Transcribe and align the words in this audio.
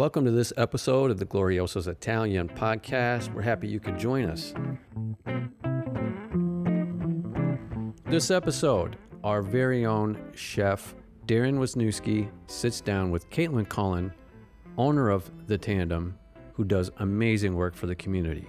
Welcome 0.00 0.24
to 0.24 0.30
this 0.30 0.50
episode 0.56 1.10
of 1.10 1.18
the 1.18 1.26
Glorioso's 1.26 1.86
Italian 1.86 2.48
podcast. 2.48 3.30
We're 3.34 3.42
happy 3.42 3.68
you 3.68 3.80
could 3.80 3.98
join 3.98 4.30
us. 4.30 4.54
This 8.06 8.30
episode, 8.30 8.96
our 9.22 9.42
very 9.42 9.84
own 9.84 10.32
chef 10.34 10.94
Darren 11.26 11.58
Wisniewski 11.58 12.30
sits 12.46 12.80
down 12.80 13.10
with 13.10 13.28
Caitlin 13.28 13.68
Cullen, 13.68 14.10
owner 14.78 15.10
of 15.10 15.30
The 15.48 15.58
Tandem, 15.58 16.18
who 16.54 16.64
does 16.64 16.90
amazing 16.96 17.54
work 17.54 17.74
for 17.74 17.86
the 17.86 17.94
community. 17.94 18.48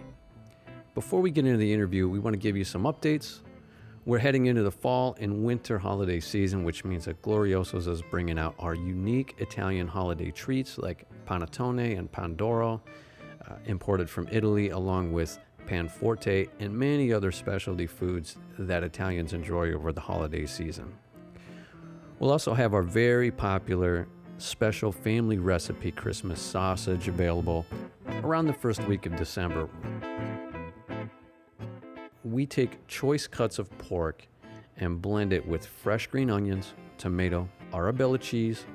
Before 0.95 1.20
we 1.20 1.31
get 1.31 1.45
into 1.45 1.57
the 1.57 1.73
interview, 1.73 2.07
we 2.07 2.20
want 2.20 2.33
to 2.33 2.39
give 2.39 2.55
you 2.55 2.63
some 2.63 2.83
updates. 2.83 3.41
We're 4.11 4.19
heading 4.19 4.47
into 4.47 4.61
the 4.61 4.73
fall 4.73 5.15
and 5.21 5.45
winter 5.45 5.79
holiday 5.79 6.19
season, 6.19 6.65
which 6.65 6.83
means 6.83 7.05
that 7.05 7.21
Glorioso's 7.21 7.87
is 7.87 8.01
bringing 8.01 8.37
out 8.37 8.55
our 8.59 8.75
unique 8.75 9.35
Italian 9.37 9.87
holiday 9.87 10.31
treats 10.31 10.77
like 10.77 11.07
panettone 11.25 11.97
and 11.97 12.11
pandoro, 12.11 12.81
uh, 13.47 13.53
imported 13.67 14.09
from 14.09 14.27
Italy, 14.29 14.71
along 14.71 15.13
with 15.13 15.39
panforte 15.66 16.49
and 16.59 16.77
many 16.77 17.13
other 17.13 17.31
specialty 17.31 17.88
foods 17.88 18.35
that 18.59 18.83
Italians 18.83 19.31
enjoy 19.31 19.71
over 19.71 19.93
the 19.93 20.02
holiday 20.02 20.45
season. 20.45 20.93
We'll 22.19 22.31
also 22.31 22.53
have 22.53 22.73
our 22.73 22.83
very 22.83 23.31
popular 23.31 24.09
special 24.39 24.91
family 24.91 25.38
recipe 25.38 25.89
Christmas 25.89 26.41
sausage 26.41 27.07
available 27.07 27.66
around 28.23 28.47
the 28.47 28.53
first 28.53 28.83
week 28.89 29.05
of 29.05 29.16
December 29.16 29.69
we 32.31 32.45
take 32.45 32.85
choice 32.88 33.27
cuts 33.27 33.59
of 33.59 33.70
pork 33.77 34.27
and 34.77 35.02
blend 35.02 35.34
it 35.34 35.45
with 35.45 35.66
fresh 35.66 36.08
green 36.08 36.30
onions, 36.30 36.73
tomato, 36.98 37.48
arabella 37.73 38.17
cheese, 38.17 38.66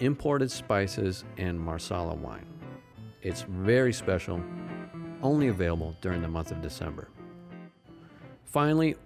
imported 0.00 0.50
spices, 0.50 1.24
and 1.36 1.58
marsala 1.58 2.14
wine. 2.14 2.46
It's 3.22 3.42
very 3.42 3.92
special, 3.92 4.42
only 5.22 5.48
available 5.48 5.96
during 6.00 6.22
the 6.22 6.28
month 6.28 6.50
of 6.50 6.62
December. 6.62 7.08
Finally, 8.46 8.96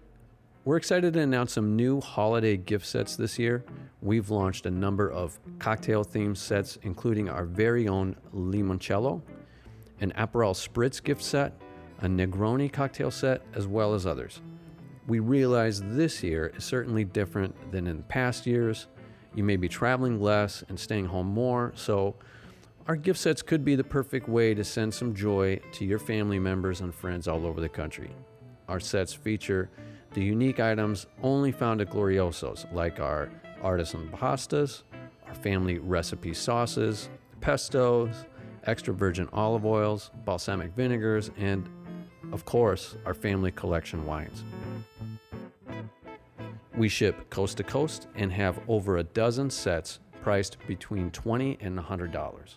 we're 0.65 0.77
excited 0.77 1.13
to 1.15 1.21
announce 1.21 1.53
some 1.53 1.77
new 1.77 2.01
holiday 2.01 2.57
gift 2.57 2.87
sets 2.87 3.17
this 3.17 3.39
year. 3.39 3.65
We've 4.01 4.31
launched 4.31 4.67
a 4.67 4.71
number 4.71 5.11
of 5.11 5.39
cocktail 5.59 6.05
themed 6.05 6.37
sets, 6.37 6.79
including 6.83 7.29
our 7.29 7.45
very 7.45 7.89
own 7.89 8.17
limoncello, 8.35 9.21
an 10.01 10.13
Aperol 10.17 10.55
Spritz 10.55 11.03
gift 11.03 11.23
set, 11.23 11.53
a 12.01 12.07
Negroni 12.07 12.73
cocktail 12.73 13.11
set, 13.11 13.43
as 13.55 13.67
well 13.67 13.95
as 13.95 14.07
others. 14.07 14.41
We 15.07 15.21
realize 15.21 15.81
this 15.83 16.23
year 16.23 16.53
is 16.57 16.65
certainly 16.65 17.05
different 17.05 17.73
than 17.73 17.87
in 17.87 18.03
past 18.05 18.47
years. 18.47 18.87
You 19.35 19.45
may 19.45 19.57
be 19.57 19.69
traveling 19.69 20.21
less 20.21 20.65
and 20.69 20.79
staying 20.79 21.07
home 21.07 21.27
more, 21.27 21.73
so 21.75 22.15
our 22.87 22.97
gift 22.97 23.19
sets 23.19 23.43
could 23.43 23.65
be 23.65 23.77
the 23.77 23.85
perfect 23.85 24.29
way 24.29 24.55
to 24.55 24.65
send 24.65 24.93
some 24.93 25.15
joy 25.15 25.61
to 25.73 25.85
your 25.85 25.99
family 25.99 26.39
members 26.39 26.81
and 26.81 26.95
friends 26.95 27.27
all 27.29 27.47
over 27.47 27.61
the 27.61 27.69
country. 27.69 28.11
Our 28.69 28.81
sets 28.81 29.13
feature 29.13 29.71
the 30.13 30.23
unique 30.23 30.61
items 30.61 31.07
only 31.23 31.51
found 31.51 31.81
at 31.81 31.91
Glorioso's, 31.91 32.67
like 32.73 33.01
our 33.01 33.31
artisan 33.63 34.09
pastas, 34.11 34.83
our 35.27 35.35
family 35.35 35.79
recipe 35.79 36.33
sauces, 36.33 37.09
pestos, 37.41 38.27
extra 38.65 38.95
virgin 38.95 39.29
olive 39.33 39.67
oils, 39.67 40.11
balsamic 40.25 40.73
vinegars, 40.75 41.31
and 41.37 41.69
of 42.33 42.45
course, 42.45 42.97
our 43.07 43.15
family 43.15 43.51
collection 43.51 44.05
wines. 44.07 44.45
We 46.77 46.89
ship 46.89 47.31
coast 47.31 47.57
to 47.59 47.63
coast 47.65 48.09
and 48.17 48.33
have 48.33 48.59
over 48.67 48.97
a 48.97 49.05
dozen 49.05 49.51
sets 49.51 50.01
priced 50.23 50.57
between 50.67 51.11
20 51.13 51.59
and 51.61 51.79
$100. 51.79 52.55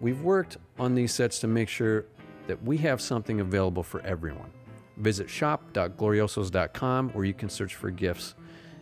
We've 0.00 0.20
worked 0.22 0.56
on 0.78 0.94
these 0.94 1.12
sets 1.12 1.38
to 1.40 1.46
make 1.46 1.68
sure 1.68 2.06
that 2.46 2.62
we 2.62 2.78
have 2.78 3.00
something 3.00 3.40
available 3.40 3.82
for 3.82 4.00
everyone. 4.02 4.50
Visit 4.96 5.28
shop.gloriosos.com 5.28 7.10
where 7.10 7.24
you 7.24 7.34
can 7.34 7.48
search 7.50 7.74
for 7.74 7.90
gifts. 7.90 8.34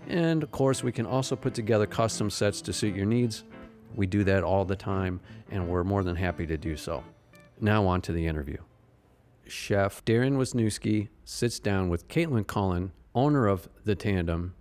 And 0.06 0.42
of 0.42 0.50
course, 0.50 0.84
we 0.84 0.92
can 0.92 1.06
also 1.06 1.34
put 1.34 1.54
together 1.54 1.86
custom 1.86 2.30
sets 2.30 2.60
to 2.62 2.72
suit 2.72 2.94
your 2.94 3.06
needs. 3.06 3.44
We 3.96 4.06
do 4.06 4.22
that 4.24 4.44
all 4.44 4.64
the 4.64 4.76
time, 4.76 5.20
and 5.50 5.68
we're 5.68 5.84
more 5.84 6.04
than 6.04 6.16
happy 6.16 6.46
to 6.46 6.56
do 6.56 6.76
so. 6.76 7.02
Now, 7.60 7.86
on 7.86 8.02
to 8.02 8.12
the 8.12 8.26
interview 8.26 8.58
chef 9.46 10.04
Darren 10.04 10.36
Wisniewski 10.36 11.08
sits 11.24 11.58
down 11.58 11.88
with 11.88 12.08
Caitlin 12.08 12.46
Cullen, 12.46 12.92
owner 13.14 13.46
of 13.46 13.68
The 13.84 13.94
Tandem. 13.94 14.54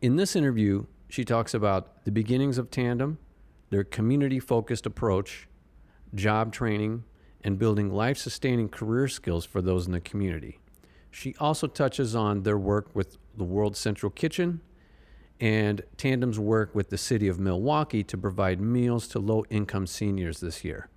In 0.00 0.16
this 0.16 0.36
interview, 0.36 0.86
she 1.08 1.24
talks 1.24 1.54
about 1.54 2.04
the 2.04 2.10
beginnings 2.10 2.58
of 2.58 2.70
Tandem, 2.70 3.18
their 3.70 3.84
community 3.84 4.38
focused 4.38 4.86
approach, 4.86 5.48
job 6.14 6.52
training, 6.52 7.04
and 7.42 7.58
building 7.58 7.92
life 7.92 8.18
sustaining 8.18 8.68
career 8.68 9.08
skills 9.08 9.44
for 9.44 9.60
those 9.60 9.86
in 9.86 9.92
the 9.92 10.00
community. 10.00 10.58
She 11.10 11.34
also 11.38 11.66
touches 11.66 12.16
on 12.16 12.42
their 12.42 12.58
work 12.58 12.90
with 12.94 13.18
the 13.36 13.44
World 13.44 13.76
Central 13.76 14.10
Kitchen 14.10 14.60
and 15.40 15.82
Tandem's 15.96 16.38
work 16.38 16.74
with 16.74 16.90
the 16.90 16.98
city 16.98 17.28
of 17.28 17.38
Milwaukee 17.38 18.02
to 18.04 18.16
provide 18.16 18.60
meals 18.60 19.06
to 19.08 19.18
low 19.18 19.44
income 19.50 19.86
seniors 19.86 20.40
this 20.40 20.64
year. 20.64 20.88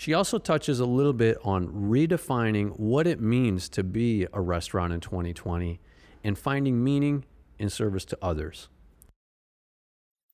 She 0.00 0.14
also 0.14 0.38
touches 0.38 0.80
a 0.80 0.86
little 0.86 1.12
bit 1.12 1.36
on 1.44 1.68
redefining 1.68 2.70
what 2.80 3.06
it 3.06 3.20
means 3.20 3.68
to 3.68 3.84
be 3.84 4.26
a 4.32 4.40
restaurant 4.40 4.94
in 4.94 5.00
2020 5.00 5.78
and 6.24 6.38
finding 6.38 6.82
meaning 6.82 7.26
in 7.58 7.68
service 7.68 8.06
to 8.06 8.18
others. 8.22 8.70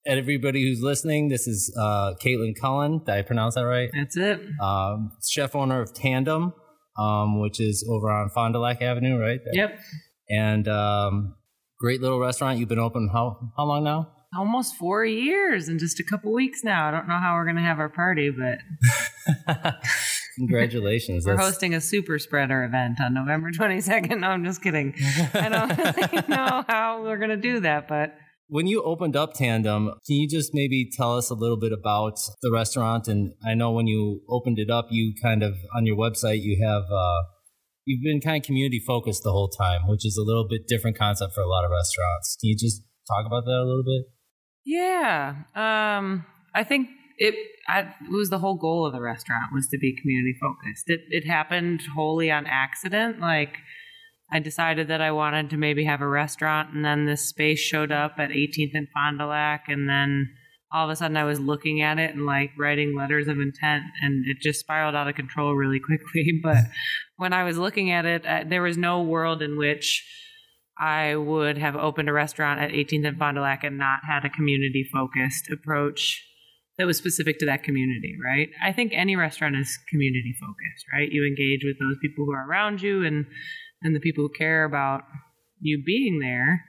And 0.04 0.20
everybody 0.20 0.62
who's 0.62 0.82
listening, 0.82 1.30
this 1.30 1.48
is 1.48 1.76
uh, 1.76 2.14
Caitlin 2.24 2.54
Cullen. 2.60 2.98
Did 3.00 3.08
I 3.08 3.22
pronounce 3.22 3.56
that 3.56 3.62
right? 3.62 3.90
That's 3.92 4.16
it. 4.16 4.40
Um, 4.62 5.10
chef 5.28 5.56
owner 5.56 5.80
of 5.80 5.92
Tandem, 5.92 6.54
um, 6.96 7.40
which 7.40 7.58
is 7.58 7.84
over 7.90 8.08
on 8.08 8.30
Fond 8.30 8.54
du 8.54 8.60
Lac 8.60 8.80
Avenue, 8.80 9.18
right? 9.18 9.40
There. 9.44 9.52
Yep. 9.52 9.80
And 10.30 10.68
um, 10.68 11.34
great 11.80 12.00
little 12.00 12.20
restaurant. 12.20 12.60
You've 12.60 12.68
been 12.68 12.78
open 12.78 13.10
how 13.12 13.50
how 13.56 13.64
long 13.64 13.82
now? 13.82 14.12
Almost 14.38 14.76
four 14.76 15.04
years 15.04 15.68
in 15.68 15.78
just 15.78 16.00
a 16.00 16.04
couple 16.04 16.32
weeks 16.32 16.62
now. 16.62 16.88
I 16.88 16.90
don't 16.90 17.08
know 17.08 17.18
how 17.18 17.34
we're 17.34 17.44
going 17.44 17.56
to 17.56 17.62
have 17.62 17.78
our 17.78 17.88
party, 17.88 18.30
but 18.30 18.58
congratulations. 20.36 21.26
we're 21.26 21.36
That's... 21.36 21.48
hosting 21.48 21.74
a 21.74 21.80
super 21.80 22.18
spreader 22.18 22.64
event 22.64 23.00
on 23.00 23.14
November 23.14 23.50
22nd. 23.50 24.20
No, 24.20 24.28
I'm 24.28 24.44
just 24.44 24.62
kidding. 24.62 24.94
I 25.34 25.48
don't 25.48 25.76
really 25.78 26.28
know 26.28 26.64
how 26.68 27.02
we're 27.02 27.18
going 27.18 27.30
to 27.30 27.36
do 27.36 27.60
that, 27.60 27.88
but. 27.88 28.14
When 28.48 28.68
you 28.68 28.82
opened 28.82 29.16
up 29.16 29.34
Tandem, 29.34 29.86
can 30.06 30.16
you 30.16 30.28
just 30.28 30.54
maybe 30.54 30.88
tell 30.96 31.16
us 31.16 31.30
a 31.30 31.34
little 31.34 31.58
bit 31.58 31.72
about 31.72 32.20
the 32.42 32.52
restaurant? 32.52 33.08
And 33.08 33.32
I 33.44 33.54
know 33.54 33.72
when 33.72 33.88
you 33.88 34.20
opened 34.28 34.60
it 34.60 34.70
up, 34.70 34.86
you 34.90 35.14
kind 35.20 35.42
of 35.42 35.54
on 35.74 35.84
your 35.84 35.96
website 35.96 36.42
you 36.42 36.64
have 36.64 36.84
uh, 36.84 37.22
you've 37.84 38.02
been 38.02 38.20
kind 38.20 38.40
of 38.40 38.46
community 38.46 38.80
focused 38.86 39.22
the 39.24 39.32
whole 39.32 39.48
time, 39.48 39.88
which 39.88 40.06
is 40.06 40.16
a 40.16 40.22
little 40.22 40.46
bit 40.46 40.68
different 40.68 40.96
concept 40.96 41.32
for 41.34 41.40
a 41.40 41.48
lot 41.48 41.64
of 41.64 41.72
restaurants. 41.72 42.36
Can 42.40 42.50
you 42.50 42.56
just 42.56 42.82
talk 43.08 43.26
about 43.26 43.44
that 43.46 43.58
a 43.62 43.66
little 43.66 43.84
bit? 43.84 44.06
Yeah. 44.66 45.34
Um, 45.54 46.26
I 46.54 46.64
think 46.64 46.88
it, 47.18 47.34
I, 47.68 47.80
it 47.80 48.10
was 48.10 48.30
the 48.30 48.40
whole 48.40 48.56
goal 48.56 48.84
of 48.84 48.92
the 48.92 49.00
restaurant 49.00 49.52
was 49.54 49.68
to 49.68 49.78
be 49.78 49.96
community 49.98 50.36
focused. 50.40 50.90
It, 50.90 51.00
it 51.08 51.26
happened 51.26 51.82
wholly 51.94 52.30
on 52.30 52.46
accident. 52.46 53.20
Like 53.20 53.56
I 54.30 54.40
decided 54.40 54.88
that 54.88 55.00
I 55.00 55.12
wanted 55.12 55.50
to 55.50 55.56
maybe 55.56 55.84
have 55.84 56.00
a 56.00 56.08
restaurant 56.08 56.74
and 56.74 56.84
then 56.84 57.06
this 57.06 57.28
space 57.28 57.60
showed 57.60 57.92
up 57.92 58.14
at 58.18 58.30
18th 58.30 58.72
and 58.74 58.88
Fond 58.92 59.20
du 59.20 59.26
Lac 59.26 59.68
and 59.68 59.88
then 59.88 60.30
all 60.72 60.84
of 60.84 60.90
a 60.90 60.96
sudden 60.96 61.16
I 61.16 61.24
was 61.24 61.38
looking 61.38 61.80
at 61.80 61.98
it 62.00 62.12
and 62.14 62.26
like 62.26 62.50
writing 62.58 62.96
letters 62.96 63.28
of 63.28 63.38
intent 63.38 63.84
and 64.02 64.26
it 64.26 64.38
just 64.40 64.60
spiraled 64.60 64.96
out 64.96 65.08
of 65.08 65.14
control 65.14 65.54
really 65.54 65.80
quickly. 65.80 66.40
But 66.42 66.64
when 67.16 67.32
I 67.32 67.44
was 67.44 67.56
looking 67.56 67.92
at 67.92 68.04
it, 68.04 68.26
uh, 68.26 68.44
there 68.46 68.62
was 68.62 68.76
no 68.76 69.00
world 69.02 69.42
in 69.42 69.56
which 69.56 70.04
I 70.78 71.16
would 71.16 71.58
have 71.58 71.76
opened 71.76 72.08
a 72.08 72.12
restaurant 72.12 72.60
at 72.60 72.70
18th 72.70 73.06
and 73.08 73.18
Fond 73.18 73.36
du 73.36 73.40
Lac 73.40 73.64
and 73.64 73.78
not 73.78 74.00
had 74.06 74.24
a 74.24 74.30
community 74.30 74.86
focused 74.92 75.50
approach 75.50 76.22
that 76.78 76.86
was 76.86 76.98
specific 76.98 77.38
to 77.38 77.46
that 77.46 77.62
community, 77.62 78.14
right? 78.22 78.48
I 78.62 78.72
think 78.72 78.92
any 78.94 79.16
restaurant 79.16 79.56
is 79.56 79.78
community 79.88 80.34
focused, 80.38 80.84
right? 80.92 81.10
You 81.10 81.26
engage 81.26 81.64
with 81.64 81.78
those 81.78 81.96
people 82.02 82.26
who 82.26 82.32
are 82.32 82.46
around 82.46 82.82
you 82.82 83.04
and 83.04 83.26
and 83.82 83.94
the 83.94 84.00
people 84.00 84.24
who 84.24 84.32
care 84.36 84.64
about 84.64 85.02
you 85.60 85.82
being 85.84 86.18
there. 86.20 86.64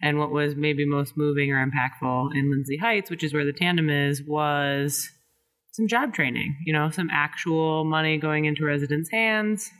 And 0.00 0.18
what 0.18 0.30
was 0.30 0.56
maybe 0.56 0.84
most 0.84 1.16
moving 1.16 1.52
or 1.52 1.64
impactful 1.64 2.34
in 2.34 2.50
Lindsay 2.50 2.76
Heights, 2.76 3.10
which 3.10 3.22
is 3.22 3.32
where 3.32 3.44
the 3.44 3.52
tandem 3.52 3.88
is, 3.88 4.22
was 4.26 5.08
some 5.72 5.86
job 5.86 6.12
training, 6.12 6.56
you 6.66 6.72
know, 6.72 6.90
some 6.90 7.08
actual 7.10 7.84
money 7.84 8.18
going 8.18 8.44
into 8.44 8.64
residents' 8.64 9.10
hands, 9.10 9.70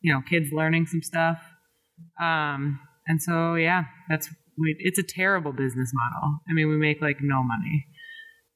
you 0.00 0.12
know, 0.12 0.20
kids 0.28 0.52
learning 0.52 0.86
some 0.86 1.02
stuff. 1.02 1.38
Um, 2.20 2.78
and 3.06 3.22
so, 3.22 3.54
yeah, 3.54 3.84
that's 4.08 4.28
it's 4.58 4.98
a 4.98 5.02
terrible 5.02 5.52
business 5.52 5.92
model. 5.92 6.38
I 6.48 6.52
mean, 6.52 6.68
we 6.68 6.76
make 6.76 7.00
like 7.00 7.18
no 7.20 7.42
money 7.42 7.86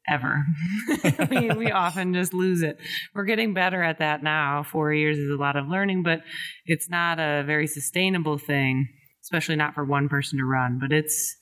ever. 0.08 0.44
we, 1.30 1.50
we 1.50 1.70
often 1.70 2.14
just 2.14 2.32
lose 2.32 2.62
it. 2.62 2.78
We're 3.14 3.24
getting 3.24 3.54
better 3.54 3.82
at 3.82 3.98
that 3.98 4.22
now. 4.22 4.62
Four 4.62 4.92
years 4.92 5.18
is 5.18 5.30
a 5.30 5.36
lot 5.36 5.56
of 5.56 5.68
learning, 5.68 6.02
but 6.02 6.20
it's 6.66 6.88
not 6.88 7.18
a 7.18 7.44
very 7.44 7.66
sustainable 7.66 8.38
thing, 8.38 8.88
especially 9.22 9.56
not 9.56 9.74
for 9.74 9.84
one 9.84 10.08
person 10.08 10.38
to 10.38 10.44
run. 10.44 10.78
But 10.80 10.92
it's 10.92 11.36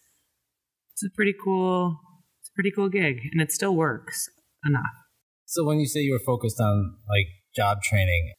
it's 0.93 1.05
a 1.05 1.11
pretty 1.15 1.35
cool 1.43 1.97
it's 2.41 2.51
a 2.51 2.55
pretty 2.55 2.71
cool 2.71 2.89
gig, 2.89 3.21
and 3.33 3.41
it 3.41 3.53
still 3.53 3.75
works 3.75 4.29
enough. 4.65 4.83
So 5.47 5.65
when 5.65 5.79
you 5.79 5.87
say 5.87 6.01
you 6.01 6.13
were 6.13 6.25
focused 6.25 6.61
on 6.61 6.97
like 7.09 7.27
job 7.57 7.83
training, 7.83 8.33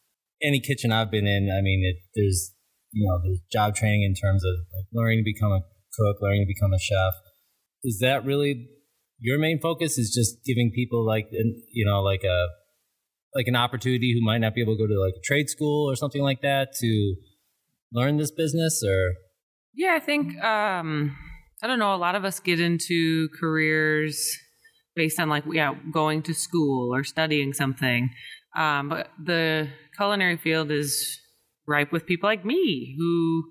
any 0.43 0.59
kitchen 0.59 0.91
I've 0.91 1.09
been 1.09 1.25
in, 1.25 1.49
I 1.49 1.61
mean, 1.61 1.83
it, 1.85 1.97
there's 2.13 2.53
you 2.91 3.07
know 3.07 3.19
there's 3.23 3.39
job 3.51 3.75
training 3.75 4.03
in 4.03 4.13
terms 4.13 4.43
of 4.43 4.53
like 4.73 4.85
learning 4.93 5.19
to 5.19 5.23
become 5.23 5.51
a 5.51 5.61
cook, 5.97 6.17
learning 6.21 6.45
to 6.45 6.47
become 6.47 6.73
a 6.73 6.79
chef. 6.79 7.13
Is 7.83 7.99
that 7.99 8.25
really 8.25 8.67
your 9.19 9.39
main 9.39 9.59
focus? 9.59 9.97
Is 9.97 10.13
just 10.13 10.43
giving 10.45 10.71
people 10.73 11.05
like 11.05 11.27
you 11.31 11.85
know 11.85 12.01
like 12.01 12.23
a 12.23 12.47
like 13.35 13.47
an 13.47 13.55
opportunity 13.55 14.13
who 14.13 14.25
might 14.25 14.39
not 14.39 14.55
be 14.55 14.61
able 14.61 14.75
to 14.75 14.83
go 14.83 14.87
to 14.87 14.99
like 14.99 15.13
a 15.17 15.21
trade 15.23 15.49
school 15.49 15.89
or 15.89 15.95
something 15.95 16.21
like 16.21 16.41
that 16.41 16.73
to 16.79 17.15
learn 17.93 18.17
this 18.17 18.31
business 18.31 18.83
or 18.85 19.13
yeah 19.73 19.93
i 19.95 19.99
think 19.99 20.35
um 20.43 21.15
i 21.61 21.67
don't 21.67 21.79
know 21.79 21.93
a 21.93 21.97
lot 21.97 22.15
of 22.15 22.25
us 22.25 22.39
get 22.39 22.59
into 22.59 23.29
careers 23.39 24.37
based 24.95 25.19
on 25.19 25.29
like 25.29 25.43
yeah 25.51 25.73
going 25.91 26.21
to 26.21 26.33
school 26.33 26.93
or 26.93 27.03
studying 27.03 27.53
something 27.53 28.09
um 28.57 28.89
but 28.89 29.09
the 29.23 29.67
culinary 29.95 30.37
field 30.37 30.71
is 30.71 31.19
ripe 31.69 31.91
with 31.91 32.05
people 32.05 32.27
like 32.27 32.43
me 32.43 32.95
who 32.97 33.43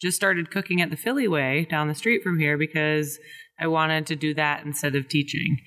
just 0.00 0.16
started 0.16 0.50
cooking 0.50 0.80
at 0.80 0.90
the 0.90 0.96
philly 0.96 1.28
way 1.28 1.66
down 1.70 1.88
the 1.88 1.94
street 1.94 2.22
from 2.22 2.38
here 2.38 2.58
because 2.58 3.18
i 3.60 3.66
wanted 3.66 4.06
to 4.06 4.16
do 4.16 4.34
that 4.34 4.64
instead 4.64 4.94
of 4.94 5.08
teaching. 5.08 5.58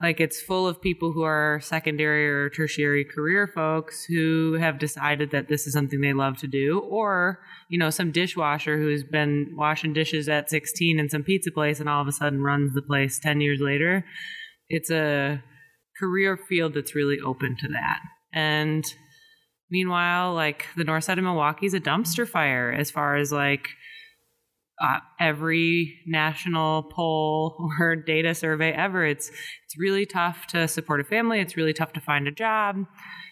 Like 0.00 0.20
it's 0.20 0.42
full 0.42 0.68
of 0.68 0.82
people 0.82 1.12
who 1.12 1.22
are 1.22 1.58
secondary 1.62 2.28
or 2.28 2.50
tertiary 2.50 3.04
career 3.04 3.46
folks 3.46 4.04
who 4.04 4.54
have 4.60 4.78
decided 4.78 5.30
that 5.30 5.48
this 5.48 5.66
is 5.66 5.72
something 5.72 6.02
they 6.02 6.12
love 6.12 6.36
to 6.38 6.46
do 6.46 6.80
or 6.80 7.40
you 7.70 7.78
know 7.78 7.88
some 7.88 8.12
dishwasher 8.12 8.76
who's 8.76 9.04
been 9.04 9.54
washing 9.56 9.94
dishes 9.94 10.28
at 10.28 10.50
16 10.50 11.00
in 11.00 11.08
some 11.08 11.22
pizza 11.22 11.50
place 11.50 11.80
and 11.80 11.88
all 11.88 12.02
of 12.02 12.08
a 12.08 12.12
sudden 12.12 12.42
runs 12.42 12.74
the 12.74 12.82
place 12.82 13.18
10 13.18 13.40
years 13.40 13.60
later. 13.60 14.04
It's 14.68 14.90
a 14.90 15.42
career 15.98 16.36
field 16.36 16.74
that's 16.74 16.94
really 16.94 17.18
open 17.24 17.56
to 17.60 17.68
that. 17.68 18.00
And 18.34 18.84
meanwhile 19.70 20.34
like 20.34 20.66
the 20.76 20.84
north 20.84 21.04
side 21.04 21.18
of 21.18 21.24
milwaukee 21.24 21.66
is 21.66 21.74
a 21.74 21.80
dumpster 21.80 22.28
fire 22.28 22.72
as 22.72 22.90
far 22.90 23.16
as 23.16 23.32
like 23.32 23.68
uh, 24.80 24.98
every 25.18 26.00
national 26.06 26.84
poll 26.84 27.70
or 27.80 27.96
data 27.96 28.34
survey 28.34 28.72
ever. 28.72 29.04
It's 29.04 29.28
it's 29.28 29.78
really 29.78 30.06
tough 30.06 30.46
to 30.48 30.68
support 30.68 31.00
a 31.00 31.04
family. 31.04 31.40
It's 31.40 31.56
really 31.56 31.72
tough 31.72 31.92
to 31.94 32.00
find 32.00 32.28
a 32.28 32.32
job. 32.32 32.76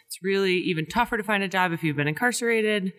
It's 0.07 0.19
really 0.23 0.55
even 0.55 0.87
tougher 0.87 1.17
to 1.17 1.23
find 1.23 1.43
a 1.43 1.49
job 1.49 1.73
if 1.73 1.83
you've 1.83 1.97
been 1.97 2.09
incarcerated. 2.09 2.93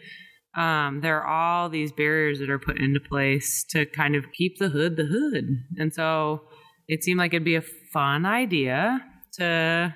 Um, 0.55 1.01
there 1.01 1.21
are 1.21 1.27
all 1.27 1.69
these 1.69 1.91
barriers 1.91 2.39
that 2.39 2.49
are 2.49 2.59
put 2.59 2.79
into 2.79 2.99
place 2.99 3.65
to 3.71 3.85
kind 3.85 4.15
of 4.15 4.31
keep 4.31 4.57
the 4.57 4.69
hood 4.69 4.95
the 4.95 5.05
hood. 5.05 5.45
And 5.77 5.93
so 5.93 6.41
it 6.87 7.03
seemed 7.03 7.17
like 7.17 7.33
it'd 7.33 7.43
be 7.43 7.55
a 7.55 7.63
fun 7.91 8.25
idea 8.25 9.01
to 9.33 9.93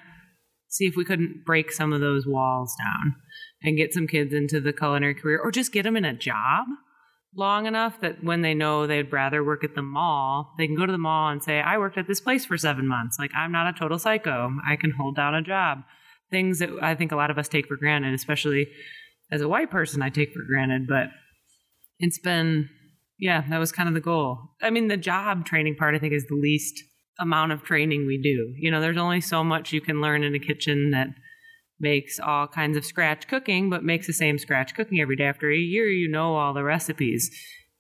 see 0.69 0.85
if 0.85 0.95
we 0.95 1.05
couldn't 1.05 1.43
break 1.45 1.71
some 1.71 1.91
of 1.91 2.01
those 2.01 2.25
walls 2.25 2.75
down 2.79 3.15
and 3.61 3.77
get 3.77 3.93
some 3.93 4.07
kids 4.07 4.33
into 4.33 4.61
the 4.61 4.73
culinary 4.73 5.15
career 5.15 5.39
or 5.39 5.51
just 5.51 5.73
get 5.73 5.83
them 5.83 5.97
in 5.97 6.05
a 6.05 6.13
job 6.13 6.65
long 7.35 7.65
enough 7.65 7.99
that 8.01 8.23
when 8.23 8.41
they 8.41 8.53
know 8.53 8.87
they'd 8.87 9.11
rather 9.11 9.43
work 9.43 9.63
at 9.63 9.75
the 9.75 9.81
mall, 9.81 10.53
they 10.57 10.65
can 10.65 10.75
go 10.75 10.85
to 10.85 10.91
the 10.91 10.97
mall 10.97 11.29
and 11.29 11.43
say, 11.43 11.59
I 11.59 11.77
worked 11.77 11.97
at 11.97 12.07
this 12.07 12.21
place 12.21 12.45
for 12.45 12.57
seven 12.57 12.87
months. 12.87 13.17
Like, 13.19 13.31
I'm 13.35 13.51
not 13.51 13.73
a 13.73 13.77
total 13.77 13.99
psycho. 13.99 14.51
I 14.67 14.75
can 14.75 14.91
hold 14.91 15.15
down 15.15 15.35
a 15.35 15.41
job. 15.41 15.79
Things 16.31 16.59
that 16.59 16.69
I 16.81 16.95
think 16.95 17.11
a 17.11 17.15
lot 17.15 17.31
of 17.31 17.37
us 17.37 17.47
take 17.47 17.67
for 17.67 17.77
granted, 17.77 18.13
especially 18.13 18.67
as 19.31 19.41
a 19.41 19.47
white 19.47 19.69
person, 19.69 20.01
I 20.01 20.09
take 20.09 20.33
for 20.33 20.43
granted. 20.47 20.87
But 20.87 21.09
it's 21.99 22.19
been, 22.19 22.69
yeah, 23.19 23.43
that 23.49 23.59
was 23.59 23.71
kind 23.71 23.87
of 23.87 23.95
the 23.95 24.01
goal. 24.01 24.39
I 24.61 24.69
mean, 24.69 24.87
the 24.87 24.97
job 24.97 25.45
training 25.45 25.75
part, 25.75 25.95
I 25.95 25.99
think, 25.99 26.13
is 26.13 26.25
the 26.27 26.35
least 26.35 26.83
amount 27.19 27.51
of 27.51 27.63
training 27.63 28.05
we 28.05 28.17
do. 28.17 28.53
You 28.57 28.71
know, 28.71 28.81
there's 28.81 28.97
only 28.97 29.21
so 29.21 29.43
much 29.43 29.73
you 29.73 29.81
can 29.81 30.01
learn 30.01 30.23
in 30.23 30.35
a 30.35 30.39
kitchen 30.39 30.91
that 30.91 31.07
makes 31.79 32.19
all 32.19 32.47
kinds 32.47 32.77
of 32.77 32.85
scratch 32.85 33.27
cooking, 33.27 33.69
but 33.69 33.83
makes 33.83 34.07
the 34.07 34.13
same 34.13 34.37
scratch 34.37 34.75
cooking 34.75 34.99
every 34.99 35.15
day. 35.15 35.25
After 35.25 35.51
a 35.51 35.57
year, 35.57 35.87
you 35.87 36.09
know 36.09 36.35
all 36.35 36.53
the 36.53 36.63
recipes. 36.63 37.29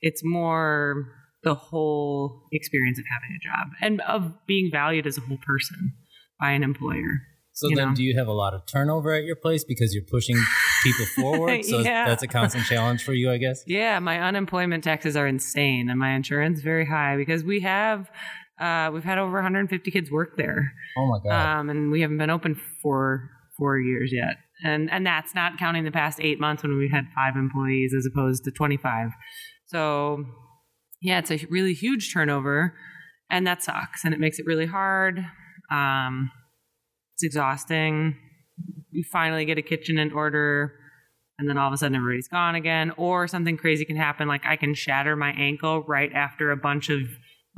It's 0.01 0.21
more 0.23 1.05
the 1.43 1.55
whole 1.55 2.43
experience 2.51 2.99
of 2.99 3.05
having 3.11 3.35
a 3.35 3.39
job 3.39 3.67
and 3.81 4.01
of 4.01 4.33
being 4.45 4.69
valued 4.71 5.07
as 5.07 5.17
a 5.17 5.21
whole 5.21 5.39
person 5.45 5.93
by 6.39 6.51
an 6.51 6.63
employer. 6.63 7.21
So 7.59 7.67
then, 7.75 7.89
know? 7.89 7.95
do 7.95 8.03
you 8.03 8.17
have 8.17 8.27
a 8.27 8.33
lot 8.33 8.53
of 8.53 8.65
turnover 8.65 9.11
at 9.11 9.25
your 9.25 9.35
place 9.35 9.65
because 9.65 9.93
you're 9.93 10.05
pushing 10.09 10.37
people 10.81 11.05
forward? 11.17 11.65
So 11.65 11.79
yeah. 11.79 12.07
that's 12.07 12.23
a 12.23 12.27
constant 12.27 12.65
challenge 12.65 13.03
for 13.03 13.11
you, 13.11 13.29
I 13.29 13.37
guess. 13.37 13.63
Yeah, 13.67 13.99
my 13.99 14.21
unemployment 14.21 14.81
taxes 14.81 15.17
are 15.17 15.27
insane, 15.27 15.89
and 15.89 15.99
my 15.99 16.11
insurance 16.11 16.61
very 16.61 16.85
high 16.85 17.17
because 17.17 17.43
we 17.43 17.59
have 17.59 18.09
uh, 18.59 18.91
we've 18.93 19.03
had 19.03 19.17
over 19.17 19.33
150 19.33 19.91
kids 19.91 20.11
work 20.11 20.37
there. 20.37 20.73
Oh 20.97 21.07
my 21.07 21.19
god! 21.23 21.59
Um, 21.59 21.69
and 21.69 21.91
we 21.91 22.01
haven't 22.01 22.17
been 22.17 22.29
open 22.29 22.59
for 22.81 23.29
four 23.59 23.77
years 23.79 24.11
yet. 24.11 24.37
And 24.63 24.89
and 24.89 25.05
that's 25.05 25.35
not 25.35 25.57
counting 25.59 25.83
the 25.83 25.91
past 25.91 26.19
eight 26.21 26.39
months 26.39 26.63
when 26.63 26.77
we 26.77 26.89
had 26.89 27.05
five 27.13 27.35
employees 27.35 27.93
as 27.93 28.05
opposed 28.05 28.43
to 28.45 28.51
25. 28.51 29.11
So 29.67 30.25
yeah, 31.01 31.19
it's 31.19 31.31
a 31.31 31.39
really 31.49 31.73
huge 31.73 32.11
turnover 32.11 32.73
and 33.29 33.45
that 33.45 33.61
sucks 33.61 34.03
and 34.03 34.13
it 34.13 34.19
makes 34.19 34.39
it 34.39 34.45
really 34.45 34.65
hard. 34.65 35.23
Um, 35.71 36.31
it's 37.13 37.23
exhausting. 37.23 38.17
You 38.91 39.03
finally 39.11 39.45
get 39.45 39.57
a 39.57 39.61
kitchen 39.61 39.97
in 39.97 40.11
order 40.11 40.73
and 41.37 41.47
then 41.47 41.57
all 41.57 41.67
of 41.67 41.73
a 41.73 41.77
sudden 41.77 41.95
everybody's 41.95 42.27
gone 42.27 42.55
again 42.55 42.91
or 42.97 43.27
something 43.27 43.55
crazy 43.55 43.85
can 43.85 43.95
happen 43.95 44.27
like 44.27 44.45
I 44.45 44.57
can 44.57 44.73
shatter 44.73 45.15
my 45.15 45.31
ankle 45.31 45.83
right 45.83 46.11
after 46.11 46.51
a 46.51 46.57
bunch 46.57 46.89
of 46.89 46.99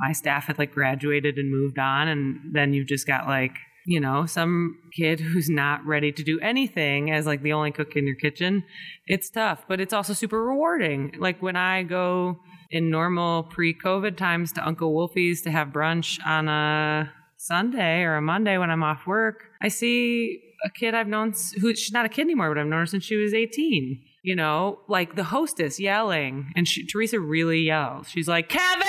my 0.02 0.12
staff 0.12 0.48
had 0.48 0.58
like 0.58 0.74
graduated 0.74 1.38
and 1.38 1.50
moved 1.50 1.78
on 1.78 2.08
and 2.08 2.40
then 2.52 2.74
you've 2.74 2.88
just 2.88 3.06
got 3.06 3.26
like 3.26 3.52
you 3.84 4.00
know, 4.00 4.26
some 4.26 4.78
kid 4.96 5.20
who's 5.20 5.48
not 5.48 5.84
ready 5.84 6.12
to 6.12 6.22
do 6.22 6.38
anything 6.40 7.10
as 7.10 7.26
like 7.26 7.42
the 7.42 7.52
only 7.52 7.72
cook 7.72 7.96
in 7.96 8.06
your 8.06 8.14
kitchen, 8.14 8.64
it's 9.06 9.28
tough, 9.30 9.64
but 9.68 9.80
it's 9.80 9.92
also 9.92 10.12
super 10.12 10.44
rewarding. 10.44 11.14
Like 11.18 11.42
when 11.42 11.56
I 11.56 11.82
go 11.82 12.38
in 12.70 12.90
normal 12.90 13.44
pre 13.44 13.74
COVID 13.74 14.16
times 14.16 14.52
to 14.52 14.66
Uncle 14.66 14.94
Wolfie's 14.94 15.42
to 15.42 15.50
have 15.50 15.68
brunch 15.68 16.24
on 16.24 16.48
a 16.48 17.12
Sunday 17.36 18.02
or 18.02 18.16
a 18.16 18.22
Monday 18.22 18.56
when 18.56 18.70
I'm 18.70 18.82
off 18.82 19.06
work, 19.06 19.44
I 19.60 19.68
see 19.68 20.40
a 20.64 20.70
kid 20.70 20.94
I've 20.94 21.08
known 21.08 21.34
who 21.60 21.74
she's 21.74 21.92
not 21.92 22.06
a 22.06 22.08
kid 22.08 22.22
anymore, 22.22 22.54
but 22.54 22.60
I've 22.60 22.66
known 22.66 22.80
her 22.80 22.86
since 22.86 23.04
she 23.04 23.16
was 23.16 23.34
18. 23.34 24.00
You 24.22 24.36
know, 24.36 24.78
like 24.86 25.16
the 25.16 25.24
hostess 25.24 25.80
yelling, 25.80 26.52
and 26.54 26.68
she, 26.68 26.86
Teresa 26.86 27.18
really 27.18 27.62
yells. 27.62 28.08
She's 28.08 28.28
like, 28.28 28.48
Kevin! 28.48 28.88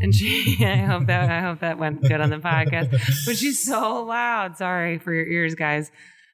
and 0.00 0.14
she 0.14 0.56
I 0.64 0.76
hope 0.76 1.06
that 1.06 1.30
I 1.30 1.40
hope 1.40 1.60
that 1.60 1.78
went 1.78 2.02
good 2.02 2.20
on 2.20 2.30
the 2.30 2.38
podcast. 2.38 2.90
But 3.26 3.36
she's 3.36 3.62
so 3.62 4.04
loud. 4.04 4.56
Sorry 4.56 4.98
for 4.98 5.12
your 5.12 5.26
ears, 5.26 5.54
guys. 5.54 5.90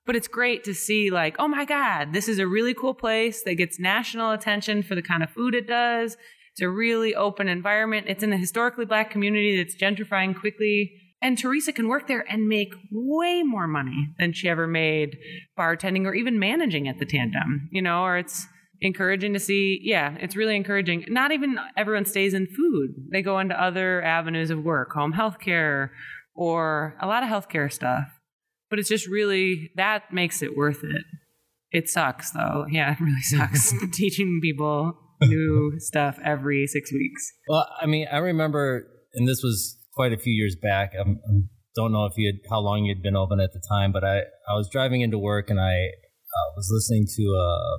But 0.07 0.15
it's 0.15 0.29
great 0.29 0.63
to 0.65 0.75
see 0.75 1.11
like, 1.11 1.35
oh 1.39 1.49
my 1.49 1.65
God, 1.65 2.13
this 2.13 2.29
is 2.29 2.39
a 2.39 2.47
really 2.47 2.75
cool 2.75 2.95
place 2.95 3.43
that 3.43 3.55
gets 3.55 3.81
national 3.81 4.31
attention 4.31 4.83
for 4.83 4.95
the 4.95 5.03
kind 5.03 5.23
of 5.23 5.31
food 5.31 5.55
it 5.55 5.67
does. 5.67 6.17
It's 6.53 6.63
a 6.63 6.69
really 6.69 7.15
open 7.15 7.49
environment. 7.49 8.07
It's 8.09 8.23
in 8.23 8.33
a 8.33 8.37
historically 8.37 8.85
black 8.85 9.11
community 9.11 9.57
that's 9.57 9.77
gentrifying 9.77 10.39
quickly. 10.39 10.93
And 11.23 11.39
Teresa 11.39 11.73
can 11.73 11.89
work 11.89 12.09
there 12.09 12.25
and 12.31 12.47
make 12.47 12.75
way 12.93 13.43
more 13.43 13.67
money 13.67 14.15
than 14.19 14.33
she 14.33 14.49
ever 14.49 14.67
made 14.67 15.17
bartending 15.59 16.05
or 16.05 16.15
even 16.15 16.39
managing 16.39 16.89
at 16.89 16.99
the 16.99 17.07
tandem, 17.07 17.69
you 17.73 17.81
know, 17.81 18.03
or 18.03 18.19
it's 18.19 18.47
encouraging 18.83 19.33
to 19.33 19.41
see. 19.41 19.81
Yeah, 19.83 20.17
it's 20.21 20.37
really 20.37 20.57
encouraging. 20.57 21.05
Not 21.09 21.33
even 21.33 21.59
everyone 21.77 22.05
stays 22.05 22.35
in 22.35 22.47
food, 22.47 22.91
they 23.13 23.23
go 23.23 23.39
into 23.39 23.61
other 23.61 24.03
avenues 24.03 24.51
of 24.51 24.63
work, 24.63 24.93
home 24.93 25.13
health 25.13 25.39
care, 25.41 25.93
or 26.35 26.97
a 27.01 27.07
lot 27.07 27.23
of 27.23 27.29
healthcare 27.29 27.73
stuff. 27.73 28.05
But 28.69 28.79
it's 28.79 28.89
just 28.89 29.09
really, 29.09 29.71
that 29.77 30.13
makes 30.13 30.43
it 30.43 30.57
worth 30.57 30.85
it. 30.85 31.05
It 31.71 31.89
sucks 31.89 32.31
though. 32.31 32.67
Yeah, 32.71 32.93
it 32.93 33.01
really 33.01 33.23
sucks 33.23 33.73
teaching 33.93 34.41
people 34.43 34.99
new 35.23 35.75
stuff 35.79 36.19
every 36.25 36.67
six 36.67 36.93
weeks. 36.93 37.33
Well, 37.49 37.67
I 37.81 37.87
mean, 37.87 38.07
I 38.13 38.19
remember, 38.19 38.87
and 39.15 39.27
this 39.27 39.43
was 39.43 39.79
quite 39.97 40.13
a 40.13 40.19
few 40.19 40.33
years 40.33 40.55
back. 40.55 40.93
I 40.95 41.05
don't 41.75 41.93
know 41.93 42.05
if 42.05 42.13
you 42.17 42.29
had 42.29 42.49
how 42.49 42.61
long 42.61 42.85
you'd 42.85 43.03
been 43.03 43.17
open 43.17 43.41
at 43.41 43.53
the 43.53 43.63
time, 43.69 43.91
but 43.91 44.05
I 44.05 44.19
I 44.49 44.55
was 44.55 44.69
driving 44.71 45.01
into 45.01 45.19
work 45.19 45.51
and 45.51 45.59
I 45.59 45.89
uh, 46.37 46.49
was 46.55 46.69
listening 46.71 47.07
to 47.17 47.23
a 47.35 47.79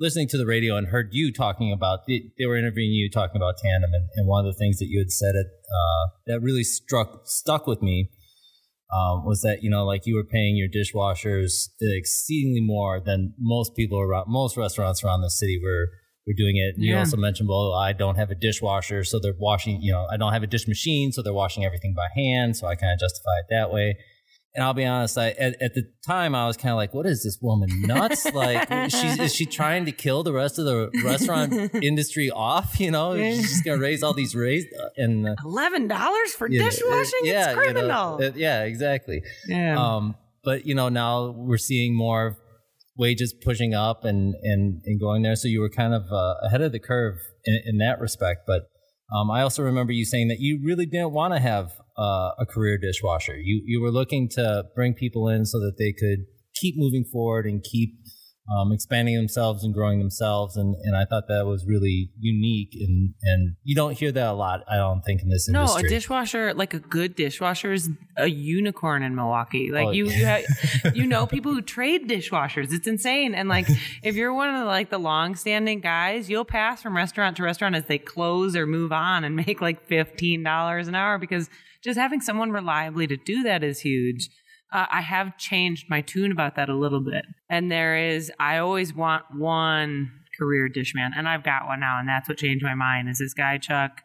listening 0.00 0.28
to 0.28 0.38
the 0.38 0.46
radio 0.46 0.76
and 0.76 0.88
heard 0.88 1.08
you 1.10 1.32
talking 1.32 1.72
about 1.72 2.00
they 2.06 2.46
were 2.46 2.56
interviewing 2.56 2.92
you 2.92 3.10
talking 3.10 3.36
about 3.36 3.56
tandem 3.58 3.90
and, 3.92 4.08
and 4.14 4.28
one 4.28 4.46
of 4.46 4.52
the 4.52 4.56
things 4.56 4.78
that 4.78 4.86
you 4.86 5.00
had 5.00 5.10
said 5.10 5.34
it, 5.34 5.46
uh, 5.46 6.10
that 6.26 6.40
really 6.40 6.62
struck 6.62 7.22
stuck 7.24 7.66
with 7.66 7.82
me 7.82 8.08
um, 8.92 9.26
was 9.26 9.42
that 9.42 9.62
you 9.62 9.70
know 9.70 9.84
like 9.84 10.06
you 10.06 10.14
were 10.14 10.24
paying 10.24 10.56
your 10.56 10.68
dishwashers 10.68 11.68
exceedingly 11.80 12.60
more 12.60 13.00
than 13.00 13.34
most 13.38 13.74
people 13.74 14.00
around 14.00 14.26
most 14.28 14.56
restaurants 14.56 15.02
around 15.02 15.20
the 15.20 15.30
city 15.30 15.60
were 15.62 15.88
were 16.28 16.34
doing 16.36 16.56
it. 16.56 16.74
You 16.76 16.92
yeah. 16.92 17.00
also 17.00 17.16
mentioned, 17.16 17.48
well, 17.48 17.72
I 17.72 17.92
don't 17.92 18.16
have 18.16 18.30
a 18.30 18.34
dishwasher, 18.34 19.02
so 19.02 19.18
they're 19.18 19.34
washing. 19.38 19.80
You 19.80 19.92
know, 19.92 20.06
I 20.10 20.16
don't 20.16 20.32
have 20.32 20.42
a 20.42 20.46
dish 20.46 20.68
machine, 20.68 21.10
so 21.10 21.22
they're 21.22 21.32
washing 21.32 21.64
everything 21.64 21.94
by 21.94 22.08
hand. 22.14 22.56
So 22.56 22.66
I 22.66 22.74
kind 22.74 22.92
of 22.92 23.00
justify 23.00 23.38
it 23.40 23.46
that 23.50 23.72
way. 23.72 23.96
And 24.54 24.64
I'll 24.64 24.74
be 24.74 24.84
honest, 24.84 25.16
I 25.16 25.30
at, 25.30 25.60
at 25.62 25.74
the 25.74 25.84
time 26.06 26.34
I 26.34 26.46
was 26.46 26.56
kind 26.56 26.72
of 26.72 26.76
like, 26.76 26.92
"What 26.92 27.06
is 27.06 27.22
this 27.22 27.38
woman 27.40 27.68
nuts? 27.82 28.24
like, 28.34 28.68
she's 28.90 29.18
is 29.18 29.34
she 29.34 29.46
trying 29.46 29.84
to 29.86 29.92
kill 29.92 30.22
the 30.22 30.32
rest 30.32 30.58
of 30.58 30.64
the 30.64 30.90
restaurant 31.04 31.52
industry 31.82 32.30
off? 32.30 32.80
You 32.80 32.90
know, 32.90 33.16
she's 33.16 33.48
just 33.48 33.64
gonna 33.64 33.78
raise 33.78 34.02
all 34.02 34.14
these 34.14 34.34
raise 34.34 34.66
uh, 34.82 34.88
and 34.96 35.28
uh, 35.28 35.34
eleven 35.44 35.86
dollars 35.86 36.32
for 36.32 36.48
dishwashing? 36.48 37.20
Yeah, 37.24 37.50
it's 37.50 37.58
criminal. 37.58 38.20
You 38.20 38.30
know, 38.30 38.36
yeah, 38.36 38.64
exactly. 38.64 39.22
Yeah. 39.46 39.78
Um, 39.78 40.16
but 40.42 40.66
you 40.66 40.74
know 40.74 40.88
now 40.88 41.30
we're 41.30 41.58
seeing 41.58 41.94
more 41.94 42.38
wages 42.98 43.32
pushing 43.32 43.74
up 43.74 44.04
and 44.04 44.34
and, 44.42 44.82
and 44.84 45.00
going 45.00 45.22
there. 45.22 45.36
So 45.36 45.48
you 45.48 45.60
were 45.60 45.70
kind 45.70 45.94
of 45.94 46.02
uh, 46.12 46.34
ahead 46.42 46.60
of 46.60 46.72
the 46.72 46.80
curve 46.80 47.14
in, 47.44 47.60
in 47.64 47.78
that 47.78 48.00
respect. 48.00 48.40
But 48.46 48.62
um, 49.14 49.30
I 49.30 49.42
also 49.42 49.62
remember 49.62 49.92
you 49.92 50.04
saying 50.04 50.28
that 50.28 50.40
you 50.40 50.60
really 50.62 50.84
didn't 50.84 51.12
want 51.12 51.32
to 51.32 51.40
have 51.40 51.70
uh, 51.96 52.30
a 52.38 52.44
career 52.46 52.76
dishwasher. 52.76 53.36
You 53.36 53.62
you 53.64 53.80
were 53.80 53.90
looking 53.90 54.28
to 54.30 54.64
bring 54.74 54.94
people 54.94 55.28
in 55.28 55.46
so 55.46 55.58
that 55.60 55.76
they 55.78 55.92
could 55.92 56.26
keep 56.54 56.74
moving 56.76 57.04
forward 57.04 57.46
and 57.46 57.62
keep 57.62 57.90
um, 58.50 58.72
expanding 58.72 59.14
themselves 59.14 59.62
and 59.62 59.74
growing 59.74 59.98
themselves. 59.98 60.56
And, 60.56 60.74
and 60.82 60.96
I 60.96 61.04
thought 61.04 61.28
that 61.28 61.44
was 61.44 61.66
really 61.66 62.10
unique. 62.18 62.70
And, 62.80 63.14
and 63.22 63.56
you 63.62 63.74
don't 63.74 63.96
hear 63.96 64.10
that 64.12 64.26
a 64.26 64.32
lot, 64.32 64.64
I 64.68 64.76
don't 64.76 65.02
think, 65.02 65.22
in 65.22 65.28
this 65.28 65.48
no, 65.48 65.60
industry. 65.60 65.82
No, 65.82 65.86
a 65.86 65.90
dishwasher, 65.90 66.54
like 66.54 66.72
a 66.72 66.78
good 66.78 67.14
dishwasher, 67.14 67.72
is 67.72 67.90
a 68.16 68.26
unicorn 68.26 69.02
in 69.02 69.14
Milwaukee. 69.14 69.70
Like 69.70 69.88
oh, 69.88 69.90
you, 69.90 70.06
yeah. 70.06 70.38
you, 70.38 70.46
ha- 70.46 70.90
you 70.94 71.06
know 71.06 71.26
people 71.26 71.52
who 71.52 71.60
trade 71.60 72.08
dishwashers. 72.08 72.72
It's 72.72 72.86
insane. 72.86 73.34
And 73.34 73.48
like 73.48 73.68
if 74.02 74.14
you're 74.14 74.32
one 74.32 74.54
of 74.54 74.60
the, 74.60 74.66
like 74.66 74.88
the 74.88 74.98
long-standing 74.98 75.80
guys, 75.80 76.30
you'll 76.30 76.46
pass 76.46 76.82
from 76.82 76.96
restaurant 76.96 77.36
to 77.36 77.42
restaurant 77.42 77.74
as 77.74 77.84
they 77.84 77.98
close 77.98 78.56
or 78.56 78.66
move 78.66 78.92
on 78.92 79.24
and 79.24 79.36
make 79.36 79.60
like 79.60 79.86
fifteen 79.86 80.42
dollars 80.42 80.88
an 80.88 80.94
hour 80.94 81.18
because 81.18 81.50
just 81.84 81.98
having 81.98 82.20
someone 82.20 82.50
reliably 82.50 83.06
to 83.06 83.16
do 83.16 83.42
that 83.42 83.62
is 83.62 83.80
huge 83.80 84.30
uh, 84.72 84.86
I 84.90 85.00
have 85.00 85.38
changed 85.38 85.86
my 85.88 86.02
tune 86.02 86.32
about 86.32 86.56
that 86.56 86.68
a 86.68 86.76
little 86.76 87.00
bit. 87.00 87.24
And 87.48 87.70
there 87.70 87.96
is, 87.96 88.30
I 88.38 88.58
always 88.58 88.94
want 88.94 89.24
one 89.34 90.10
career 90.38 90.68
dishman, 90.68 91.12
and 91.16 91.28
I've 91.28 91.42
got 91.42 91.66
one 91.66 91.80
now, 91.80 91.98
and 91.98 92.08
that's 92.08 92.28
what 92.28 92.38
changed 92.38 92.64
my 92.64 92.74
mind. 92.74 93.08
Is 93.08 93.18
this 93.18 93.34
guy 93.34 93.58
Chuck 93.58 94.02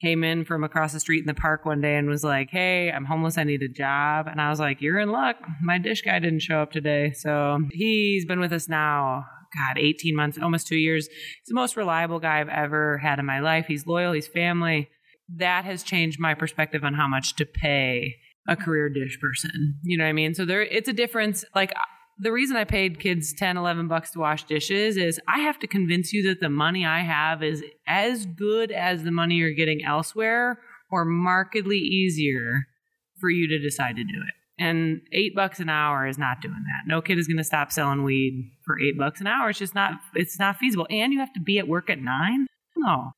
came 0.00 0.24
in 0.24 0.44
from 0.44 0.64
across 0.64 0.92
the 0.92 1.00
street 1.00 1.20
in 1.20 1.26
the 1.26 1.34
park 1.34 1.64
one 1.64 1.80
day 1.80 1.96
and 1.96 2.08
was 2.08 2.24
like, 2.24 2.50
"Hey, 2.50 2.90
I'm 2.90 3.04
homeless. 3.04 3.38
I 3.38 3.44
need 3.44 3.62
a 3.62 3.68
job." 3.68 4.26
And 4.26 4.40
I 4.40 4.50
was 4.50 4.58
like, 4.58 4.80
"You're 4.80 4.98
in 4.98 5.10
luck. 5.10 5.36
My 5.62 5.78
dish 5.78 6.02
guy 6.02 6.18
didn't 6.18 6.42
show 6.42 6.60
up 6.60 6.72
today." 6.72 7.12
So 7.12 7.60
he's 7.70 8.26
been 8.26 8.40
with 8.40 8.52
us 8.52 8.68
now. 8.68 9.26
God, 9.56 9.78
18 9.78 10.16
months, 10.16 10.36
almost 10.36 10.66
two 10.66 10.76
years. 10.76 11.06
He's 11.06 11.48
the 11.48 11.54
most 11.54 11.76
reliable 11.76 12.18
guy 12.18 12.40
I've 12.40 12.48
ever 12.48 12.98
had 12.98 13.20
in 13.20 13.26
my 13.26 13.38
life. 13.38 13.66
He's 13.66 13.86
loyal. 13.86 14.12
He's 14.12 14.26
family. 14.26 14.88
That 15.28 15.64
has 15.64 15.84
changed 15.84 16.18
my 16.18 16.34
perspective 16.34 16.82
on 16.82 16.94
how 16.94 17.06
much 17.06 17.36
to 17.36 17.46
pay 17.46 18.16
a 18.48 18.56
career 18.56 18.88
dish 18.88 19.18
person. 19.20 19.78
You 19.82 19.96
know 19.96 20.04
what 20.04 20.10
I 20.10 20.12
mean? 20.12 20.34
So 20.34 20.44
there 20.44 20.62
it's 20.62 20.88
a 20.88 20.92
difference 20.92 21.44
like 21.54 21.72
the 22.18 22.32
reason 22.32 22.56
I 22.56 22.64
paid 22.64 23.00
kids 23.00 23.32
10, 23.32 23.56
11 23.56 23.88
bucks 23.88 24.12
to 24.12 24.20
wash 24.20 24.44
dishes 24.44 24.96
is 24.96 25.20
I 25.26 25.40
have 25.40 25.58
to 25.60 25.66
convince 25.66 26.12
you 26.12 26.22
that 26.28 26.40
the 26.40 26.48
money 26.48 26.86
I 26.86 27.00
have 27.00 27.42
is 27.42 27.64
as 27.86 28.26
good 28.26 28.70
as 28.70 29.02
the 29.02 29.10
money 29.10 29.36
you're 29.36 29.52
getting 29.52 29.84
elsewhere 29.84 30.60
or 30.90 31.04
markedly 31.04 31.78
easier 31.78 32.66
for 33.20 33.30
you 33.30 33.48
to 33.48 33.58
decide 33.58 33.96
to 33.96 34.04
do 34.04 34.20
it. 34.28 34.34
And 34.56 35.00
eight 35.12 35.34
bucks 35.34 35.58
an 35.58 35.68
hour 35.68 36.06
is 36.06 36.16
not 36.16 36.40
doing 36.40 36.62
that. 36.66 36.86
No 36.86 37.02
kid 37.02 37.18
is 37.18 37.26
going 37.26 37.38
to 37.38 37.44
stop 37.44 37.72
selling 37.72 38.04
weed 38.04 38.52
for 38.64 38.78
eight 38.78 38.96
bucks 38.96 39.20
an 39.20 39.26
hour. 39.26 39.50
It's 39.50 39.58
just 39.58 39.74
not, 39.74 39.94
it's 40.14 40.38
not 40.38 40.58
feasible. 40.58 40.86
And 40.90 41.12
you 41.12 41.18
have 41.18 41.32
to 41.32 41.40
be 41.40 41.58
at 41.58 41.66
work 41.66 41.90
at 41.90 41.98
nine. 41.98 42.46
No, 42.76 43.12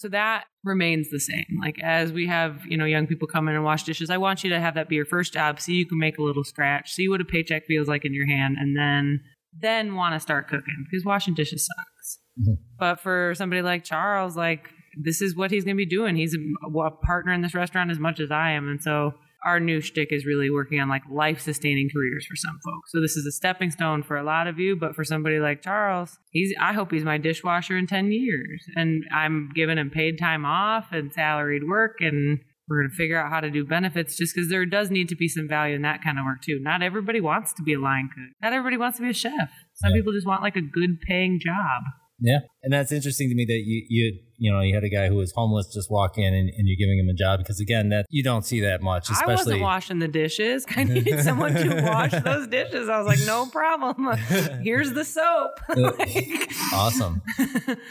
so 0.00 0.08
that 0.08 0.44
remains 0.64 1.10
the 1.10 1.20
same. 1.20 1.58
Like 1.60 1.78
as 1.82 2.10
we 2.10 2.26
have, 2.26 2.64
you 2.66 2.78
know, 2.78 2.86
young 2.86 3.06
people 3.06 3.28
come 3.28 3.48
in 3.48 3.54
and 3.54 3.62
wash 3.62 3.82
dishes, 3.82 4.08
I 4.08 4.16
want 4.16 4.42
you 4.42 4.48
to 4.48 4.58
have 4.58 4.74
that 4.74 4.88
be 4.88 4.94
your 4.96 5.04
first 5.04 5.34
job 5.34 5.60
so 5.60 5.72
you 5.72 5.84
can 5.84 5.98
make 5.98 6.16
a 6.16 6.22
little 6.22 6.42
scratch, 6.42 6.92
see 6.92 7.06
what 7.06 7.20
a 7.20 7.24
paycheck 7.26 7.66
feels 7.66 7.86
like 7.86 8.06
in 8.06 8.14
your 8.14 8.26
hand, 8.26 8.56
and 8.58 8.74
then 8.78 9.20
then 9.60 9.94
want 9.94 10.14
to 10.14 10.20
start 10.20 10.48
cooking 10.48 10.86
because 10.90 11.04
washing 11.04 11.34
dishes 11.34 11.66
sucks. 11.66 12.18
Mm-hmm. 12.40 12.54
But 12.78 13.00
for 13.00 13.34
somebody 13.36 13.60
like 13.60 13.84
Charles, 13.84 14.38
like 14.38 14.70
this 14.98 15.20
is 15.20 15.36
what 15.36 15.50
he's 15.50 15.64
going 15.64 15.76
to 15.76 15.84
be 15.84 15.84
doing. 15.84 16.16
He's 16.16 16.34
a, 16.34 16.78
a 16.78 16.90
partner 16.90 17.34
in 17.34 17.42
this 17.42 17.52
restaurant 17.52 17.90
as 17.90 17.98
much 17.98 18.20
as 18.20 18.30
I 18.30 18.52
am, 18.52 18.70
and 18.70 18.82
so 18.82 19.12
our 19.44 19.60
new 19.60 19.80
shtick 19.80 20.12
is 20.12 20.26
really 20.26 20.50
working 20.50 20.80
on 20.80 20.88
like 20.88 21.02
life 21.10 21.40
sustaining 21.40 21.88
careers 21.92 22.26
for 22.26 22.36
some 22.36 22.58
folks. 22.64 22.92
So 22.92 23.00
this 23.00 23.16
is 23.16 23.26
a 23.26 23.32
stepping 23.32 23.70
stone 23.70 24.02
for 24.02 24.16
a 24.16 24.22
lot 24.22 24.46
of 24.46 24.58
you, 24.58 24.76
but 24.76 24.94
for 24.94 25.04
somebody 25.04 25.38
like 25.38 25.62
Charles, 25.62 26.18
he's 26.30 26.54
I 26.60 26.72
hope 26.72 26.92
he's 26.92 27.04
my 27.04 27.18
dishwasher 27.18 27.76
in 27.76 27.86
10 27.86 28.12
years. 28.12 28.64
And 28.74 29.04
I'm 29.14 29.50
giving 29.54 29.78
him 29.78 29.90
paid 29.90 30.18
time 30.18 30.44
off 30.44 30.92
and 30.92 31.12
salaried 31.12 31.68
work 31.68 31.96
and 32.00 32.40
we're 32.70 32.82
going 32.82 32.90
to 32.90 32.96
figure 32.96 33.20
out 33.20 33.30
how 33.30 33.40
to 33.40 33.50
do 33.50 33.64
benefits 33.64 34.16
just 34.16 34.32
because 34.32 34.48
there 34.48 34.64
does 34.64 34.90
need 34.90 35.08
to 35.08 35.16
be 35.16 35.26
some 35.26 35.48
value 35.48 35.74
in 35.74 35.82
that 35.82 36.04
kind 36.04 36.20
of 36.20 36.24
work 36.24 36.40
too. 36.40 36.60
Not 36.60 36.82
everybody 36.82 37.20
wants 37.20 37.52
to 37.54 37.64
be 37.64 37.74
a 37.74 37.80
line 37.80 38.08
cook. 38.14 38.30
Not 38.40 38.52
everybody 38.52 38.76
wants 38.76 38.98
to 38.98 39.02
be 39.02 39.10
a 39.10 39.14
chef. 39.14 39.50
Some 39.74 39.92
people 39.92 40.12
just 40.12 40.26
want 40.26 40.42
like 40.42 40.54
a 40.54 40.60
good 40.60 41.00
paying 41.00 41.40
job. 41.44 41.82
Yeah, 42.20 42.40
and 42.62 42.72
that's 42.72 42.92
interesting 42.92 43.28
to 43.30 43.34
me 43.34 43.44
that 43.46 43.62
you 43.64 43.84
you 43.88 44.18
you 44.36 44.52
know 44.52 44.60
you 44.60 44.74
had 44.74 44.84
a 44.84 44.88
guy 44.88 45.08
who 45.08 45.16
was 45.16 45.32
homeless 45.32 45.72
just 45.72 45.90
walk 45.90 46.18
in 46.18 46.34
and, 46.34 46.50
and 46.50 46.68
you're 46.68 46.76
giving 46.76 46.98
him 46.98 47.08
a 47.08 47.14
job 47.14 47.38
because 47.38 47.60
again 47.60 47.88
that 47.90 48.06
you 48.10 48.22
don't 48.22 48.44
see 48.44 48.60
that 48.60 48.82
much. 48.82 49.10
Especially 49.10 49.32
I 49.32 49.36
wasn't 49.36 49.60
washing 49.62 49.98
the 49.98 50.08
dishes. 50.08 50.66
I 50.76 50.84
needed 50.96 51.22
someone 51.22 51.54
to 51.54 51.82
wash 51.82 52.12
those 52.12 52.46
dishes. 52.46 52.88
I 52.88 52.98
was 52.98 53.06
like, 53.06 53.26
no 53.26 53.46
problem. 53.46 54.16
Here's 54.62 54.92
the 54.92 55.04
soap. 55.04 55.52
awesome. 56.74 57.22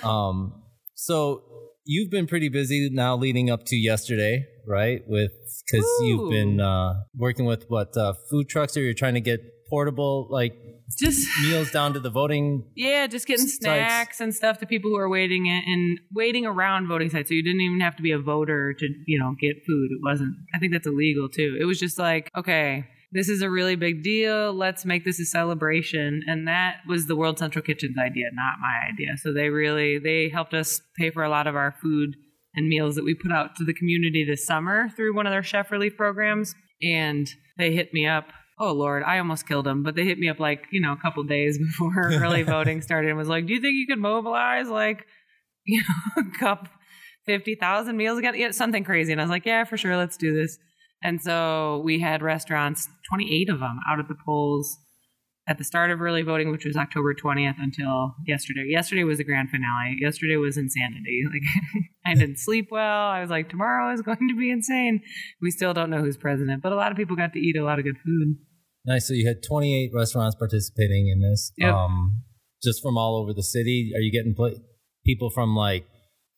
Um, 0.03 0.63
so 0.95 1.43
you've 1.85 2.09
been 2.09 2.27
pretty 2.27 2.49
busy 2.49 2.89
now 2.91 3.15
leading 3.15 3.49
up 3.49 3.65
to 3.65 3.75
yesterday, 3.75 4.45
right? 4.67 5.01
With 5.07 5.31
because 5.71 5.85
you've 6.01 6.29
been 6.29 6.59
uh, 6.59 6.93
working 7.15 7.45
with 7.45 7.65
what 7.67 7.95
uh, 7.97 8.13
food 8.29 8.49
trucks, 8.49 8.77
or 8.77 8.81
you're 8.81 8.93
trying 8.93 9.15
to 9.15 9.21
get 9.21 9.39
portable 9.69 10.27
like 10.29 10.53
just 10.95 11.27
meals 11.43 11.71
down 11.71 11.93
to 11.93 11.99
the 11.99 12.09
voting. 12.09 12.65
Yeah, 12.75 13.07
just 13.07 13.27
getting 13.27 13.47
sites. 13.47 13.59
snacks 13.59 14.21
and 14.21 14.33
stuff 14.33 14.59
to 14.59 14.65
people 14.65 14.89
who 14.89 14.97
are 14.97 15.09
waiting 15.09 15.47
and 15.49 15.99
waiting 16.13 16.45
around 16.45 16.87
voting 16.87 17.09
sites. 17.09 17.29
So 17.29 17.35
you 17.35 17.43
didn't 17.43 17.61
even 17.61 17.79
have 17.81 17.95
to 17.97 18.03
be 18.03 18.11
a 18.11 18.19
voter 18.19 18.73
to 18.73 18.87
you 19.05 19.19
know 19.19 19.35
get 19.39 19.57
food. 19.65 19.91
It 19.91 19.99
wasn't. 20.03 20.35
I 20.53 20.59
think 20.59 20.73
that's 20.73 20.87
illegal 20.87 21.29
too. 21.29 21.57
It 21.59 21.65
was 21.65 21.79
just 21.79 21.97
like 21.97 22.29
okay. 22.37 22.85
This 23.11 23.27
is 23.27 23.41
a 23.41 23.49
really 23.49 23.75
big 23.75 24.03
deal. 24.03 24.53
Let's 24.53 24.85
make 24.85 25.03
this 25.03 25.19
a 25.19 25.25
celebration. 25.25 26.21
And 26.27 26.47
that 26.47 26.81
was 26.87 27.07
the 27.07 27.15
World 27.15 27.39
Central 27.39 27.63
Kitchen's 27.63 27.97
idea, 27.97 28.25
not 28.33 28.59
my 28.61 28.87
idea. 28.87 29.17
So 29.17 29.33
they 29.33 29.49
really 29.49 29.97
they 29.97 30.29
helped 30.29 30.53
us 30.53 30.81
pay 30.95 31.09
for 31.09 31.23
a 31.23 31.29
lot 31.29 31.47
of 31.47 31.55
our 31.55 31.73
food 31.81 32.15
and 32.53 32.67
meals 32.67 32.95
that 32.95 33.03
we 33.03 33.15
put 33.15 33.31
out 33.31 33.55
to 33.55 33.63
the 33.63 33.73
community 33.73 34.25
this 34.25 34.45
summer 34.45 34.89
through 34.95 35.15
one 35.15 35.25
of 35.25 35.31
their 35.31 35.41
chef 35.41 35.71
relief 35.71 35.97
programs. 35.97 36.53
And 36.83 37.27
they 37.57 37.73
hit 37.73 37.93
me 37.93 38.07
up 38.07 38.25
oh 38.59 38.73
Lord, 38.73 39.03
I 39.03 39.19
almost 39.19 39.47
killed 39.47 39.67
him. 39.67 39.83
But 39.83 39.95
they 39.95 40.05
hit 40.05 40.19
me 40.19 40.29
up 40.29 40.39
like, 40.39 40.65
you 40.71 40.81
know, 40.81 40.93
a 40.93 40.97
couple 40.97 41.23
days 41.23 41.57
before 41.59 41.93
early 41.95 42.43
voting 42.43 42.81
started 42.81 43.09
and 43.09 43.17
was 43.17 43.27
like, 43.27 43.45
do 43.45 43.53
you 43.53 43.61
think 43.61 43.73
you 43.75 43.87
could 43.87 43.99
mobilize 43.99 44.67
like, 44.67 45.05
you 45.65 45.81
know, 45.81 46.23
a 46.23 46.39
cup 46.39 46.67
50,000 47.25 47.95
meals 47.95 48.19
again? 48.19 48.33
Yeah, 48.35 48.51
something 48.51 48.83
crazy. 48.83 49.11
And 49.11 49.21
I 49.21 49.23
was 49.23 49.31
like, 49.31 49.45
yeah, 49.45 49.63
for 49.63 49.77
sure. 49.77 49.95
Let's 49.97 50.17
do 50.17 50.33
this. 50.33 50.57
And 51.01 51.21
so 51.21 51.81
we 51.85 51.99
had 51.99 52.21
restaurants, 52.21 52.89
28 53.09 53.49
of 53.49 53.59
them 53.59 53.79
out 53.89 53.99
at 53.99 54.07
the 54.07 54.17
polls 54.25 54.77
at 55.49 55.57
the 55.57 55.63
start 55.63 55.89
of 55.89 55.99
early 55.99 56.21
voting, 56.21 56.51
which 56.51 56.63
was 56.63 56.77
October 56.77 57.13
20th 57.15 57.55
until 57.57 58.13
yesterday. 58.27 58.65
Yesterday 58.67 59.03
was 59.03 59.17
the 59.17 59.23
grand 59.23 59.49
finale. 59.49 59.97
Yesterday 59.99 60.37
was 60.37 60.57
insanity. 60.57 61.23
Like 61.29 61.83
I 62.05 62.13
didn't 62.15 62.39
sleep 62.39 62.69
well. 62.71 63.07
I 63.07 63.21
was 63.21 63.29
like, 63.29 63.49
tomorrow 63.49 63.93
is 63.93 64.01
going 64.01 64.27
to 64.29 64.35
be 64.35 64.49
insane. 64.49 65.01
We 65.41 65.51
still 65.51 65.73
don't 65.73 65.89
know 65.89 65.99
who's 65.99 66.17
president, 66.17 66.63
but 66.63 66.71
a 66.71 66.75
lot 66.75 66.91
of 66.91 66.97
people 66.97 67.15
got 67.15 67.33
to 67.33 67.39
eat 67.39 67.55
a 67.55 67.63
lot 67.63 67.77
of 67.77 67.85
good 67.85 67.97
food. 68.03 68.37
Nice. 68.85 69.07
So 69.07 69.13
you 69.13 69.27
had 69.27 69.43
28 69.43 69.91
restaurants 69.93 70.35
participating 70.35 71.09
in 71.09 71.21
this. 71.21 71.51
Yep. 71.57 71.73
Um, 71.73 72.23
just 72.63 72.81
from 72.81 72.97
all 72.97 73.17
over 73.17 73.33
the 73.33 73.43
city. 73.43 73.91
Are 73.95 73.99
you 73.99 74.11
getting 74.11 74.35
pl- 74.35 74.59
people 75.05 75.29
from 75.29 75.55
like 75.55 75.85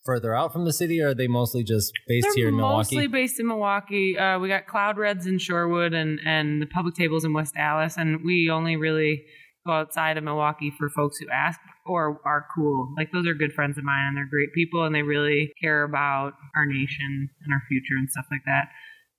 further 0.05 0.36
out 0.36 0.51
from 0.51 0.65
the 0.65 0.74
city, 0.74 1.01
or 1.01 1.10
are 1.10 1.13
they 1.13 1.27
mostly 1.27 1.63
just 1.63 1.91
based 2.07 2.27
They're 2.27 2.36
here 2.36 2.48
in 2.50 2.55
Milwaukee? 2.55 2.95
Mostly 2.95 3.07
based 3.07 3.39
in 3.39 3.48
Milwaukee. 3.48 4.17
Uh, 4.17 4.39
we 4.39 4.48
got 4.48 4.67
Cloud 4.67 4.98
Reds 4.98 5.27
in 5.27 5.38
Shorewood 5.38 5.93
and 5.93 6.19
and 6.25 6.62
the 6.62 6.67
public 6.67 6.95
tables 6.95 7.24
in 7.24 7.33
West 7.33 7.55
Allis, 7.55 7.98
and 7.98 8.24
we 8.24 8.50
only 8.51 8.75
really 8.75 9.24
go 9.65 9.74
outside 9.74 10.17
of 10.17 10.24
Milwaukee 10.24 10.71
for 10.77 10.89
folks 10.89 11.17
who 11.19 11.27
ask 11.29 11.60
or 11.86 12.19
are 12.25 12.45
cool. 12.55 12.93
Like 12.98 13.12
those 13.12 13.27
are 13.27 13.33
good 13.33 13.53
friends 13.53 13.77
of 13.77 13.83
mine, 13.83 14.07
and 14.07 14.17
they're 14.17 14.29
great 14.29 14.53
people, 14.53 14.86
and 14.86 14.93
they 14.93 15.03
really 15.03 15.53
care 15.62 15.83
about 15.83 16.33
our 16.55 16.65
nation 16.65 17.29
and 17.43 17.53
our 17.53 17.62
future 17.67 17.98
and 17.98 18.10
stuff 18.10 18.25
like 18.31 18.41
that. 18.45 18.69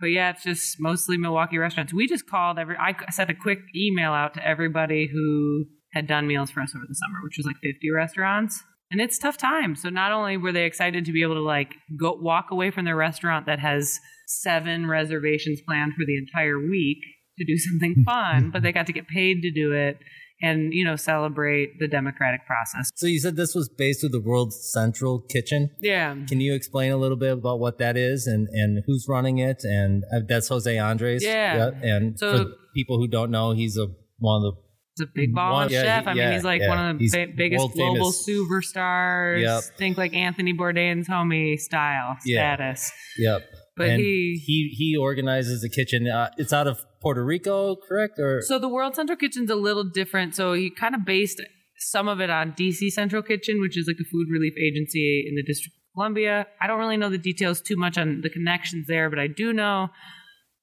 But 0.03 0.11
yeah, 0.11 0.31
it's 0.31 0.43
just 0.43 0.79
mostly 0.79 1.17
Milwaukee 1.17 1.57
restaurants. 1.57 1.95
We 1.95 2.07
just 2.07 2.29
called 2.29 2.59
every. 2.59 2.77
I 2.77 2.95
sent 3.11 3.31
a 3.31 3.35
quick 3.35 3.61
email 3.75 4.13
out 4.13 4.35
to 4.35 4.47
everybody 4.47 5.09
who 5.11 5.65
had 5.95 6.07
done 6.07 6.27
meals 6.27 6.51
for 6.51 6.61
us 6.61 6.75
over 6.77 6.85
the 6.87 6.95
summer, 6.95 7.21
which 7.23 7.39
was 7.39 7.47
like 7.47 7.57
50 7.63 7.91
restaurants 7.91 8.63
and 8.93 9.01
it's 9.01 9.19
tough 9.19 9.39
time. 9.39 9.75
So 9.75 9.89
not 9.89 10.13
only 10.13 10.37
were 10.37 10.53
they 10.53 10.65
excited 10.65 11.07
to 11.07 11.13
be 11.13 11.23
able 11.23 11.35
to 11.35 11.41
like 11.41 11.75
go 11.99 12.13
walk 12.13 12.51
away 12.51 12.71
from 12.71 12.85
their 12.85 12.95
restaurant 12.95 13.47
that 13.47 13.59
has 13.59 13.99
seven 14.27 14.87
reservations 14.87 15.61
planned 15.67 15.95
for 15.95 16.05
the 16.05 16.19
entire 16.19 16.61
week 16.61 16.99
to 17.39 17.45
do 17.45 17.57
something 17.71 18.05
fun, 18.05 18.51
but 18.51 18.63
they 18.63 18.71
got 18.71 18.87
to 18.87 18.93
get 18.93 19.09
paid 19.09 19.41
to 19.43 19.51
do 19.51 19.73
it 19.73 19.97
and 20.43 20.75
you 20.75 20.85
know 20.85 20.97
celebrate 20.97 21.79
the 21.79 21.89
democratic 21.89 22.45
process. 22.47 22.91
So 22.97 23.07
you 23.07 23.21
said 23.21 23.37
this 23.37 23.55
was 23.55 23.69
based 23.69 24.03
with 24.03 24.13
the 24.13 24.21
World 24.21 24.53
Central 24.53 25.21
Kitchen. 25.21 25.71
Yeah. 25.81 26.17
Can 26.29 26.41
you 26.41 26.55
explain 26.55 26.93
a 26.93 26.97
little 26.97 27.17
bit 27.17 27.33
about 27.33 27.61
what 27.61 27.79
that 27.79 27.97
is 27.97 28.27
and 28.27 28.49
and 28.49 28.83
who's 28.87 29.07
running 29.09 29.39
it? 29.39 29.63
And 29.63 30.05
uh, 30.15 30.21
that's 30.29 30.49
Jose 30.49 30.77
Andres. 30.77 31.25
Yeah. 31.25 31.71
And 31.83 32.19
so, 32.19 32.37
for 32.37 32.45
people 32.75 32.99
who 32.99 33.07
don't 33.07 33.31
know, 33.31 33.53
he's 33.53 33.79
a 33.79 33.87
one 34.19 34.45
of 34.45 34.55
the 34.55 34.63
He's 34.99 35.07
a 35.07 35.11
big 35.15 35.35
ball 35.35 35.55
one, 35.55 35.71
yeah, 35.71 35.83
chef. 35.83 36.07
I 36.07 36.13
yeah, 36.13 36.25
mean, 36.25 36.35
he's 36.35 36.45
like 36.45 36.61
yeah. 36.61 36.69
one 36.69 36.91
of 36.91 36.99
the 36.99 37.09
ba- 37.09 37.33
biggest 37.35 37.73
global 37.73 38.13
superstars. 38.13 39.41
Yep. 39.41 39.79
Think 39.79 39.97
like 39.97 40.13
Anthony 40.13 40.53
Bourdain's 40.53 41.09
homie 41.09 41.59
style 41.59 42.19
status. 42.21 42.93
Yep. 43.17 43.43
But 43.75 43.89
and 43.89 44.01
he 44.01 44.39
he 44.45 44.69
he 44.77 44.97
organizes 44.99 45.63
the 45.63 45.71
kitchen. 45.71 46.09
Uh, 46.09 46.29
it's 46.37 46.53
out 46.53 46.67
of 46.67 46.85
Puerto 47.03 47.25
Rico, 47.25 47.77
correct? 47.77 48.19
Or 48.19 48.41
So 48.43 48.59
the 48.59 48.69
World 48.69 48.95
Central 48.95 49.17
Kitchen's 49.17 49.51
a 49.51 49.57
little 49.57 49.85
different. 49.85 50.35
So 50.35 50.53
he 50.53 50.71
kind 50.71 50.95
of 50.95 51.05
based 51.05 51.43
some 51.79 52.09
of 52.09 52.21
it 52.21 52.31
on 52.31 52.53
DC 52.53 52.91
Central 52.91 53.23
Kitchen, 53.23 53.61
which 53.61 53.77
is 53.77 53.87
like 53.89 53.97
a 54.01 54.09
food 54.09 54.29
relief 54.31 54.55
agency 54.57 55.27
in 55.29 55.35
the 55.35 55.43
District 55.43 55.75
of 55.77 55.95
Columbia. 55.95 56.47
I 56.61 56.67
don't 56.67 56.79
really 56.79 56.97
know 56.97 57.11
the 57.11 57.19
details 57.19 57.61
too 57.61 57.77
much 57.77 57.99
on 57.99 58.21
the 58.23 58.31
connections 58.31 58.87
there, 58.87 59.11
but 59.11 59.19
I 59.19 59.27
do 59.27 59.53
know 59.53 59.89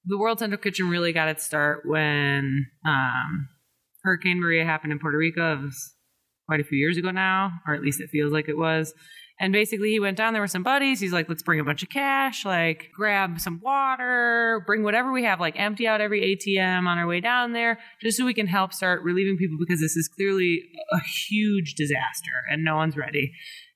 the 0.06 0.18
World 0.18 0.40
Central 0.40 0.62
Kitchen 0.62 0.90
really 0.90 1.12
got 1.12 1.28
its 1.28 1.44
start 1.44 1.82
when 1.86 2.68
um, 2.88 3.50
Hurricane 4.04 4.40
Maria 4.40 4.64
happened 4.64 4.94
in 4.94 5.00
Puerto 5.00 5.18
Rico. 5.18 5.54
It 5.54 5.62
was 5.64 5.94
quite 6.48 6.62
a 6.62 6.64
few 6.64 6.78
years 6.78 6.98
ago 6.98 7.12
now, 7.12 7.52
or 7.68 7.76
at 7.76 7.82
least 7.82 8.02
it 8.02 8.10
feels 8.10 8.32
like 8.32 8.48
it 8.48 8.58
was. 8.58 8.94
And 9.42 9.54
basically, 9.54 9.92
he 9.92 10.02
went 10.02 10.18
down 10.18 10.34
there 10.34 10.42
with 10.42 10.52
some 10.52 10.64
buddies. 10.64 11.00
He's 11.00 11.14
like, 11.14 11.30
let's 11.30 11.44
bring 11.44 11.62
a 11.62 11.64
bunch 11.64 11.82
of 11.82 11.88
cash, 11.88 12.44
like 12.44 12.90
grab 12.94 13.40
some 13.40 13.62
water, 13.64 14.62
bring 14.66 14.84
whatever 14.84 15.14
we 15.14 15.24
have, 15.24 15.40
like 15.40 15.58
empty 15.58 15.88
out 15.88 16.02
every 16.02 16.22
ATM 16.36 16.86
on 16.86 16.98
our 16.98 17.08
way 17.08 17.22
down 17.22 17.54
there, 17.54 17.80
just 18.02 18.18
so 18.18 18.26
we 18.26 18.34
can 18.34 18.48
help 18.48 18.74
start 18.74 19.02
relieving 19.02 19.38
people 19.38 19.58
because 19.58 19.80
this 19.80 19.96
is 19.96 20.10
clearly 20.10 20.64
a 20.92 21.00
huge 21.00 21.76
disaster 21.76 22.32
and 22.52 22.66
no 22.66 22.76
one's 22.76 22.98
ready. 22.98 23.32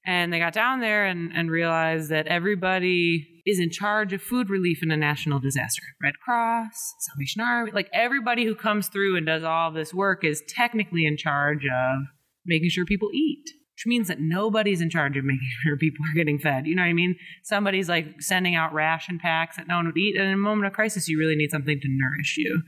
And 0.05 0.33
they 0.33 0.39
got 0.39 0.51
down 0.51 0.81
there 0.81 1.05
and, 1.05 1.31
and 1.33 1.49
realized 1.49 2.09
that 2.09 2.27
everybody 2.27 3.41
is 3.45 3.57
in 3.57 3.69
charge 3.69 4.11
of 4.11 4.21
food 4.21 4.49
relief 4.49 4.79
in 4.83 4.91
a 4.91 4.97
national 4.97 5.39
disaster. 5.39 5.83
Red 6.01 6.15
Cross, 6.25 6.95
Salvation 6.99 7.41
Army, 7.41 7.71
like 7.71 7.89
everybody 7.93 8.43
who 8.43 8.53
comes 8.53 8.89
through 8.89 9.15
and 9.15 9.25
does 9.25 9.43
all 9.43 9.71
this 9.71 9.93
work 9.93 10.25
is 10.25 10.43
technically 10.49 11.05
in 11.05 11.15
charge 11.15 11.63
of 11.63 12.01
making 12.45 12.69
sure 12.69 12.83
people 12.83 13.09
eat 13.13 13.45
which 13.75 13.85
means 13.85 14.07
that 14.07 14.19
nobody's 14.19 14.81
in 14.81 14.89
charge 14.89 15.17
of 15.17 15.25
making 15.25 15.49
sure 15.63 15.77
people 15.77 16.05
are 16.05 16.15
getting 16.15 16.39
fed. 16.39 16.67
You 16.67 16.75
know 16.75 16.83
what 16.83 16.89
I 16.89 16.93
mean? 16.93 17.15
Somebody's 17.43 17.89
like 17.89 18.21
sending 18.21 18.55
out 18.55 18.73
ration 18.73 19.19
packs 19.19 19.57
that 19.57 19.67
no 19.67 19.75
one 19.77 19.87
would 19.87 19.97
eat. 19.97 20.15
And 20.15 20.27
in 20.27 20.33
a 20.33 20.37
moment 20.37 20.67
of 20.67 20.73
crisis, 20.73 21.07
you 21.07 21.17
really 21.17 21.35
need 21.35 21.51
something 21.51 21.79
to 21.79 21.87
nourish 21.89 22.35
you. 22.37 22.61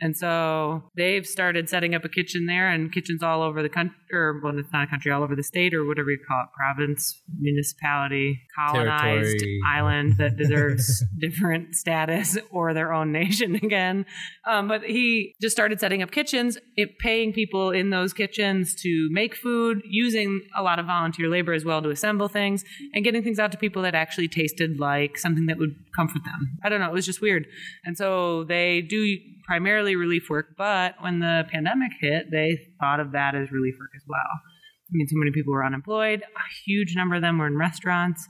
And 0.00 0.16
so 0.16 0.84
they've 0.96 1.26
started 1.26 1.68
setting 1.68 1.94
up 1.94 2.04
a 2.04 2.08
kitchen 2.08 2.46
there 2.46 2.68
and 2.68 2.92
kitchens 2.92 3.22
all 3.22 3.42
over 3.42 3.62
the 3.62 3.68
country, 3.68 3.96
or 4.12 4.40
well, 4.42 4.56
it's 4.58 4.72
not 4.72 4.84
a 4.84 4.86
country, 4.86 5.10
all 5.10 5.22
over 5.22 5.34
the 5.34 5.42
state, 5.42 5.74
or 5.74 5.84
whatever 5.84 6.10
you 6.10 6.18
call 6.26 6.42
it 6.42 6.48
province, 6.56 7.20
municipality, 7.38 8.40
colonized 8.54 9.38
Territory. 9.38 9.60
island 9.66 10.16
that 10.18 10.36
deserves 10.38 11.04
different 11.18 11.74
status 11.74 12.38
or 12.50 12.74
their 12.74 12.92
own 12.92 13.12
nation 13.12 13.54
again. 13.62 14.06
Um, 14.46 14.68
but 14.68 14.82
he 14.82 15.34
just 15.40 15.54
started 15.54 15.80
setting 15.80 16.02
up 16.02 16.10
kitchens, 16.10 16.58
it, 16.76 16.98
paying 16.98 17.32
people 17.32 17.70
in 17.70 17.90
those 17.90 18.12
kitchens 18.12 18.74
to 18.82 19.08
make 19.10 19.34
food, 19.34 19.82
using 19.84 20.42
a 20.56 20.62
lot 20.62 20.78
of 20.78 20.86
volunteer 20.86 21.28
labor 21.28 21.52
as 21.52 21.64
well 21.64 21.82
to 21.82 21.90
assemble 21.90 22.28
things, 22.28 22.64
and 22.94 23.04
getting 23.04 23.22
things 23.22 23.38
out 23.38 23.50
to 23.52 23.58
people 23.58 23.82
that 23.82 23.94
actually 23.94 24.28
tasted 24.28 24.78
like 24.78 25.18
something 25.18 25.46
that 25.46 25.58
would 25.58 25.74
comfort 25.96 26.22
them. 26.24 26.58
I 26.62 26.68
don't 26.68 26.80
know, 26.80 26.88
it 26.88 26.92
was 26.92 27.06
just 27.06 27.20
weird. 27.20 27.46
And 27.84 27.98
so 27.98 28.44
they 28.44 28.80
do 28.80 29.18
primarily 29.48 29.96
relief 29.96 30.28
work, 30.28 30.54
but 30.58 30.94
when 31.00 31.20
the 31.20 31.44
pandemic 31.50 31.92
hit, 31.98 32.26
they 32.30 32.58
thought 32.78 33.00
of 33.00 33.12
that 33.12 33.34
as 33.34 33.50
relief 33.50 33.74
work 33.80 33.90
as 33.96 34.02
well. 34.06 34.18
I 34.20 34.92
mean, 34.92 35.08
so 35.08 35.16
many 35.16 35.32
people 35.32 35.54
were 35.54 35.64
unemployed. 35.64 36.22
A 36.22 36.54
huge 36.66 36.94
number 36.94 37.16
of 37.16 37.22
them 37.22 37.38
were 37.38 37.46
in 37.46 37.56
restaurants. 37.56 38.28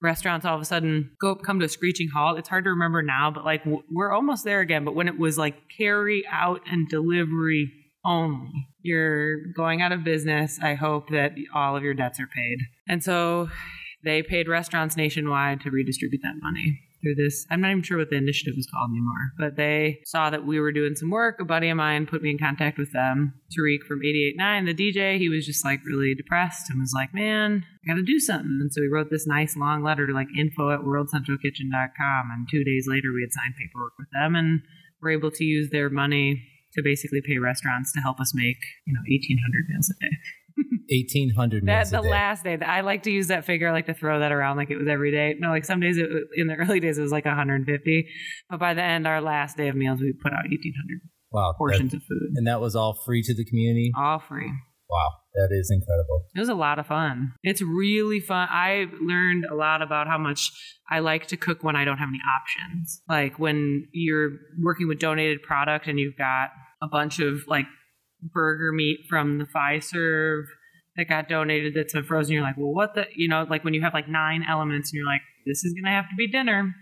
Restaurants 0.00 0.46
all 0.46 0.54
of 0.54 0.62
a 0.62 0.64
sudden 0.64 1.10
go 1.20 1.34
come 1.34 1.58
to 1.58 1.66
a 1.66 1.68
screeching 1.68 2.08
halt. 2.14 2.38
It's 2.38 2.48
hard 2.48 2.64
to 2.64 2.70
remember 2.70 3.02
now, 3.02 3.30
but 3.30 3.44
like 3.44 3.62
we're 3.90 4.12
almost 4.12 4.44
there 4.44 4.60
again. 4.60 4.84
But 4.84 4.94
when 4.94 5.08
it 5.08 5.18
was 5.18 5.36
like 5.36 5.56
carry 5.76 6.24
out 6.30 6.60
and 6.70 6.88
delivery 6.88 7.70
only, 8.04 8.50
you're 8.80 9.52
going 9.54 9.82
out 9.82 9.92
of 9.92 10.04
business. 10.04 10.58
I 10.62 10.74
hope 10.74 11.10
that 11.10 11.32
all 11.54 11.76
of 11.76 11.82
your 11.82 11.94
debts 11.94 12.18
are 12.18 12.28
paid. 12.28 12.58
And 12.88 13.04
so 13.04 13.50
they 14.04 14.22
paid 14.22 14.48
restaurants 14.48 14.96
nationwide 14.96 15.60
to 15.62 15.70
redistribute 15.70 16.22
that 16.22 16.40
money 16.40 16.80
through 17.02 17.14
this. 17.14 17.46
I'm 17.50 17.60
not 17.60 17.70
even 17.70 17.82
sure 17.82 17.98
what 17.98 18.10
the 18.10 18.16
initiative 18.16 18.54
is 18.56 18.68
called 18.72 18.90
anymore, 18.90 19.32
but 19.38 19.56
they 19.56 20.00
saw 20.04 20.30
that 20.30 20.46
we 20.46 20.60
were 20.60 20.72
doing 20.72 20.94
some 20.94 21.10
work. 21.10 21.40
A 21.40 21.44
buddy 21.44 21.68
of 21.68 21.76
mine 21.76 22.06
put 22.06 22.22
me 22.22 22.30
in 22.30 22.38
contact 22.38 22.78
with 22.78 22.92
them. 22.92 23.34
Tariq 23.56 23.82
from 23.86 24.00
889, 24.04 24.64
the 24.64 24.74
DJ, 24.74 25.18
he 25.18 25.28
was 25.28 25.46
just 25.46 25.64
like 25.64 25.80
really 25.84 26.14
depressed 26.14 26.70
and 26.70 26.80
was 26.80 26.92
like, 26.94 27.14
man, 27.14 27.64
I 27.84 27.88
gotta 27.88 28.02
do 28.02 28.18
something. 28.18 28.58
And 28.60 28.72
so 28.72 28.82
he 28.82 28.88
wrote 28.88 29.10
this 29.10 29.26
nice 29.26 29.56
long 29.56 29.82
letter 29.82 30.06
to 30.06 30.12
like 30.12 30.28
info 30.36 30.70
at 30.70 30.80
worldcentralkitchen.com. 30.80 32.30
And 32.32 32.48
two 32.50 32.64
days 32.64 32.86
later, 32.88 33.12
we 33.12 33.22
had 33.22 33.32
signed 33.32 33.54
paperwork 33.58 33.94
with 33.98 34.08
them 34.12 34.34
and 34.34 34.60
were 35.02 35.10
able 35.10 35.30
to 35.30 35.44
use 35.44 35.70
their 35.70 35.90
money 35.90 36.42
to 36.74 36.82
basically 36.82 37.20
pay 37.20 37.38
restaurants 37.38 37.92
to 37.92 38.00
help 38.00 38.20
us 38.20 38.32
make, 38.34 38.58
you 38.86 38.92
know, 38.92 39.00
1,800 39.08 39.66
meals 39.68 39.90
a 39.90 39.94
day. 40.04 40.16
1800 40.90 41.66
That 41.66 41.90
the 41.90 42.02
last 42.02 42.44
day. 42.44 42.58
I 42.58 42.80
like 42.80 43.04
to 43.04 43.10
use 43.10 43.28
that 43.28 43.44
figure. 43.44 43.68
I 43.68 43.72
like 43.72 43.86
to 43.86 43.94
throw 43.94 44.20
that 44.20 44.32
around 44.32 44.56
like 44.56 44.70
it 44.70 44.76
was 44.76 44.88
every 44.88 45.10
day. 45.10 45.36
No, 45.38 45.50
like 45.50 45.64
some 45.64 45.80
days 45.80 45.98
it, 45.98 46.08
in 46.36 46.46
the 46.46 46.54
early 46.54 46.80
days 46.80 46.98
it 46.98 47.02
was 47.02 47.12
like 47.12 47.24
150, 47.24 48.08
but 48.48 48.58
by 48.58 48.74
the 48.74 48.82
end, 48.82 49.06
our 49.06 49.20
last 49.20 49.56
day 49.56 49.68
of 49.68 49.76
meals, 49.76 50.00
we 50.00 50.12
put 50.12 50.32
out 50.32 50.44
1,800 50.44 51.00
wow. 51.32 51.54
portions 51.56 51.92
that- 51.92 51.98
of 51.98 52.02
food, 52.02 52.32
and 52.34 52.46
that 52.46 52.60
was 52.60 52.74
all 52.74 52.94
free 53.04 53.22
to 53.22 53.34
the 53.34 53.44
community. 53.44 53.92
all 53.96 54.18
free. 54.18 54.50
Wow, 54.90 55.08
that 55.34 55.50
is 55.52 55.70
incredible. 55.70 56.26
It 56.34 56.40
was 56.40 56.48
a 56.48 56.54
lot 56.54 56.80
of 56.80 56.86
fun. 56.86 57.34
It's 57.44 57.62
really 57.62 58.18
fun. 58.18 58.48
I 58.50 58.86
learned 59.00 59.44
a 59.44 59.54
lot 59.54 59.82
about 59.82 60.08
how 60.08 60.18
much 60.18 60.50
I 60.90 60.98
like 60.98 61.28
to 61.28 61.36
cook 61.36 61.62
when 61.62 61.76
I 61.76 61.84
don't 61.84 61.98
have 61.98 62.08
any 62.08 62.18
options. 62.18 63.00
Like 63.08 63.38
when 63.38 63.86
you're 63.92 64.32
working 64.60 64.88
with 64.88 64.98
donated 64.98 65.42
product 65.42 65.86
and 65.86 66.00
you've 66.00 66.16
got 66.16 66.48
a 66.82 66.88
bunch 66.88 67.20
of 67.20 67.46
like 67.46 67.66
burger 68.22 68.72
meat 68.72 69.00
from 69.08 69.38
the 69.38 69.44
Fiserv 69.44 70.44
that 70.96 71.08
got 71.08 71.28
donated 71.28 71.74
that's 71.74 71.94
frozen. 72.06 72.34
You're 72.34 72.42
like, 72.42 72.56
well, 72.56 72.72
what 72.72 72.94
the, 72.94 73.04
you 73.14 73.28
know, 73.28 73.46
like 73.48 73.64
when 73.64 73.74
you 73.74 73.82
have 73.82 73.94
like 73.94 74.08
nine 74.08 74.44
elements 74.48 74.90
and 74.90 74.98
you're 74.98 75.06
like, 75.06 75.22
this 75.46 75.64
is 75.64 75.72
going 75.72 75.84
to 75.84 75.90
have 75.90 76.08
to 76.10 76.16
be 76.16 76.28
dinner. 76.28 76.74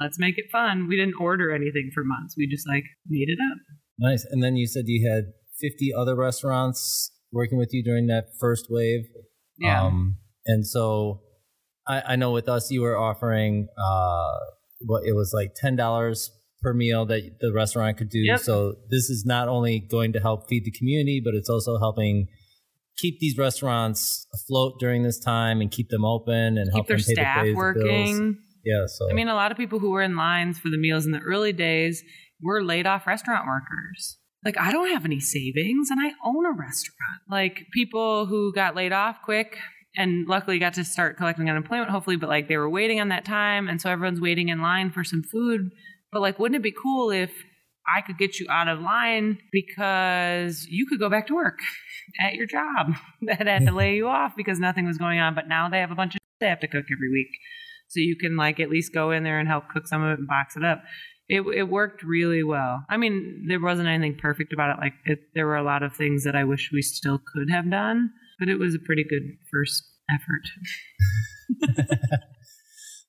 Let's 0.00 0.18
make 0.18 0.38
it 0.38 0.46
fun. 0.52 0.86
We 0.88 0.96
didn't 0.96 1.14
order 1.20 1.50
anything 1.50 1.90
for 1.92 2.04
months. 2.04 2.34
We 2.36 2.46
just 2.46 2.68
like 2.68 2.84
made 3.08 3.28
it 3.28 3.38
up. 3.52 3.58
Nice. 3.98 4.24
And 4.30 4.42
then 4.42 4.56
you 4.56 4.66
said 4.66 4.84
you 4.86 5.10
had 5.10 5.32
50 5.60 5.92
other 5.96 6.14
restaurants 6.14 7.10
working 7.32 7.58
with 7.58 7.70
you 7.72 7.82
during 7.82 8.06
that 8.06 8.26
first 8.38 8.66
wave. 8.70 9.06
Yeah. 9.58 9.82
Um, 9.82 10.18
and 10.46 10.66
so 10.66 11.22
I, 11.86 12.02
I 12.08 12.16
know 12.16 12.30
with 12.30 12.48
us, 12.48 12.70
you 12.70 12.82
were 12.82 12.96
offering 12.96 13.68
uh, 13.76 14.36
what 14.80 15.02
it 15.04 15.14
was 15.14 15.32
like 15.34 15.54
ten 15.54 15.74
dollars 15.74 16.30
per 16.62 16.74
meal 16.74 17.06
that 17.06 17.38
the 17.40 17.52
restaurant 17.52 17.96
could 17.96 18.08
do. 18.08 18.18
Yep. 18.18 18.40
So 18.40 18.74
this 18.90 19.08
is 19.10 19.24
not 19.24 19.48
only 19.48 19.78
going 19.78 20.12
to 20.14 20.20
help 20.20 20.48
feed 20.48 20.64
the 20.64 20.72
community, 20.72 21.20
but 21.24 21.34
it's 21.34 21.48
also 21.48 21.78
helping 21.78 22.26
keep 22.96 23.20
these 23.20 23.38
restaurants 23.38 24.26
afloat 24.34 24.74
during 24.80 25.04
this 25.04 25.18
time 25.20 25.60
and 25.60 25.70
keep 25.70 25.88
them 25.88 26.04
open 26.04 26.58
and 26.58 26.70
help 26.72 26.86
Keep 26.86 26.88
their 26.88 26.96
them 26.96 27.04
pay 27.06 27.14
the, 27.14 27.20
staff 27.20 27.36
the 27.44 27.52
bills. 27.52 27.56
working. 27.56 28.38
Yeah. 28.64 28.86
So 28.88 29.08
I 29.10 29.14
mean, 29.14 29.28
a 29.28 29.34
lot 29.34 29.52
of 29.52 29.56
people 29.56 29.78
who 29.78 29.90
were 29.90 30.02
in 30.02 30.16
lines 30.16 30.58
for 30.58 30.68
the 30.68 30.78
meals 30.78 31.06
in 31.06 31.12
the 31.12 31.20
early 31.20 31.52
days 31.52 32.02
were 32.42 32.62
laid 32.62 32.86
off 32.86 33.06
restaurant 33.06 33.46
workers. 33.46 34.18
Like, 34.44 34.56
I 34.58 34.70
don't 34.72 34.90
have 34.90 35.04
any 35.04 35.20
savings 35.20 35.90
and 35.90 36.00
I 36.00 36.12
own 36.24 36.46
a 36.46 36.50
restaurant. 36.50 37.22
Like, 37.30 37.66
people 37.72 38.26
who 38.26 38.52
got 38.52 38.76
laid 38.76 38.92
off 38.92 39.16
quick 39.24 39.58
and 39.96 40.28
luckily 40.28 40.58
got 40.58 40.74
to 40.74 40.84
start 40.84 41.16
collecting 41.16 41.50
unemployment, 41.50 41.90
hopefully, 41.90 42.16
but 42.16 42.28
like 42.28 42.46
they 42.48 42.56
were 42.56 42.70
waiting 42.70 43.00
on 43.00 43.08
that 43.08 43.24
time. 43.24 43.68
And 43.68 43.80
so 43.80 43.90
everyone's 43.90 44.20
waiting 44.20 44.48
in 44.48 44.60
line 44.62 44.90
for 44.90 45.02
some 45.02 45.22
food. 45.22 45.70
But 46.12 46.22
like, 46.22 46.38
wouldn't 46.38 46.56
it 46.56 46.62
be 46.62 46.72
cool 46.72 47.10
if 47.10 47.30
I 47.86 48.02
could 48.02 48.18
get 48.18 48.38
you 48.38 48.46
out 48.50 48.68
of 48.68 48.80
line 48.80 49.38
because 49.50 50.66
you 50.68 50.86
could 50.86 50.98
go 50.98 51.08
back 51.08 51.26
to 51.28 51.34
work 51.34 51.58
at 52.20 52.34
your 52.34 52.46
job 52.46 52.94
that 53.22 53.46
had 53.46 53.66
to 53.66 53.72
lay 53.72 53.96
you 53.96 54.08
off 54.08 54.32
because 54.36 54.58
nothing 54.58 54.86
was 54.86 54.98
going 54.98 55.18
on. 55.18 55.34
But 55.34 55.48
now 55.48 55.68
they 55.68 55.80
have 55.80 55.90
a 55.90 55.94
bunch 55.94 56.14
of 56.14 56.20
they 56.40 56.48
have 56.48 56.60
to 56.60 56.68
cook 56.68 56.84
every 56.92 57.10
week 57.10 57.30
so 57.88 57.98
you 57.98 58.14
can 58.16 58.36
like 58.36 58.60
at 58.60 58.70
least 58.70 58.94
go 58.94 59.10
in 59.10 59.24
there 59.24 59.40
and 59.40 59.48
help 59.48 59.68
cook 59.70 59.88
some 59.88 60.02
of 60.02 60.12
it 60.12 60.18
and 60.20 60.28
box 60.28 60.56
it 60.56 60.64
up. 60.64 60.82
It 61.28 61.42
it 61.54 61.64
worked 61.64 62.02
really 62.02 62.42
well. 62.42 62.84
I 62.88 62.96
mean, 62.96 63.46
there 63.48 63.60
wasn't 63.60 63.88
anything 63.88 64.18
perfect 64.18 64.52
about 64.52 64.76
it. 64.76 64.80
Like 64.80 64.94
it, 65.04 65.18
there 65.34 65.46
were 65.46 65.56
a 65.56 65.64
lot 65.64 65.82
of 65.82 65.94
things 65.94 66.24
that 66.24 66.36
I 66.36 66.44
wish 66.44 66.70
we 66.72 66.82
still 66.82 67.18
could 67.18 67.50
have 67.50 67.70
done, 67.70 68.10
but 68.38 68.48
it 68.48 68.58
was 68.58 68.74
a 68.74 68.78
pretty 68.78 69.04
good 69.04 69.36
first 69.50 69.84
effort. 70.10 70.48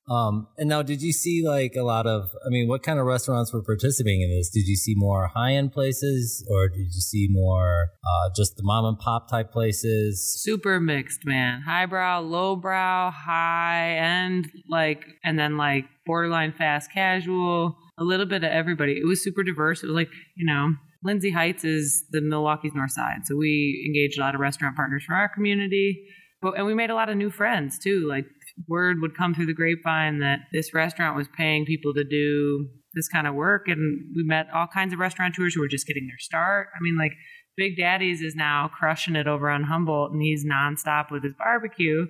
Um, 0.09 0.47
and 0.57 0.67
now, 0.67 0.81
did 0.81 1.03
you 1.03 1.13
see 1.13 1.45
like 1.45 1.75
a 1.75 1.83
lot 1.83 2.07
of? 2.07 2.29
I 2.45 2.49
mean, 2.49 2.67
what 2.67 2.81
kind 2.81 2.99
of 2.99 3.05
restaurants 3.05 3.53
were 3.53 3.61
participating 3.61 4.21
in 4.21 4.31
this? 4.31 4.49
Did 4.49 4.67
you 4.67 4.75
see 4.75 4.95
more 4.95 5.27
high 5.27 5.53
end 5.53 5.71
places, 5.71 6.45
or 6.49 6.67
did 6.67 6.79
you 6.93 7.01
see 7.01 7.27
more 7.29 7.89
uh, 8.03 8.29
just 8.35 8.55
the 8.55 8.63
mom 8.63 8.85
and 8.85 8.97
pop 8.97 9.29
type 9.29 9.51
places? 9.51 10.41
Super 10.41 10.79
mixed, 10.79 11.25
man. 11.25 11.61
Highbrow, 11.61 12.21
lowbrow, 12.21 13.11
high 13.11 13.97
end, 13.97 14.49
like, 14.67 15.05
and 15.23 15.37
then 15.37 15.57
like 15.57 15.85
borderline 16.07 16.53
fast 16.53 16.91
casual. 16.91 17.77
A 17.99 18.03
little 18.03 18.25
bit 18.25 18.43
of 18.43 18.51
everybody. 18.51 18.93
It 18.93 19.05
was 19.05 19.23
super 19.23 19.43
diverse. 19.43 19.83
It 19.83 19.87
was 19.87 19.95
like 19.95 20.09
you 20.35 20.45
know. 20.45 20.73
Lindsay 21.01 21.31
Heights 21.31 21.63
is 21.63 22.03
the 22.11 22.19
Milwaukee's 22.19 22.73
North 22.75 22.91
Side, 22.91 23.21
so 23.23 23.37
we 23.37 23.85
engaged 23.87 24.19
a 24.19 24.21
lot 24.21 24.35
of 24.35 24.41
restaurant 24.41 24.75
partners 24.75 25.01
from 25.05 25.15
our 25.15 25.29
community, 25.29 26.05
but 26.41 26.57
and 26.57 26.65
we 26.65 26.73
made 26.73 26.89
a 26.89 26.93
lot 26.93 27.07
of 27.07 27.15
new 27.15 27.29
friends 27.29 27.79
too. 27.79 28.05
Like 28.05 28.25
word 28.67 28.97
would 29.01 29.15
come 29.15 29.33
through 29.33 29.45
the 29.45 29.53
grapevine 29.53 30.19
that 30.19 30.39
this 30.51 30.73
restaurant 30.73 31.15
was 31.15 31.27
paying 31.37 31.65
people 31.65 31.93
to 31.93 32.03
do 32.03 32.67
this 32.93 33.07
kind 33.07 33.27
of 33.27 33.35
work. 33.35 33.67
And 33.67 34.13
we 34.15 34.23
met 34.23 34.47
all 34.53 34.67
kinds 34.67 34.93
of 34.93 34.99
restaurateurs 34.99 35.53
who 35.53 35.61
were 35.61 35.67
just 35.67 35.87
getting 35.87 36.07
their 36.07 36.19
start. 36.19 36.67
I 36.75 36.81
mean 36.81 36.97
like 36.97 37.13
big 37.55 37.77
daddy's 37.77 38.21
is 38.21 38.35
now 38.35 38.69
crushing 38.73 39.15
it 39.15 39.27
over 39.27 39.49
on 39.49 39.63
humboldt 39.63 40.11
and 40.11 40.21
he's 40.21 40.45
nonstop 40.45 41.11
with 41.11 41.23
his 41.23 41.33
barbecue. 41.37 42.07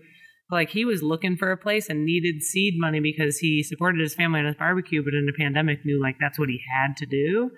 Like 0.51 0.69
he 0.69 0.85
was 0.85 1.03
looking 1.03 1.37
for 1.37 1.51
a 1.51 1.57
place 1.57 1.89
and 1.89 2.05
needed 2.05 2.41
seed 2.41 2.73
money 2.77 2.99
because 2.99 3.37
he 3.37 3.61
supported 3.63 4.01
his 4.01 4.15
family 4.15 4.39
on 4.39 4.45
his 4.45 4.55
barbecue 4.55 5.03
but 5.03 5.13
in 5.13 5.25
the 5.25 5.33
pandemic 5.37 5.85
knew 5.85 6.01
like 6.01 6.15
that's 6.19 6.39
what 6.39 6.49
he 6.49 6.59
had 6.73 6.97
to 6.97 7.05
do 7.05 7.51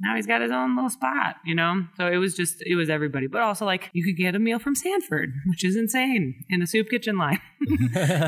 now 0.00 0.16
he's 0.16 0.26
got 0.26 0.40
his 0.40 0.50
own 0.50 0.74
little 0.74 0.90
spot, 0.90 1.36
you 1.44 1.54
know? 1.54 1.84
So 1.96 2.06
it 2.06 2.16
was 2.16 2.34
just, 2.34 2.62
it 2.64 2.74
was 2.74 2.88
everybody. 2.88 3.26
But 3.26 3.42
also, 3.42 3.66
like, 3.66 3.90
you 3.92 4.02
could 4.02 4.16
get 4.16 4.34
a 4.34 4.38
meal 4.38 4.58
from 4.58 4.74
Sanford, 4.74 5.32
which 5.46 5.62
is 5.62 5.76
insane, 5.76 6.42
in 6.48 6.62
a 6.62 6.66
soup 6.66 6.88
kitchen 6.88 7.18
line. 7.18 7.40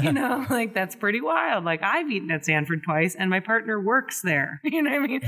you 0.02 0.12
know, 0.12 0.44
like, 0.50 0.74
that's 0.74 0.94
pretty 0.94 1.20
wild. 1.20 1.64
Like, 1.64 1.82
I've 1.82 2.11
eaten 2.11 2.30
at 2.30 2.44
Sanford 2.44 2.82
twice, 2.85 3.14
and 3.14 3.30
my 3.30 3.40
partner 3.40 3.80
works 3.80 4.20
there. 4.22 4.61
You 4.72 4.82
know 4.82 4.90
what 4.90 5.04
I 5.04 5.06
mean? 5.06 5.20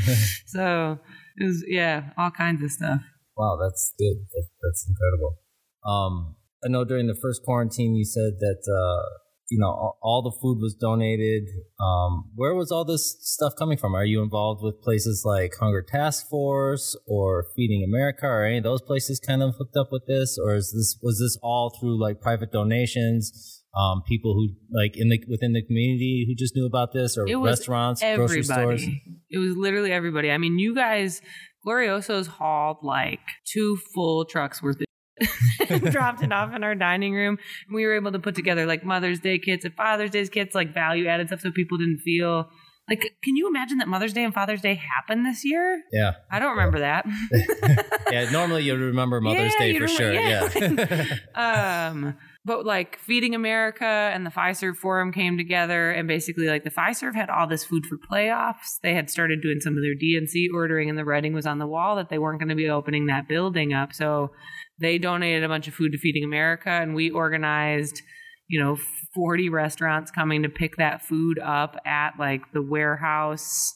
so 0.47 0.99
it 1.37 1.45
was, 1.45 1.65
yeah, 1.67 2.11
all 2.17 2.31
kinds 2.31 2.63
of 2.63 2.71
stuff. 2.71 3.01
Wow, 3.37 3.59
that's 3.61 3.93
good. 3.99 4.17
That's 4.63 4.89
incredible. 4.89 5.39
Um, 5.85 6.37
I 6.65 6.69
know 6.69 6.85
during 6.85 7.07
the 7.07 7.15
first 7.15 7.43
quarantine, 7.45 7.95
you 7.95 8.07
said 8.07 8.39
that, 8.41 8.63
uh, 8.67 9.24
you 9.51 9.59
know, 9.59 9.95
all, 10.03 10.23
the 10.23 10.37
food 10.41 10.59
was 10.61 10.75
donated. 10.75 11.45
Um, 11.79 12.31
where 12.35 12.55
was 12.55 12.73
all 12.73 12.85
this 12.85 13.17
stuff 13.21 13.53
coming 13.59 13.77
from? 13.77 13.95
Are 13.95 14.05
you 14.05 14.23
involved 14.23 14.63
with 14.63 14.81
places 14.81 15.23
like 15.25 15.53
Hunger 15.61 15.83
Task 15.83 16.29
Force 16.29 16.97
or 17.07 17.47
Feeding 17.55 17.85
America? 17.85 18.27
Or 18.27 18.47
any 18.47 18.59
of 18.59 18.65
those 18.65 18.81
places 18.83 19.21
kind 19.21 19.43
of 19.43 19.55
hooked 19.59 19.77
up 19.77 19.89
with 19.93 20.07
this, 20.07 20.39
or 20.43 20.55
is 20.55 20.73
this 20.73 20.99
was 21.03 21.19
this 21.19 21.39
all 21.43 21.77
through 21.79 22.01
like 22.01 22.21
private 22.21 22.53
donations? 22.53 23.63
Um, 23.77 24.03
people 24.07 24.35
who 24.35 24.55
like 24.73 24.97
in 24.97 25.09
the 25.09 25.21
within 25.29 25.53
the 25.53 25.63
community 25.63 26.25
who 26.29 26.35
just 26.35 26.55
knew 26.55 26.65
about 26.65 26.93
this, 26.93 27.19
or 27.19 27.27
restaurants, 27.43 28.03
everybody. 28.03 28.27
grocery 28.27 28.43
stores. 28.43 28.87
It 29.31 29.39
was 29.39 29.57
literally 29.57 29.93
everybody. 29.93 30.31
I 30.31 30.39
mean, 30.39 30.59
you 30.59 30.75
guys, 30.75 31.21
Glorioso's 31.67 32.29
hauled 32.29 32.79
like 32.83 33.21
two 33.53 33.77
full 33.93 34.25
trucks 34.25 34.63
worth 34.63 34.77
of 34.77 34.87
dropped 35.91 36.23
it 36.23 36.33
off 36.33 36.55
in 36.55 36.65
our 36.65 36.75
dining 36.75 37.15
room. 37.15 37.39
And 37.67 37.75
we 37.75 37.85
were 37.85 37.95
able 37.95 38.13
to 38.13 38.19
put 38.19 38.35
together 38.35 38.67
like 38.67 38.85
Mother's 38.85 39.21
Day 39.21 39.39
kits 39.39 39.65
and 39.65 39.75
Father's 39.75 40.11
Day 40.11 40.27
kits, 40.27 40.55
like 40.55 40.75
value 40.75 41.07
added 41.07 41.29
stuff 41.29 41.41
so 41.41 41.51
people 41.51 41.79
didn't 41.79 41.99
feel 41.99 42.49
like, 42.89 43.17
can 43.23 43.35
you 43.37 43.49
imagine 43.49 43.79
that 43.79 43.89
Mother's 43.89 44.13
Day 44.13 44.25
and 44.25 44.35
Father's 44.35 44.61
Day 44.61 44.75
happened 44.75 45.25
this 45.25 45.45
year? 45.45 45.83
Yeah. 45.91 46.13
I 46.31 46.39
don't 46.39 46.51
remember 46.51 46.79
yeah. 46.79 47.03
that. 47.03 48.05
yeah, 48.13 48.31
normally 48.31 48.65
you 48.65 48.77
remember 48.77 49.21
Mother's 49.23 49.55
yeah, 49.55 49.59
Day 49.59 49.79
for 49.79 49.89
sure. 49.89 50.13
Yeah. 50.13 50.51
yeah. 50.55 51.89
um, 51.91 52.17
but 52.45 52.67
like 52.67 52.99
Feeding 52.99 53.35
America 53.35 53.85
and 53.85 54.27
the 54.27 54.31
Fiserv 54.31 54.77
Forum 54.77 55.13
came 55.13 55.39
together, 55.39 55.91
and 55.91 56.07
basically, 56.07 56.47
like 56.47 56.65
the 56.65 56.71
Fiserv 56.71 57.15
had 57.15 57.31
all 57.31 57.47
this 57.47 57.65
food 57.65 57.87
for 57.87 57.97
playoffs. 57.97 58.79
They 58.83 58.95
had 58.95 59.09
started 59.09 59.41
doing 59.41 59.61
some 59.61 59.77
of 59.77 59.83
their 59.83 59.95
DNC 59.95 60.49
ordering, 60.53 60.91
and 60.91 60.99
the 60.99 61.07
writing 61.07 61.33
was 61.33 61.47
on 61.47 61.59
the 61.59 61.67
wall 61.67 61.97
that 61.97 62.11
they 62.11 62.19
weren't 62.19 62.39
going 62.39 62.51
to 62.51 62.55
be 62.55 62.69
opening 62.69 63.07
that 63.07 63.29
building 63.29 63.73
up. 63.73 63.95
So 63.95 64.31
they 64.79 64.99
donated 64.99 65.43
a 65.43 65.49
bunch 65.49 65.69
of 65.69 65.75
food 65.75 65.93
to 65.93 65.99
Feeding 65.99 66.25
America, 66.25 66.69
and 66.69 66.95
we 66.95 67.11
organized, 67.11 68.03
you 68.49 68.61
know, 68.61 68.77
40 69.15 69.49
restaurants 69.49 70.11
coming 70.11 70.43
to 70.43 70.49
pick 70.51 70.77
that 70.77 71.03
food 71.03 71.39
up 71.39 71.77
at 71.87 72.19
like 72.19 72.43
the 72.53 72.63
warehouse, 72.63 73.73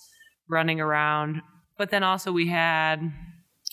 running 0.48 0.80
around. 0.80 1.40
But 1.78 1.90
then 1.90 2.02
also 2.02 2.32
we 2.32 2.48
had, 2.48 3.00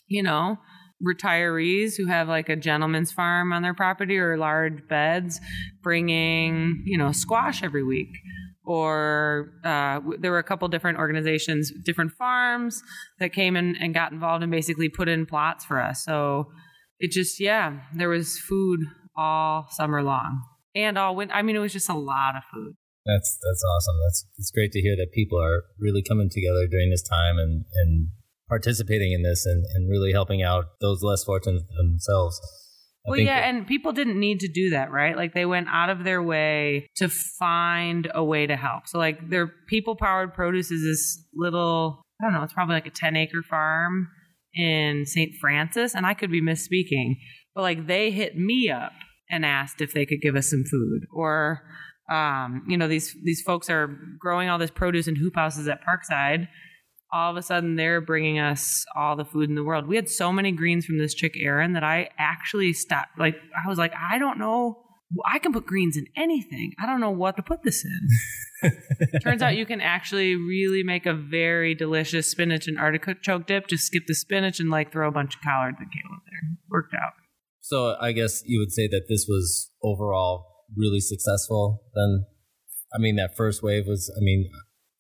you 0.08 0.24
know, 0.24 0.58
retirees 1.04 1.98
who 1.98 2.06
have 2.06 2.28
like 2.28 2.50
a 2.50 2.56
gentleman's 2.56 3.12
farm 3.12 3.52
on 3.52 3.62
their 3.62 3.74
property 3.74 4.18
or 4.18 4.38
large 4.38 4.88
beds 4.88 5.40
bringing, 5.84 6.82
you 6.86 6.98
know, 6.98 7.12
squash 7.12 7.64
every 7.64 7.84
week 7.84 8.10
or 8.66 9.54
uh, 9.64 10.00
there 10.20 10.32
were 10.32 10.40
a 10.40 10.44
couple 10.44 10.68
different 10.68 10.98
organizations, 10.98 11.72
different 11.84 12.12
farms 12.14 12.82
that 13.20 13.32
came 13.32 13.56
in 13.56 13.76
and 13.78 13.94
got 13.94 14.12
involved 14.12 14.44
and 14.44 14.52
basically 14.52 14.90
put 14.90 15.08
in 15.08 15.26
plots 15.26 15.64
for 15.64 15.80
us. 15.82 16.04
So 16.04 16.48
it 17.00 17.12
just 17.12 17.40
yeah, 17.40 17.80
there 17.94 18.10
was 18.10 18.40
food 18.40 18.82
all 19.16 19.68
summer 19.72 20.02
long 20.02 20.42
and 20.76 20.98
all 20.98 21.16
winter. 21.16 21.34
I 21.34 21.42
mean, 21.42 21.56
it 21.56 21.60
was 21.60 21.74
just 21.74 21.90
a 21.90 21.98
lot 21.98 22.36
of 22.36 22.44
food. 22.54 22.74
That's 23.06 23.38
that's 23.42 23.64
awesome. 23.64 23.96
That's 24.06 24.26
it's 24.38 24.52
great 24.52 24.72
to 24.72 24.82
hear 24.82 24.96
that 24.96 25.12
people 25.14 25.40
are 25.40 25.64
really 25.80 26.02
coming 26.02 26.30
together 26.32 26.68
during 26.68 26.90
this 26.90 27.04
time 27.04 27.38
and 27.38 27.66
and 27.76 28.08
participating 28.48 29.12
in 29.12 29.24
this 29.24 29.46
and, 29.46 29.66
and 29.74 29.90
really 29.90 30.12
helping 30.12 30.44
out 30.44 30.66
those 30.82 31.02
less 31.02 31.24
fortunate 31.24 31.64
themselves. 31.78 32.40
I 33.08 33.12
well, 33.12 33.20
yeah, 33.20 33.48
and 33.48 33.68
people 33.68 33.92
didn't 33.92 34.20
need 34.20 34.40
to 34.40 34.48
do 34.48 34.72
that, 34.72 34.92
right? 34.92 35.16
Like 35.16 35.34
they 35.34 35.46
went 35.46 35.68
out 35.70 35.90
of 35.90 36.04
their 36.04 36.24
way 36.24 36.88
to 36.96 37.08
find 37.08 38.10
a 38.16 38.24
way 38.24 38.48
to 38.48 38.56
help. 38.56 38.88
So, 38.88 38.98
like, 38.98 39.30
their 39.30 39.52
people 39.70 39.96
powered 39.96 40.34
produce 40.34 40.72
is 40.72 40.82
this 40.82 41.24
little, 41.36 42.02
I 42.20 42.26
don't 42.26 42.34
know, 42.34 42.42
it's 42.42 42.54
probably 42.54 42.74
like 42.74 42.88
a 42.88 42.92
10 42.92 43.16
acre 43.16 43.44
farm 43.48 44.08
in 44.56 45.06
St. 45.06 45.34
Francis, 45.40 45.94
and 45.94 46.06
I 46.06 46.14
could 46.14 46.32
be 46.32 46.42
misspeaking, 46.42 47.18
but 47.54 47.62
like 47.62 47.88
they 47.88 48.10
hit 48.10 48.38
me 48.38 48.70
up 48.70 48.94
and 49.30 49.46
asked 49.46 49.82
if 49.82 49.94
they 49.94 50.06
could 50.06 50.22
give 50.22 50.36
us 50.36 50.50
some 50.50 50.64
food, 50.64 51.02
or 51.14 51.62
um, 52.10 52.64
you 52.68 52.78
know 52.78 52.88
these 52.88 53.16
these 53.24 53.42
folks 53.42 53.70
are 53.70 54.00
growing 54.20 54.50
all 54.50 54.58
this 54.58 54.72
produce 54.72 55.08
in 55.08 55.16
hoop 55.16 55.36
houses 55.36 55.68
at 55.68 55.82
Parkside. 55.84 56.48
All 57.16 57.32
of 57.32 57.38
a 57.38 57.42
sudden, 57.42 57.78
they're 57.78 58.02
bringing 58.02 58.40
us 58.40 58.86
all 58.94 59.16
the 59.16 59.24
food 59.24 59.48
in 59.48 59.56
the 59.56 59.64
world. 59.64 59.88
We 59.88 59.96
had 59.96 60.10
so 60.10 60.34
many 60.34 60.52
greens 60.52 60.86
from 60.86 60.98
this 60.98 61.14
chick 61.14 61.36
Erin 61.40 61.72
that 61.74 61.84
I 61.84 62.10
actually 62.20 62.74
stopped. 62.74 63.18
Like 63.18 63.36
I 63.36 63.70
was 63.70 63.78
like, 63.78 63.94
I 64.12 64.20
don't 64.20 64.38
know 64.38 64.86
I 65.26 65.40
can 65.40 65.54
put 65.54 65.66
greens 65.66 65.98
in 65.98 66.08
anything. 66.18 66.74
I 66.82 66.86
don't 66.86 67.00
know 67.00 67.12
what 67.12 67.38
to 67.38 67.44
put 67.44 67.64
this 67.64 67.86
in. 67.86 68.72
Turns 69.22 69.42
out 69.42 69.56
you 69.56 69.66
can 69.66 69.80
actually 69.80 70.36
really 70.36 70.84
make 70.84 71.06
a 71.06 71.14
very 71.14 71.76
delicious 71.76 72.28
spinach 72.30 72.68
and 72.68 72.78
artichoke 72.78 73.46
dip. 73.46 73.68
Just 73.68 73.86
skip 73.86 74.04
the 74.08 74.16
spinach 74.16 74.60
and 74.60 74.70
like 74.70 74.92
throw 74.92 75.08
a 75.08 75.12
bunch 75.12 75.36
of 75.36 75.42
collards 75.42 75.78
and 75.80 75.92
kale 75.92 76.12
in 76.12 76.20
there. 76.26 76.58
Worked 76.70 76.96
out. 76.96 77.14
So 77.62 77.96
I 78.00 78.12
guess 78.12 78.44
you 78.46 78.60
would 78.60 78.72
say 78.72 78.88
that 78.88 79.06
this 79.08 79.26
was 79.28 79.72
overall 79.84 80.66
really 80.76 81.00
successful. 81.00 81.84
Then, 81.94 82.26
I 82.94 82.98
mean, 83.00 83.16
that 83.16 83.38
first 83.38 83.64
wave 83.64 83.86
was, 83.88 84.12
I 84.16 84.22
mean, 84.22 84.50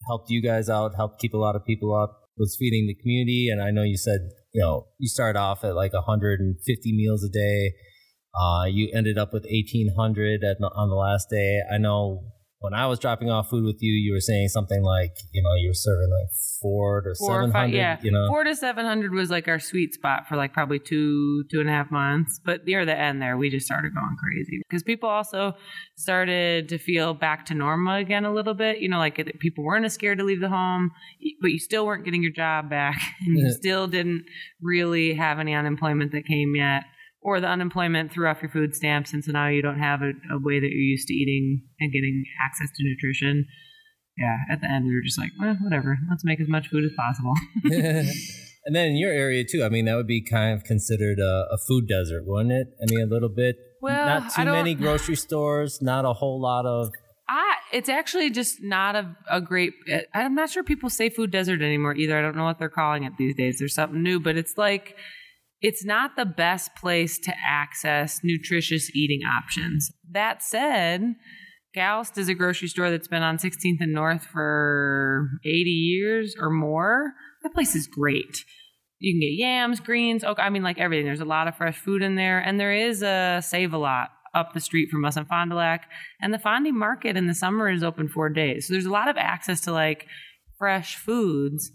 helped 0.07 0.29
you 0.29 0.41
guys 0.41 0.69
out, 0.69 0.95
helped 0.95 1.19
keep 1.19 1.33
a 1.33 1.37
lot 1.37 1.55
of 1.55 1.65
people 1.65 1.93
up, 1.95 2.29
was 2.37 2.55
feeding 2.59 2.87
the 2.87 2.95
community. 2.95 3.49
And 3.49 3.61
I 3.61 3.71
know 3.71 3.83
you 3.83 3.97
said, 3.97 4.29
you 4.53 4.61
know, 4.61 4.87
you 4.99 5.07
start 5.07 5.35
off 5.35 5.63
at 5.63 5.75
like 5.75 5.93
150 5.93 6.93
meals 6.93 7.23
a 7.23 7.29
day 7.29 7.73
uh, 8.35 8.65
you 8.65 8.89
ended 8.93 9.17
up 9.17 9.31
with 9.31 9.43
1800 9.43 10.43
at, 10.43 10.57
on 10.61 10.89
the 10.89 10.95
last 10.95 11.29
day. 11.29 11.61
I 11.71 11.77
know 11.77 12.33
when 12.65 12.73
I 12.73 12.87
was 12.87 12.97
dropping 12.97 13.29
off 13.29 13.49
food 13.49 13.63
with 13.63 13.77
you, 13.79 13.93
you 13.93 14.11
were 14.11 14.19
saying 14.19 14.49
something 14.49 14.81
like, 14.81 15.11
you 15.31 15.43
know, 15.43 15.53
you 15.53 15.69
were 15.69 15.75
serving 15.75 16.09
like 16.09 16.29
four 16.59 17.01
to 17.01 17.13
700. 17.13 17.53
Five, 17.53 17.69
yeah. 17.69 17.99
You 18.01 18.11
know, 18.11 18.27
four 18.27 18.43
to 18.43 18.55
700 18.55 19.13
was 19.13 19.29
like 19.29 19.47
our 19.47 19.59
sweet 19.59 19.93
spot 19.93 20.27
for 20.27 20.35
like 20.35 20.51
probably 20.51 20.79
two, 20.79 21.43
two 21.51 21.59
and 21.59 21.69
a 21.69 21.71
half 21.71 21.91
months. 21.91 22.41
But 22.43 22.65
near 22.65 22.83
the 22.83 22.97
end 22.97 23.21
there, 23.21 23.37
we 23.37 23.51
just 23.51 23.67
started 23.67 23.93
going 23.93 24.17
crazy 24.19 24.61
because 24.67 24.81
people 24.81 25.07
also 25.07 25.53
started 25.95 26.67
to 26.69 26.79
feel 26.79 27.13
back 27.13 27.45
to 27.47 27.53
normal 27.53 27.95
again 27.95 28.25
a 28.25 28.33
little 28.33 28.55
bit. 28.55 28.79
You 28.79 28.89
know, 28.89 28.97
like 28.97 29.15
people 29.39 29.63
weren't 29.63 29.85
as 29.85 29.93
scared 29.93 30.17
to 30.17 30.23
leave 30.23 30.41
the 30.41 30.49
home, 30.49 30.89
but 31.41 31.51
you 31.51 31.59
still 31.59 31.85
weren't 31.85 32.03
getting 32.03 32.23
your 32.23 32.31
job 32.31 32.67
back 32.67 32.99
and 33.27 33.37
you 33.37 33.51
still 33.51 33.85
didn't 33.85 34.25
really 34.59 35.13
have 35.13 35.37
any 35.37 35.53
unemployment 35.53 36.11
that 36.13 36.25
came 36.25 36.55
yet 36.55 36.85
or 37.25 37.41
the 37.41 37.47
unemployment 37.47 38.13
threw 38.13 38.27
off 38.27 38.39
your 38.39 38.51
food 38.51 38.75
stamps, 38.75 39.11
and 39.11 39.25
so 39.25 39.31
now 39.31 39.47
you 39.47 39.63
don't 39.63 39.79
have 39.79 40.03
a, 40.03 40.11
a, 40.31 40.37
way 40.37 40.59
that 40.59 40.69
you're 40.69 40.89
used 40.93 41.07
to 41.07 41.13
eating 41.13 41.63
and 41.79 41.91
getting 41.91 42.23
access 42.39 42.69
to 42.77 42.83
nutrition. 42.83 43.47
Yeah, 44.15 44.37
at 44.51 44.61
the 44.61 44.69
end 44.69 44.85
we 44.85 44.93
were 44.93 45.01
just 45.03 45.17
like, 45.17 45.31
well, 45.39 45.55
whatever, 45.55 45.97
let's 46.07 46.23
make 46.23 46.39
as 46.39 46.47
much 46.47 46.67
food 46.67 46.85
as 46.85 46.91
possible. 46.95 47.33
and 47.63 48.75
then 48.75 48.89
in 48.89 48.95
your 48.95 49.11
area 49.11 49.43
too, 49.43 49.63
I 49.63 49.69
mean, 49.69 49.85
that 49.85 49.95
would 49.95 50.05
be 50.05 50.21
kind 50.23 50.55
of 50.55 50.63
considered 50.63 51.17
a, 51.17 51.47
a 51.51 51.57
food 51.67 51.87
desert, 51.87 52.25
wouldn't 52.27 52.51
it? 52.51 52.67
I 52.79 52.85
mean, 52.93 53.01
a 53.01 53.11
little 53.11 53.29
bit. 53.29 53.55
Well, 53.81 54.05
not 54.05 54.31
too 54.31 54.45
many 54.45 54.75
grocery 54.75 55.15
stores, 55.15 55.81
not 55.81 56.05
a 56.05 56.13
whole 56.13 56.39
lot 56.39 56.67
of. 56.67 56.89
I, 57.27 57.55
it's 57.73 57.89
actually 57.89 58.29
just 58.29 58.61
not 58.61 58.95
a, 58.95 59.17
a 59.31 59.41
great. 59.41 59.73
I'm 60.13 60.35
not 60.35 60.51
sure 60.51 60.63
people 60.63 60.91
say 60.91 61.09
food 61.09 61.31
desert 61.31 61.63
anymore 61.63 61.95
either. 61.95 62.17
I 62.17 62.21
don't 62.21 62.35
know 62.35 62.45
what 62.45 62.59
they're 62.59 62.69
calling 62.69 63.03
it 63.03 63.13
these 63.17 63.35
days. 63.35 63.57
There's 63.57 63.73
something 63.73 64.03
new, 64.03 64.19
but 64.19 64.37
it's 64.37 64.59
like 64.59 64.95
it's 65.65 65.83
not 65.83 66.15
the 66.15 66.25
best 66.25 66.75
place 66.75 67.17
to 67.17 67.33
access 67.43 68.19
nutritious 68.23 68.95
eating 68.95 69.21
options. 69.25 69.91
That 70.11 70.43
said, 70.43 71.15
Galst 71.73 72.19
is 72.19 72.29
a 72.29 72.35
grocery 72.35 72.67
store 72.67 72.91
that's 72.91 73.07
been 73.07 73.23
on 73.23 73.39
16th 73.39 73.77
and 73.79 73.91
North 73.91 74.23
for 74.25 75.27
80 75.43 75.51
years 75.71 76.35
or 76.39 76.51
more. 76.51 77.13
That 77.41 77.55
place 77.55 77.73
is 77.73 77.87
great. 77.87 78.45
You 78.99 79.13
can 79.13 79.21
get 79.21 79.33
yams, 79.33 79.79
greens, 79.79 80.23
okay, 80.23 80.43
I 80.43 80.51
mean, 80.51 80.61
like 80.61 80.77
everything. 80.77 81.07
There's 81.07 81.19
a 81.19 81.25
lot 81.25 81.47
of 81.47 81.57
fresh 81.57 81.79
food 81.79 82.03
in 82.03 82.13
there, 82.13 82.37
and 82.37 82.59
there 82.59 82.71
is 82.71 83.01
a 83.01 83.41
save 83.43 83.73
a 83.73 83.79
lot 83.79 84.09
up 84.35 84.53
the 84.53 84.59
street 84.59 84.89
from 84.91 85.03
us 85.03 85.17
in 85.17 85.25
Fond 85.25 85.49
du 85.49 85.55
Lac. 85.55 85.89
And 86.21 86.31
the 86.31 86.37
Fondy 86.37 86.71
Market 86.71 87.17
in 87.17 87.25
the 87.25 87.33
summer 87.33 87.71
is 87.71 87.81
open 87.81 88.07
four 88.07 88.29
days. 88.29 88.67
So 88.67 88.73
there's 88.73 88.85
a 88.85 88.91
lot 88.91 89.07
of 89.07 89.17
access 89.17 89.61
to 89.61 89.71
like 89.71 90.05
fresh 90.59 90.95
foods 90.95 91.71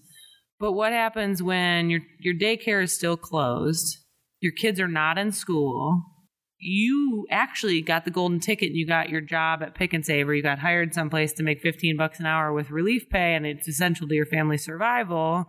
but 0.61 0.73
what 0.73 0.93
happens 0.93 1.43
when 1.43 1.91
your 1.91 2.01
your 2.19 2.35
daycare 2.35 2.83
is 2.83 2.93
still 2.93 3.17
closed? 3.17 3.97
Your 4.41 4.53
kids 4.53 4.79
are 4.79 4.89
not 4.89 5.19
in 5.19 5.33
school. 5.33 6.03
You 6.59 7.27
actually 7.31 7.81
got 7.81 8.05
the 8.05 8.11
golden 8.11 8.39
ticket 8.39 8.69
and 8.69 8.77
you 8.77 8.87
got 8.87 9.09
your 9.09 9.23
job 9.23 9.63
at 9.63 9.75
Pick 9.75 9.95
and 9.95 10.05
Save 10.05 10.29
or 10.29 10.35
you 10.35 10.43
got 10.43 10.59
hired 10.59 10.93
someplace 10.93 11.33
to 11.35 11.43
make 11.43 11.63
15 11.63 11.97
bucks 11.97 12.21
an 12.21 12.27
hour 12.27 12.53
with 12.53 12.71
relief 12.71 13.09
pay 13.09 13.35
and 13.35 13.47
it's 13.47 13.67
essential 13.67 14.07
to 14.07 14.15
your 14.15 14.27
family's 14.27 14.65
survival. 14.65 15.47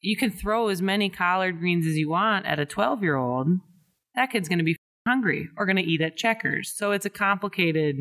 You 0.00 0.16
can 0.16 0.30
throw 0.30 0.68
as 0.68 0.80
many 0.80 1.10
collard 1.10 1.58
greens 1.58 1.86
as 1.86 1.98
you 1.98 2.08
want 2.08 2.46
at 2.46 2.58
a 2.58 2.64
12 2.64 3.02
year 3.02 3.16
old. 3.16 3.48
That 4.14 4.30
kid's 4.30 4.48
going 4.48 4.58
to 4.58 4.64
be 4.64 4.76
hungry 5.06 5.50
or 5.58 5.66
going 5.66 5.76
to 5.76 5.82
eat 5.82 6.00
at 6.00 6.16
Checkers. 6.16 6.72
So 6.74 6.92
it's 6.92 7.06
a 7.06 7.10
complicated 7.10 7.96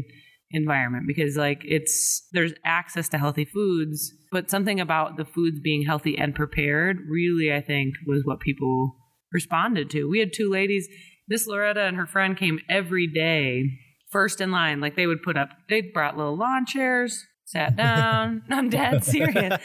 environment 0.53 1.05
because 1.07 1.35
like 1.35 1.61
it's 1.65 2.27
there's 2.31 2.53
access 2.63 3.09
to 3.09 3.17
healthy 3.17 3.43
foods 3.45 4.13
but 4.31 4.49
something 4.49 4.79
about 4.79 5.17
the 5.17 5.25
foods 5.25 5.59
being 5.59 5.83
healthy 5.85 6.17
and 6.17 6.33
prepared 6.35 6.97
really 7.09 7.51
i 7.53 7.59
think 7.59 7.95
was 8.07 8.21
what 8.23 8.39
people 8.39 8.95
responded 9.31 9.89
to. 9.89 10.07
We 10.07 10.19
had 10.19 10.31
two 10.31 10.49
ladies 10.51 10.87
miss 11.27 11.47
loretta 11.47 11.81
and 11.81 11.97
her 11.97 12.05
friend 12.05 12.37
came 12.37 12.59
every 12.69 13.07
day 13.07 13.63
first 14.11 14.39
in 14.41 14.51
line. 14.51 14.79
Like 14.79 14.95
they 14.95 15.07
would 15.07 15.23
put 15.23 15.35
up 15.37 15.49
they 15.69 15.81
brought 15.81 16.15
little 16.17 16.37
lawn 16.37 16.67
chairs 16.67 17.25
sat 17.45 17.75
down. 17.85 18.43
I'm 18.51 18.69
dead 18.69 19.03
serious. 19.03 19.59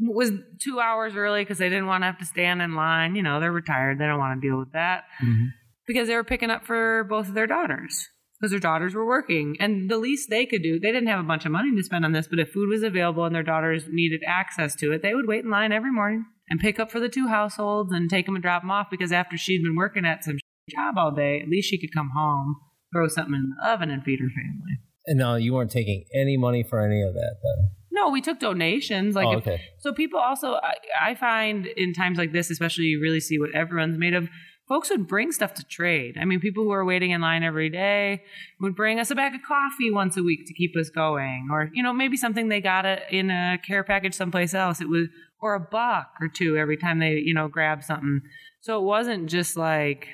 Was 0.00 0.30
two 0.62 0.80
hours 0.80 1.14
early 1.14 1.42
because 1.42 1.58
they 1.58 1.68
didn't 1.68 1.86
want 1.86 2.02
to 2.02 2.06
have 2.06 2.18
to 2.20 2.24
stand 2.26 2.62
in 2.62 2.74
line. 2.74 3.16
You 3.16 3.22
know 3.22 3.38
they're 3.38 3.52
retired. 3.52 3.98
They 3.98 4.06
don't 4.06 4.18
want 4.18 4.40
to 4.40 4.48
deal 4.48 4.58
with 4.58 4.72
that 4.72 5.04
Mhm. 5.22 5.48
because 5.86 6.08
they 6.08 6.14
were 6.16 6.24
picking 6.24 6.50
up 6.50 6.64
for 6.64 7.04
both 7.04 7.28
of 7.28 7.34
their 7.34 7.46
daughters 7.46 8.08
because 8.38 8.50
their 8.50 8.60
daughters 8.60 8.94
were 8.94 9.06
working. 9.06 9.56
And 9.60 9.90
the 9.90 9.98
least 9.98 10.28
they 10.30 10.46
could 10.46 10.62
do, 10.62 10.78
they 10.78 10.92
didn't 10.92 11.08
have 11.08 11.20
a 11.20 11.26
bunch 11.28 11.44
of 11.46 11.52
money 11.52 11.74
to 11.74 11.82
spend 11.82 12.04
on 12.04 12.12
this, 12.12 12.28
but 12.28 12.38
if 12.38 12.50
food 12.52 12.68
was 12.68 12.82
available 12.82 13.24
and 13.24 13.34
their 13.34 13.42
daughters 13.42 13.84
needed 13.90 14.22
access 14.26 14.74
to 14.76 14.92
it, 14.92 15.02
they 15.02 15.14
would 15.14 15.26
wait 15.26 15.44
in 15.44 15.50
line 15.50 15.72
every 15.72 15.92
morning 15.92 16.24
and 16.50 16.60
pick 16.60 16.78
up 16.78 16.90
for 16.90 17.00
the 17.00 17.08
two 17.08 17.28
households 17.28 17.92
and 17.92 18.08
take 18.10 18.26
them 18.26 18.34
and 18.34 18.42
drop 18.42 18.62
them 18.62 18.70
off 18.70 18.88
because 18.90 19.12
after 19.12 19.36
she'd 19.36 19.62
been 19.62 19.76
working 19.76 20.04
at 20.04 20.22
some 20.24 20.36
job 20.70 20.94
all 20.98 21.10
day, 21.12 21.40
at 21.40 21.48
least 21.48 21.68
she 21.70 21.80
could 21.80 21.92
come 21.94 22.10
home, 22.16 22.56
throw 22.92 23.08
something 23.08 23.34
in 23.34 23.52
the 23.58 23.68
oven, 23.68 23.90
and 23.90 24.02
feed 24.04 24.20
her 24.20 24.28
family. 24.28 24.78
And 25.06 25.18
no, 25.18 25.36
you 25.36 25.54
weren't 25.54 25.70
taking 25.70 26.04
any 26.14 26.36
money 26.36 26.62
for 26.62 26.80
any 26.80 27.00
of 27.02 27.14
that 27.14 27.36
then. 27.42 27.70
No, 27.92 28.10
we 28.10 28.20
took 28.20 28.38
donations. 28.40 29.14
Like, 29.14 29.26
oh, 29.26 29.50
if- 29.50 29.60
so 29.78 29.92
people 29.92 30.18
also, 30.20 30.54
I, 30.54 30.74
I 31.00 31.14
find 31.14 31.66
in 31.66 31.94
times 31.94 32.18
like 32.18 32.32
this, 32.32 32.50
especially, 32.50 32.84
you 32.86 33.00
really 33.00 33.20
see 33.20 33.38
what 33.38 33.54
everyone's 33.54 33.96
made 33.98 34.14
of. 34.14 34.28
Folks 34.68 34.90
would 34.90 35.06
bring 35.06 35.30
stuff 35.30 35.54
to 35.54 35.64
trade. 35.64 36.16
I 36.20 36.24
mean, 36.24 36.40
people 36.40 36.64
who 36.64 36.72
are 36.72 36.84
waiting 36.84 37.12
in 37.12 37.20
line 37.20 37.44
every 37.44 37.70
day 37.70 38.24
would 38.60 38.74
bring 38.74 38.98
us 38.98 39.12
a 39.12 39.14
bag 39.14 39.34
of 39.34 39.42
coffee 39.46 39.92
once 39.92 40.16
a 40.16 40.24
week 40.24 40.46
to 40.46 40.54
keep 40.54 40.76
us 40.76 40.90
going, 40.90 41.48
or 41.52 41.70
you 41.72 41.82
know, 41.82 41.92
maybe 41.92 42.16
something 42.16 42.48
they 42.48 42.60
got 42.60 42.84
it 42.84 43.02
in 43.10 43.30
a 43.30 43.58
care 43.64 43.84
package 43.84 44.14
someplace 44.14 44.54
else. 44.54 44.80
It 44.80 44.88
was, 44.88 45.06
or 45.40 45.54
a 45.54 45.60
buck 45.60 46.08
or 46.20 46.28
two 46.28 46.56
every 46.56 46.76
time 46.76 46.98
they, 46.98 47.12
you 47.12 47.34
know, 47.34 47.46
grab 47.46 47.84
something. 47.84 48.22
So 48.60 48.80
it 48.80 48.84
wasn't 48.84 49.28
just 49.28 49.56
like, 49.56 50.08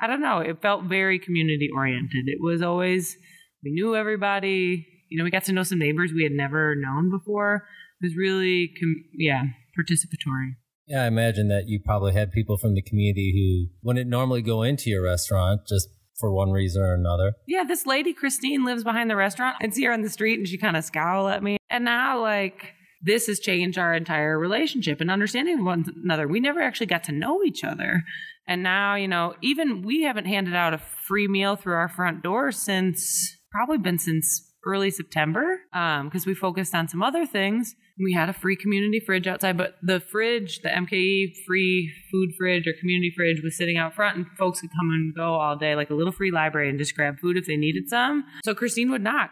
I 0.00 0.06
don't 0.06 0.20
know. 0.20 0.38
It 0.38 0.62
felt 0.62 0.84
very 0.84 1.18
community 1.18 1.68
oriented. 1.74 2.28
It 2.28 2.38
was 2.40 2.62
always 2.62 3.16
we 3.64 3.72
knew 3.72 3.96
everybody. 3.96 4.86
You 5.08 5.18
know, 5.18 5.24
we 5.24 5.30
got 5.30 5.44
to 5.44 5.52
know 5.52 5.62
some 5.62 5.78
neighbors 5.78 6.12
we 6.14 6.22
had 6.22 6.32
never 6.32 6.74
known 6.76 7.10
before. 7.10 7.66
It 8.00 8.06
was 8.06 8.16
really, 8.16 8.72
com- 8.78 9.04
yeah, 9.12 9.42
participatory. 9.78 10.56
Yeah, 10.92 11.04
I 11.04 11.06
imagine 11.06 11.48
that 11.48 11.68
you 11.68 11.80
probably 11.82 12.12
had 12.12 12.32
people 12.32 12.58
from 12.58 12.74
the 12.74 12.82
community 12.82 13.32
who 13.32 13.74
wouldn't 13.82 14.10
normally 14.10 14.42
go 14.42 14.62
into 14.62 14.90
your 14.90 15.02
restaurant 15.02 15.62
just 15.66 15.88
for 16.20 16.30
one 16.30 16.50
reason 16.50 16.82
or 16.82 16.92
another. 16.92 17.32
Yeah, 17.48 17.64
this 17.64 17.86
lady 17.86 18.12
Christine 18.12 18.66
lives 18.66 18.84
behind 18.84 19.08
the 19.08 19.16
restaurant. 19.16 19.56
I'd 19.62 19.72
see 19.72 19.84
her 19.84 19.92
on 19.92 20.02
the 20.02 20.10
street 20.10 20.38
and 20.38 20.46
she 20.46 20.58
kind 20.58 20.76
of 20.76 20.84
scowl 20.84 21.28
at 21.28 21.42
me. 21.42 21.56
And 21.70 21.86
now, 21.86 22.20
like, 22.20 22.74
this 23.00 23.26
has 23.26 23.40
changed 23.40 23.78
our 23.78 23.94
entire 23.94 24.38
relationship 24.38 25.00
and 25.00 25.10
understanding 25.10 25.64
one 25.64 25.86
another. 26.04 26.28
We 26.28 26.40
never 26.40 26.60
actually 26.60 26.88
got 26.88 27.04
to 27.04 27.12
know 27.12 27.42
each 27.42 27.64
other. 27.64 28.02
And 28.46 28.62
now, 28.62 28.94
you 28.94 29.08
know, 29.08 29.34
even 29.40 29.80
we 29.80 30.02
haven't 30.02 30.26
handed 30.26 30.54
out 30.54 30.74
a 30.74 30.82
free 31.08 31.26
meal 31.26 31.56
through 31.56 31.72
our 31.72 31.88
front 31.88 32.22
door 32.22 32.52
since 32.52 33.38
probably 33.50 33.78
been 33.78 33.98
since 33.98 34.52
early 34.66 34.90
September 34.90 35.60
um, 35.72 36.08
because 36.08 36.26
we 36.26 36.34
focused 36.34 36.74
on 36.74 36.86
some 36.86 37.02
other 37.02 37.24
things. 37.24 37.74
We 38.02 38.12
had 38.12 38.28
a 38.28 38.32
free 38.32 38.56
community 38.56 39.00
fridge 39.00 39.26
outside, 39.26 39.56
but 39.56 39.76
the 39.82 40.00
fridge, 40.00 40.60
the 40.60 40.70
MKE 40.70 41.36
free 41.46 41.92
food 42.10 42.34
fridge 42.36 42.66
or 42.66 42.72
community 42.78 43.12
fridge, 43.14 43.42
was 43.42 43.56
sitting 43.56 43.76
out 43.76 43.94
front, 43.94 44.16
and 44.16 44.26
folks 44.36 44.60
could 44.60 44.70
come 44.70 44.90
and 44.90 45.14
go 45.14 45.34
all 45.34 45.56
day, 45.56 45.76
like 45.76 45.90
a 45.90 45.94
little 45.94 46.12
free 46.12 46.30
library, 46.30 46.68
and 46.68 46.78
just 46.78 46.96
grab 46.96 47.20
food 47.20 47.36
if 47.36 47.46
they 47.46 47.56
needed 47.56 47.88
some. 47.88 48.24
So 48.44 48.54
Christine 48.54 48.90
would 48.90 49.02
knock. 49.02 49.30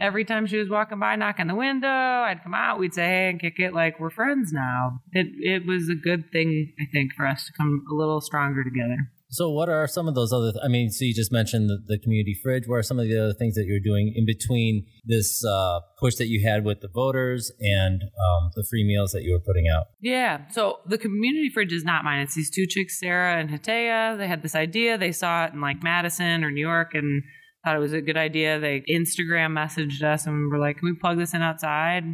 Every 0.00 0.24
time 0.24 0.46
she 0.46 0.58
was 0.58 0.68
walking 0.68 0.98
by, 0.98 1.16
knock 1.16 1.40
on 1.40 1.48
the 1.48 1.54
window, 1.54 1.88
I'd 1.88 2.42
come 2.42 2.54
out, 2.54 2.78
we'd 2.78 2.94
say 2.94 3.06
hey 3.06 3.30
and 3.30 3.40
kick 3.40 3.58
it 3.58 3.72
like 3.72 3.98
we're 3.98 4.10
friends 4.10 4.52
now. 4.52 5.00
It 5.12 5.26
it 5.38 5.66
was 5.66 5.88
a 5.88 5.94
good 5.94 6.30
thing, 6.32 6.72
I 6.80 6.84
think, 6.92 7.14
for 7.14 7.26
us 7.26 7.46
to 7.46 7.52
come 7.52 7.84
a 7.90 7.94
little 7.94 8.20
stronger 8.20 8.62
together. 8.64 9.10
So, 9.30 9.50
what 9.50 9.68
are 9.68 9.86
some 9.86 10.08
of 10.08 10.14
those 10.14 10.32
other? 10.32 10.52
I 10.62 10.68
mean, 10.68 10.90
so 10.90 11.04
you 11.04 11.14
just 11.14 11.30
mentioned 11.30 11.68
the, 11.68 11.78
the 11.86 11.98
community 11.98 12.34
fridge. 12.42 12.64
What 12.66 12.76
are 12.76 12.82
some 12.82 12.98
of 12.98 13.06
the 13.06 13.18
other 13.18 13.34
things 13.34 13.54
that 13.56 13.66
you're 13.66 13.80
doing 13.80 14.12
in 14.16 14.24
between 14.24 14.86
this 15.04 15.44
uh, 15.44 15.80
push 15.98 16.14
that 16.16 16.28
you 16.28 16.46
had 16.48 16.64
with 16.64 16.80
the 16.80 16.88
voters 16.88 17.52
and 17.60 18.02
um, 18.02 18.50
the 18.54 18.64
free 18.70 18.84
meals 18.84 19.12
that 19.12 19.24
you 19.24 19.32
were 19.32 19.40
putting 19.40 19.68
out? 19.68 19.86
Yeah. 20.00 20.48
So 20.50 20.78
the 20.86 20.96
community 20.96 21.50
fridge 21.52 21.72
is 21.72 21.84
not 21.84 22.04
mine. 22.04 22.20
It's 22.20 22.34
these 22.34 22.50
two 22.50 22.66
chicks, 22.66 22.98
Sarah 22.98 23.38
and 23.38 23.50
Hatea. 23.50 24.16
They 24.16 24.28
had 24.28 24.42
this 24.42 24.54
idea. 24.54 24.96
They 24.96 25.12
saw 25.12 25.44
it 25.44 25.52
in 25.52 25.60
like 25.60 25.82
Madison 25.82 26.42
or 26.42 26.50
New 26.50 26.66
York 26.66 26.94
and 26.94 27.22
thought 27.64 27.76
it 27.76 27.80
was 27.80 27.92
a 27.92 28.00
good 28.00 28.16
idea. 28.16 28.58
They 28.58 28.82
Instagram 28.88 29.52
messaged 29.52 30.02
us 30.02 30.26
and 30.26 30.50
were 30.50 30.58
like, 30.58 30.78
"Can 30.78 30.88
we 30.88 30.94
plug 30.98 31.18
this 31.18 31.34
in 31.34 31.42
outside?" 31.42 32.04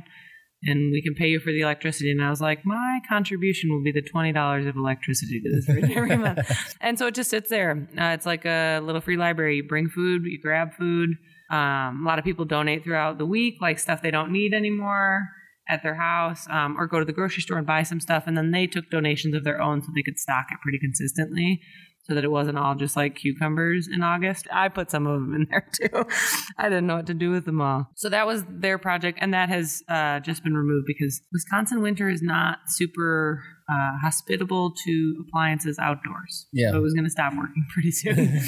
And 0.66 0.92
we 0.92 1.02
can 1.02 1.14
pay 1.14 1.28
you 1.28 1.40
for 1.40 1.52
the 1.52 1.60
electricity. 1.60 2.10
And 2.10 2.22
I 2.22 2.30
was 2.30 2.40
like, 2.40 2.64
my 2.64 3.00
contribution 3.08 3.70
will 3.70 3.82
be 3.82 3.92
the 3.92 4.02
twenty 4.02 4.32
dollars 4.32 4.66
of 4.66 4.76
electricity 4.76 5.40
to 5.40 5.50
this 5.54 5.66
fridge 5.66 5.90
every 5.96 6.16
month. 6.16 6.38
And 6.80 6.98
so 6.98 7.06
it 7.06 7.14
just 7.14 7.30
sits 7.30 7.50
there. 7.50 7.88
Uh, 7.98 8.14
it's 8.14 8.26
like 8.26 8.44
a 8.44 8.80
little 8.80 9.00
free 9.00 9.16
library. 9.16 9.56
You 9.56 9.64
bring 9.64 9.88
food, 9.88 10.22
you 10.24 10.38
grab 10.40 10.74
food. 10.74 11.10
Um, 11.50 12.02
a 12.02 12.06
lot 12.06 12.18
of 12.18 12.24
people 12.24 12.44
donate 12.44 12.84
throughout 12.84 13.18
the 13.18 13.26
week, 13.26 13.56
like 13.60 13.78
stuff 13.78 14.02
they 14.02 14.10
don't 14.10 14.32
need 14.32 14.54
anymore 14.54 15.28
at 15.68 15.82
their 15.82 15.94
house, 15.94 16.46
um, 16.50 16.76
or 16.78 16.86
go 16.86 16.98
to 16.98 17.04
the 17.04 17.12
grocery 17.12 17.42
store 17.42 17.58
and 17.58 17.66
buy 17.66 17.82
some 17.82 18.00
stuff. 18.00 18.24
And 18.26 18.36
then 18.36 18.50
they 18.50 18.66
took 18.66 18.90
donations 18.90 19.34
of 19.34 19.44
their 19.44 19.60
own 19.60 19.82
so 19.82 19.88
they 19.94 20.02
could 20.02 20.18
stock 20.18 20.46
it 20.50 20.58
pretty 20.62 20.78
consistently. 20.78 21.60
So 22.06 22.14
that 22.14 22.22
it 22.22 22.30
wasn't 22.30 22.58
all 22.58 22.74
just 22.74 22.96
like 22.96 23.16
cucumbers 23.16 23.88
in 23.90 24.02
August. 24.02 24.46
I 24.52 24.68
put 24.68 24.90
some 24.90 25.06
of 25.06 25.20
them 25.20 25.34
in 25.34 25.46
there 25.50 25.66
too. 25.72 26.04
I 26.58 26.64
didn't 26.68 26.86
know 26.86 26.96
what 26.96 27.06
to 27.06 27.14
do 27.14 27.30
with 27.30 27.46
them 27.46 27.62
all. 27.62 27.88
So 27.94 28.10
that 28.10 28.26
was 28.26 28.44
their 28.46 28.76
project, 28.76 29.18
and 29.22 29.32
that 29.32 29.48
has 29.48 29.82
uh, 29.88 30.20
just 30.20 30.44
been 30.44 30.54
removed 30.54 30.86
because 30.86 31.22
Wisconsin 31.32 31.80
winter 31.80 32.10
is 32.10 32.20
not 32.20 32.58
super 32.66 33.42
uh, 33.68 33.98
hospitable 34.02 34.74
to 34.84 35.24
appliances 35.26 35.78
outdoors. 35.78 36.46
Yeah. 36.52 36.70
So 36.70 36.76
it 36.76 36.80
was 36.80 36.92
going 36.92 37.04
to 37.04 37.10
stop 37.10 37.32
working 37.36 37.64
pretty 37.72 37.90
soon. 37.90 38.38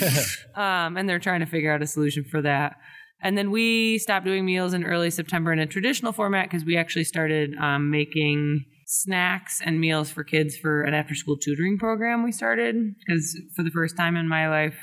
um, 0.55 0.97
and 0.97 1.09
they're 1.09 1.19
trying 1.19 1.41
to 1.41 1.47
figure 1.47 1.73
out 1.73 1.83
a 1.83 1.87
solution 1.87 2.25
for 2.25 2.43
that. 2.43 2.77
And 3.23 3.37
then 3.39 3.51
we 3.51 3.99
stopped 3.99 4.27
doing 4.27 4.45
meals 4.45 4.75
in 4.75 4.85
early 4.85 5.11
September 5.11 5.53
in 5.53 5.59
a 5.59 5.67
traditional 5.67 6.13
format 6.13 6.51
because 6.51 6.65
we 6.65 6.77
actually 6.77 7.05
started 7.05 7.55
um, 7.57 7.91
making 7.91 8.65
snacks 8.87 9.61
and 9.65 9.81
meals 9.81 10.11
for 10.11 10.25
kids 10.25 10.57
for 10.57 10.83
an 10.83 10.95
after 10.95 11.15
school 11.15 11.37
tutoring 11.37 11.77
program 11.77 12.23
we 12.23 12.33
started. 12.33 12.95
Because 13.07 13.39
for 13.55 13.63
the 13.63 13.71
first 13.71 13.97
time 13.97 14.17
in 14.17 14.29
my 14.29 14.49
life, 14.49 14.79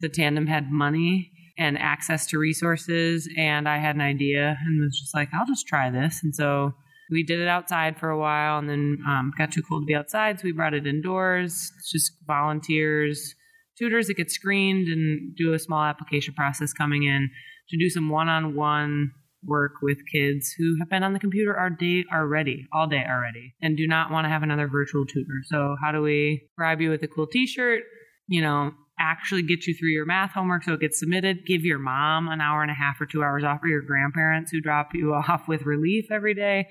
the 0.00 0.08
tandem 0.08 0.46
had 0.46 0.70
money 0.70 1.30
and 1.58 1.78
access 1.78 2.26
to 2.26 2.38
resources. 2.38 3.28
And 3.36 3.68
I 3.68 3.78
had 3.78 3.94
an 3.94 4.00
idea 4.00 4.56
and 4.64 4.82
was 4.82 4.98
just 4.98 5.14
like, 5.14 5.28
I'll 5.34 5.46
just 5.46 5.66
try 5.66 5.90
this. 5.90 6.20
And 6.22 6.34
so 6.34 6.72
we 7.10 7.22
did 7.22 7.40
it 7.40 7.48
outside 7.48 7.98
for 7.98 8.08
a 8.08 8.18
while 8.18 8.58
and 8.58 8.70
then 8.70 8.98
um, 9.06 9.32
got 9.36 9.52
too 9.52 9.62
cold 9.62 9.82
to 9.82 9.86
be 9.86 9.94
outside. 9.94 10.40
So 10.40 10.44
we 10.44 10.52
brought 10.52 10.74
it 10.74 10.86
indoors. 10.86 11.70
It's 11.76 11.92
just 11.92 12.12
volunteers, 12.26 13.34
tutors 13.78 14.06
that 14.06 14.16
get 14.16 14.30
screened 14.30 14.88
and 14.88 15.36
do 15.36 15.52
a 15.52 15.58
small 15.58 15.84
application 15.84 16.32
process 16.32 16.72
coming 16.72 17.04
in 17.04 17.28
to 17.68 17.76
do 17.76 17.90
some 17.90 18.08
one-on-one 18.08 19.12
work 19.44 19.72
with 19.82 19.98
kids 20.12 20.54
who 20.56 20.76
have 20.78 20.88
been 20.88 21.02
on 21.02 21.12
the 21.12 21.18
computer 21.18 21.58
all 21.58 21.70
day 21.70 22.04
already, 22.12 22.66
all 22.72 22.86
day 22.86 23.04
already, 23.08 23.54
and 23.60 23.76
do 23.76 23.86
not 23.86 24.10
want 24.10 24.24
to 24.24 24.28
have 24.28 24.42
another 24.42 24.68
virtual 24.68 25.04
tutor. 25.04 25.42
So 25.44 25.76
how 25.82 25.92
do 25.92 26.02
we 26.02 26.48
bribe 26.56 26.80
you 26.80 26.90
with 26.90 27.02
a 27.02 27.08
cool 27.08 27.26
T-shirt? 27.26 27.82
You 28.28 28.42
know, 28.42 28.72
actually 28.98 29.42
get 29.42 29.66
you 29.66 29.74
through 29.74 29.90
your 29.90 30.06
math 30.06 30.32
homework 30.32 30.64
so 30.64 30.74
it 30.74 30.80
gets 30.80 31.00
submitted. 31.00 31.46
Give 31.46 31.62
your 31.62 31.78
mom 31.78 32.28
an 32.28 32.40
hour 32.40 32.62
and 32.62 32.70
a 32.70 32.74
half 32.74 33.00
or 33.00 33.06
two 33.06 33.22
hours 33.22 33.44
off, 33.44 33.60
or 33.62 33.68
your 33.68 33.82
grandparents 33.82 34.50
who 34.50 34.60
drop 34.60 34.90
you 34.94 35.14
off 35.28 35.48
with 35.48 35.62
relief 35.62 36.06
every 36.10 36.34
day. 36.34 36.68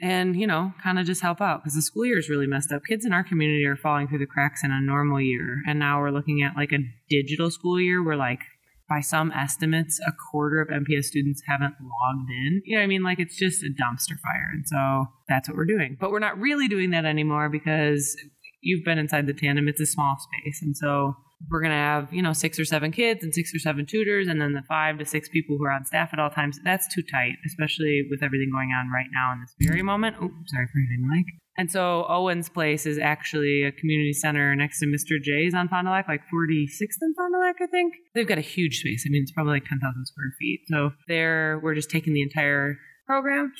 And, 0.00 0.36
you 0.38 0.46
know, 0.46 0.72
kind 0.82 0.98
of 0.98 1.06
just 1.06 1.22
help 1.22 1.40
out 1.40 1.62
because 1.62 1.74
the 1.74 1.82
school 1.82 2.04
year 2.04 2.18
is 2.18 2.28
really 2.28 2.46
messed 2.46 2.72
up. 2.72 2.82
Kids 2.86 3.06
in 3.06 3.12
our 3.12 3.24
community 3.24 3.64
are 3.64 3.76
falling 3.76 4.08
through 4.08 4.18
the 4.18 4.26
cracks 4.26 4.62
in 4.62 4.70
a 4.70 4.80
normal 4.80 5.20
year. 5.20 5.62
And 5.66 5.78
now 5.78 6.00
we're 6.00 6.10
looking 6.10 6.42
at 6.42 6.56
like 6.56 6.72
a 6.72 6.78
digital 7.08 7.50
school 7.50 7.80
year 7.80 8.02
where, 8.02 8.16
like, 8.16 8.40
by 8.88 9.00
some 9.00 9.32
estimates, 9.32 9.98
a 10.06 10.12
quarter 10.30 10.60
of 10.60 10.68
MPS 10.68 11.04
students 11.04 11.42
haven't 11.46 11.74
logged 11.80 12.30
in. 12.30 12.62
You 12.64 12.76
know 12.76 12.82
I 12.82 12.86
mean? 12.86 13.02
Like 13.02 13.18
it's 13.18 13.36
just 13.36 13.62
a 13.62 13.68
dumpster 13.68 14.18
fire. 14.22 14.50
And 14.52 14.64
so 14.66 15.06
that's 15.28 15.48
what 15.48 15.56
we're 15.56 15.64
doing. 15.64 15.96
But 15.98 16.10
we're 16.10 16.18
not 16.18 16.38
really 16.38 16.68
doing 16.68 16.90
that 16.90 17.04
anymore 17.04 17.48
because 17.48 18.16
you've 18.60 18.84
been 18.84 18.98
inside 18.98 19.26
the 19.26 19.34
tandem. 19.34 19.68
It's 19.68 19.80
a 19.80 19.86
small 19.86 20.16
space. 20.18 20.60
And 20.62 20.76
so 20.76 21.14
we're 21.50 21.60
going 21.60 21.72
to 21.72 21.76
have, 21.76 22.12
you 22.12 22.22
know, 22.22 22.32
six 22.32 22.58
or 22.58 22.64
seven 22.64 22.92
kids 22.92 23.22
and 23.22 23.34
six 23.34 23.54
or 23.54 23.58
seven 23.58 23.86
tutors 23.86 24.28
and 24.28 24.40
then 24.40 24.52
the 24.52 24.62
five 24.68 24.98
to 24.98 25.04
six 25.04 25.28
people 25.28 25.56
who 25.58 25.64
are 25.64 25.72
on 25.72 25.84
staff 25.84 26.10
at 26.12 26.18
all 26.18 26.30
times. 26.30 26.58
That's 26.64 26.92
too 26.92 27.02
tight, 27.02 27.34
especially 27.46 28.02
with 28.10 28.22
everything 28.22 28.50
going 28.52 28.70
on 28.70 28.90
right 28.90 29.08
now 29.12 29.32
in 29.32 29.40
this 29.40 29.54
very 29.60 29.82
moment. 29.82 30.16
Oh, 30.20 30.30
sorry 30.46 30.66
for 30.66 30.78
hitting 30.78 31.06
the 31.08 31.14
mic. 31.14 31.26
And 31.56 31.70
so 31.70 32.04
Owen's 32.08 32.48
place 32.48 32.84
is 32.84 32.98
actually 32.98 33.62
a 33.62 33.70
community 33.70 34.12
center 34.12 34.56
next 34.56 34.80
to 34.80 34.86
Mr. 34.86 35.22
J's 35.22 35.54
on 35.54 35.68
Fond 35.68 35.86
du 35.86 35.90
Lac, 35.92 36.08
like 36.08 36.22
46th 36.22 36.98
and 37.00 37.14
Fond 37.14 37.32
du 37.32 37.38
Lac, 37.38 37.56
I 37.62 37.66
think. 37.66 37.94
They've 38.14 38.26
got 38.26 38.38
a 38.38 38.42
huge 38.42 38.80
space. 38.80 39.04
I 39.06 39.10
mean, 39.10 39.22
it's 39.22 39.32
probably 39.32 39.54
like 39.54 39.64
10,000 39.66 40.06
square 40.06 40.32
feet. 40.38 40.62
So 40.68 40.90
there, 41.06 41.60
we're 41.62 41.76
just 41.76 41.90
taking 41.90 42.12
the 42.12 42.22
entire 42.22 42.76
program, 43.06 43.52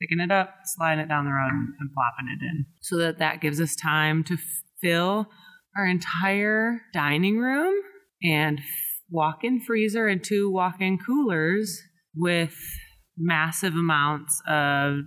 picking 0.00 0.20
it 0.20 0.30
up, 0.30 0.54
sliding 0.64 1.04
it 1.04 1.08
down 1.08 1.24
the 1.24 1.32
road, 1.32 1.50
and, 1.50 1.90
plopping 1.92 2.32
it 2.38 2.44
in, 2.44 2.66
so 2.80 2.96
that 2.98 3.18
that 3.18 3.40
gives 3.40 3.60
us 3.60 3.74
time 3.74 4.22
to 4.24 4.36
fill 4.80 5.26
our 5.76 5.86
entire 5.86 6.82
dining 6.92 7.38
room 7.38 7.74
and 8.22 8.60
walk-in 9.10 9.60
freezer 9.60 10.06
and 10.06 10.22
two 10.22 10.50
walk-in 10.50 10.98
coolers 10.98 11.80
with 12.14 12.54
massive 13.16 13.74
amounts 13.74 14.40
of 14.46 14.98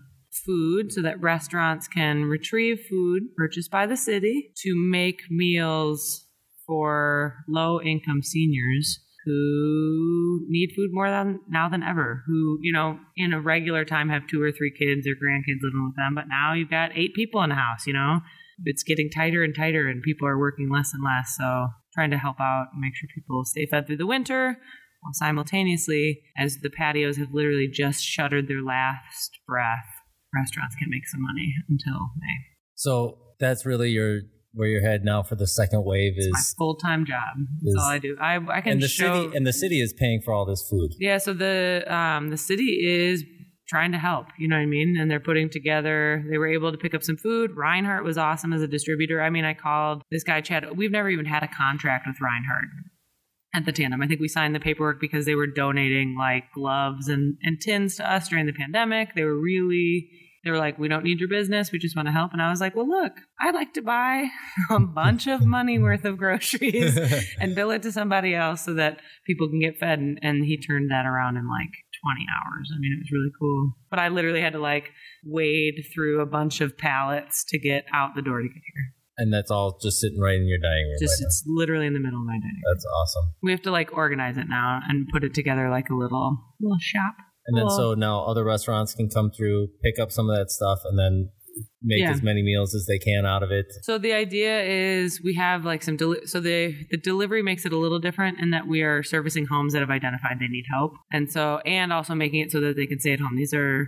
food 0.46 0.92
so 0.92 1.02
that 1.02 1.22
restaurants 1.22 1.88
can 1.88 2.26
retrieve 2.26 2.80
food 2.90 3.24
purchased 3.36 3.72
by 3.72 3.86
the 3.86 3.98
city 3.98 4.52
to 4.56 4.74
make 4.76 5.20
meals 5.30 6.26
for 6.66 7.44
low 7.48 7.82
income 7.82 8.22
seniors 8.22 9.00
who 9.26 10.46
need 10.48 10.72
food 10.76 10.90
more 10.94 11.10
than 11.10 11.40
now 11.50 11.68
than 11.68 11.84
ever 11.84 12.24
who 12.28 12.58
you 12.62 12.72
know 12.72 12.98
in 13.18 13.34
a 13.34 13.42
regular 13.42 13.84
time 13.84 14.10
have 14.10 14.28
two 14.28 14.42
or 14.42 14.52
three 14.52 14.72
kids 14.72 15.06
or 15.06 15.12
grandkids 15.12 15.62
living 15.62 15.86
with 15.86 15.96
them 15.96 16.16
but 16.16 16.30
now 16.30 16.54
you've 16.54 16.70
got 16.70 16.92
eight 16.96 17.14
people 17.14 17.42
in 17.44 17.50
the 17.50 17.56
house 17.56 17.86
you 17.86 17.94
know? 17.94 18.20
It's 18.66 18.82
getting 18.82 19.12
tighter 19.12 19.44
and 19.44 19.54
tighter 19.54 19.88
and 19.88 20.02
people 20.02 20.28
are 20.28 20.40
working 20.40 20.70
less 20.70 20.92
and 20.94 21.04
less 21.04 21.36
so 21.38 21.68
trying 21.94 22.12
to 22.12 22.18
help 22.18 22.40
out 22.40 22.68
and 22.74 22.82
make 22.82 22.96
sure 22.96 23.10
people 23.14 23.44
stay 23.46 23.68
fed 23.68 23.86
through 23.86 23.98
the 23.98 24.08
winter 24.08 24.58
while 25.02 25.14
simultaneously 25.14 26.22
as 26.38 26.58
the 26.58 26.70
patios 26.70 27.18
have 27.18 27.34
literally 27.34 27.68
just 27.68 28.04
shuttered 28.04 28.48
their 28.48 28.64
last 28.64 29.40
breath 29.48 29.97
restaurants 30.34 30.76
can 30.76 30.90
make 30.90 31.08
some 31.08 31.22
money 31.22 31.54
until 31.70 32.12
may 32.20 32.36
So 32.76 33.18
that's 33.40 33.66
really 33.66 33.90
your 33.90 34.22
where 34.54 34.68
you're 34.68 34.82
headed 34.82 35.04
now 35.04 35.22
for 35.22 35.36
the 35.36 35.46
second 35.46 35.84
wave 35.86 36.14
it's 36.18 36.28
my 36.34 36.40
is 36.40 36.56
full-time 36.58 37.06
job 37.06 37.38
that's 37.62 37.76
is- 37.76 37.82
all 37.82 37.90
i 37.90 38.00
do 38.00 38.18
i, 38.20 38.36
I 38.36 38.62
can 38.62 38.74
and 38.74 38.82
the 38.82 38.88
show 38.88 39.26
city 39.26 39.38
and 39.38 39.46
the 39.46 39.54
city 39.54 39.82
is 39.82 39.94
paying 39.94 40.22
for 40.24 40.34
all 40.34 40.46
this 40.46 40.68
food. 40.68 40.94
Yeah, 41.00 41.18
so 41.20 41.34
the 41.34 41.84
um, 41.88 42.30
the 42.30 42.38
city 42.38 42.80
is 42.84 43.24
trying 43.68 43.92
to 43.92 43.98
help. 43.98 44.28
You 44.40 44.48
know 44.48 44.56
what 44.56 44.62
I 44.62 44.66
mean? 44.66 44.96
And 44.98 45.12
they're 45.12 45.20
putting 45.20 45.50
together. 45.50 46.24
They 46.30 46.38
were 46.38 46.48
able 46.48 46.72
to 46.72 46.78
pick 46.78 46.94
up 46.94 47.04
some 47.04 47.18
food. 47.18 47.52
Reinhart 47.56 48.04
was 48.04 48.18
awesome 48.18 48.54
as 48.54 48.62
a 48.62 48.68
distributor. 48.68 49.22
I 49.22 49.30
mean, 49.30 49.44
I 49.44 49.54
called 49.54 50.04
this 50.10 50.24
guy 50.24 50.40
Chad. 50.42 50.78
We've 50.78 50.92
never 50.92 51.10
even 51.10 51.26
had 51.26 51.44
a 51.44 51.48
contract 51.50 52.08
with 52.08 52.16
Reinhart 52.22 52.66
at 53.54 53.66
the 53.66 53.72
tandem. 53.72 54.02
I 54.02 54.08
think 54.08 54.20
we 54.20 54.28
signed 54.28 54.56
the 54.56 54.60
paperwork 54.60 55.00
because 55.00 55.26
they 55.26 55.36
were 55.36 55.48
donating 55.48 56.16
like 56.18 56.52
gloves 56.54 57.08
and 57.08 57.38
and 57.42 57.60
tins 57.60 57.96
to 57.98 58.12
us 58.12 58.30
during 58.30 58.46
the 58.46 58.54
pandemic. 58.54 59.16
They 59.16 59.24
were 59.24 59.40
really. 59.40 60.10
They 60.44 60.52
were 60.52 60.60
like, 60.60 60.80
we 60.80 60.88
don't 60.88 61.04
need 61.04 61.20
your 61.20 61.28
business. 61.28 61.74
We 61.74 61.80
just 61.80 61.96
want 61.96 62.08
to 62.08 62.14
help. 62.14 62.32
And 62.32 62.42
I 62.42 62.50
was 62.50 62.62
like, 62.62 62.74
well, 62.74 62.88
look, 62.88 63.12
I'd 63.42 63.56
like 63.56 63.74
to 63.74 63.82
buy 63.82 64.28
a 64.70 64.80
bunch 64.80 65.28
of 65.28 65.46
money 65.46 65.78
worth 65.78 66.06
of 66.06 66.18
groceries 66.18 66.98
and 67.42 67.54
bill 67.54 67.72
it 67.72 67.84
to 67.84 67.92
somebody 67.92 68.34
else 68.34 68.64
so 68.64 68.74
that 68.76 69.02
people 69.26 69.50
can 69.50 69.60
get 69.60 69.78
fed. 69.78 70.00
And, 70.00 70.20
and 70.22 70.46
he 70.46 70.58
turned 70.58 70.90
that 70.90 71.06
around 71.06 71.36
in 71.36 71.50
like 71.50 71.72
20 72.02 72.26
hours. 72.32 72.72
I 72.74 72.80
mean, 72.80 72.94
it 72.94 73.04
was 73.04 73.12
really 73.12 73.32
cool. 73.38 73.74
But 73.90 74.00
I 74.00 74.08
literally 74.08 74.40
had 74.40 74.54
to 74.54 74.60
like 74.60 74.92
wade 75.26 75.84
through 75.94 76.22
a 76.22 76.26
bunch 76.26 76.62
of 76.62 76.78
pallets 76.78 77.44
to 77.50 77.60
get 77.60 77.84
out 77.92 78.16
the 78.16 78.22
door 78.22 78.42
to 78.42 78.48
get 78.48 78.54
here. 78.74 78.94
And 79.18 79.34
that's 79.34 79.50
all 79.52 79.78
just 79.82 80.00
sitting 80.00 80.20
right 80.20 80.36
in 80.36 80.48
your 80.48 80.60
dining 80.60 80.86
room. 80.88 80.98
Just 81.00 81.22
right 81.22 81.26
it's 81.26 81.44
literally 81.48 81.88
in 81.88 81.94
the 81.94 82.00
middle 82.00 82.20
of 82.20 82.26
my 82.26 82.34
dining. 82.34 82.62
now. 82.64 82.74
That's 82.74 82.86
awesome. 82.86 83.34
We 83.44 83.52
have 83.52 83.62
to 83.64 83.72
like 83.72 83.92
organize 83.94 84.38
it 84.38 84.48
now 84.48 84.80
and 84.88 85.08
put 85.12 85.24
it 85.24 85.34
together 85.34 85.70
like 85.70 85.90
a 85.90 85.96
little 85.96 86.38
little 86.62 86.78
shop. 86.80 87.16
And 87.48 87.58
then 87.58 87.70
so 87.70 87.94
now 87.94 88.26
other 88.26 88.44
restaurants 88.44 88.94
can 88.94 89.10
come 89.10 89.32
through, 89.32 89.70
pick 89.84 90.00
up 90.00 90.12
some 90.12 90.30
of 90.30 90.36
that 90.38 90.52
stuff, 90.52 90.80
and 90.84 91.00
then 91.00 91.30
make 91.82 92.02
Yeah. 92.02 92.12
as 92.12 92.22
many 92.22 92.44
meals 92.44 92.76
as 92.76 92.86
they 92.88 93.00
can 93.00 93.26
out 93.26 93.42
of 93.42 93.50
it. 93.52 93.66
So 93.84 93.98
the 93.98 94.14
idea 94.14 94.62
is 94.64 95.22
we 95.24 95.34
have 95.36 95.64
like 95.66 95.82
some 95.82 95.96
deli- 95.98 96.26
so 96.26 96.40
the 96.40 96.76
the 96.92 96.98
delivery 96.98 97.42
makes 97.42 97.66
it 97.66 97.72
a 97.74 97.78
little 97.78 98.00
different 98.00 98.40
in 98.40 98.52
that 98.52 98.68
we 98.68 98.82
are 98.82 99.02
servicing 99.02 99.46
homes 99.46 99.74
that 99.74 99.80
have 99.80 99.90
identified 99.90 100.38
they 100.40 100.48
need 100.50 100.66
help, 100.72 100.92
and 101.12 101.32
so 101.32 101.60
and 101.66 101.92
also 101.94 102.14
making 102.14 102.42
it 102.42 102.52
so 102.52 102.60
that 102.60 102.76
they 102.76 102.86
can 102.86 103.00
stay 103.00 103.14
at 103.14 103.20
home. 103.22 103.36
These 103.38 103.54
are 103.54 103.88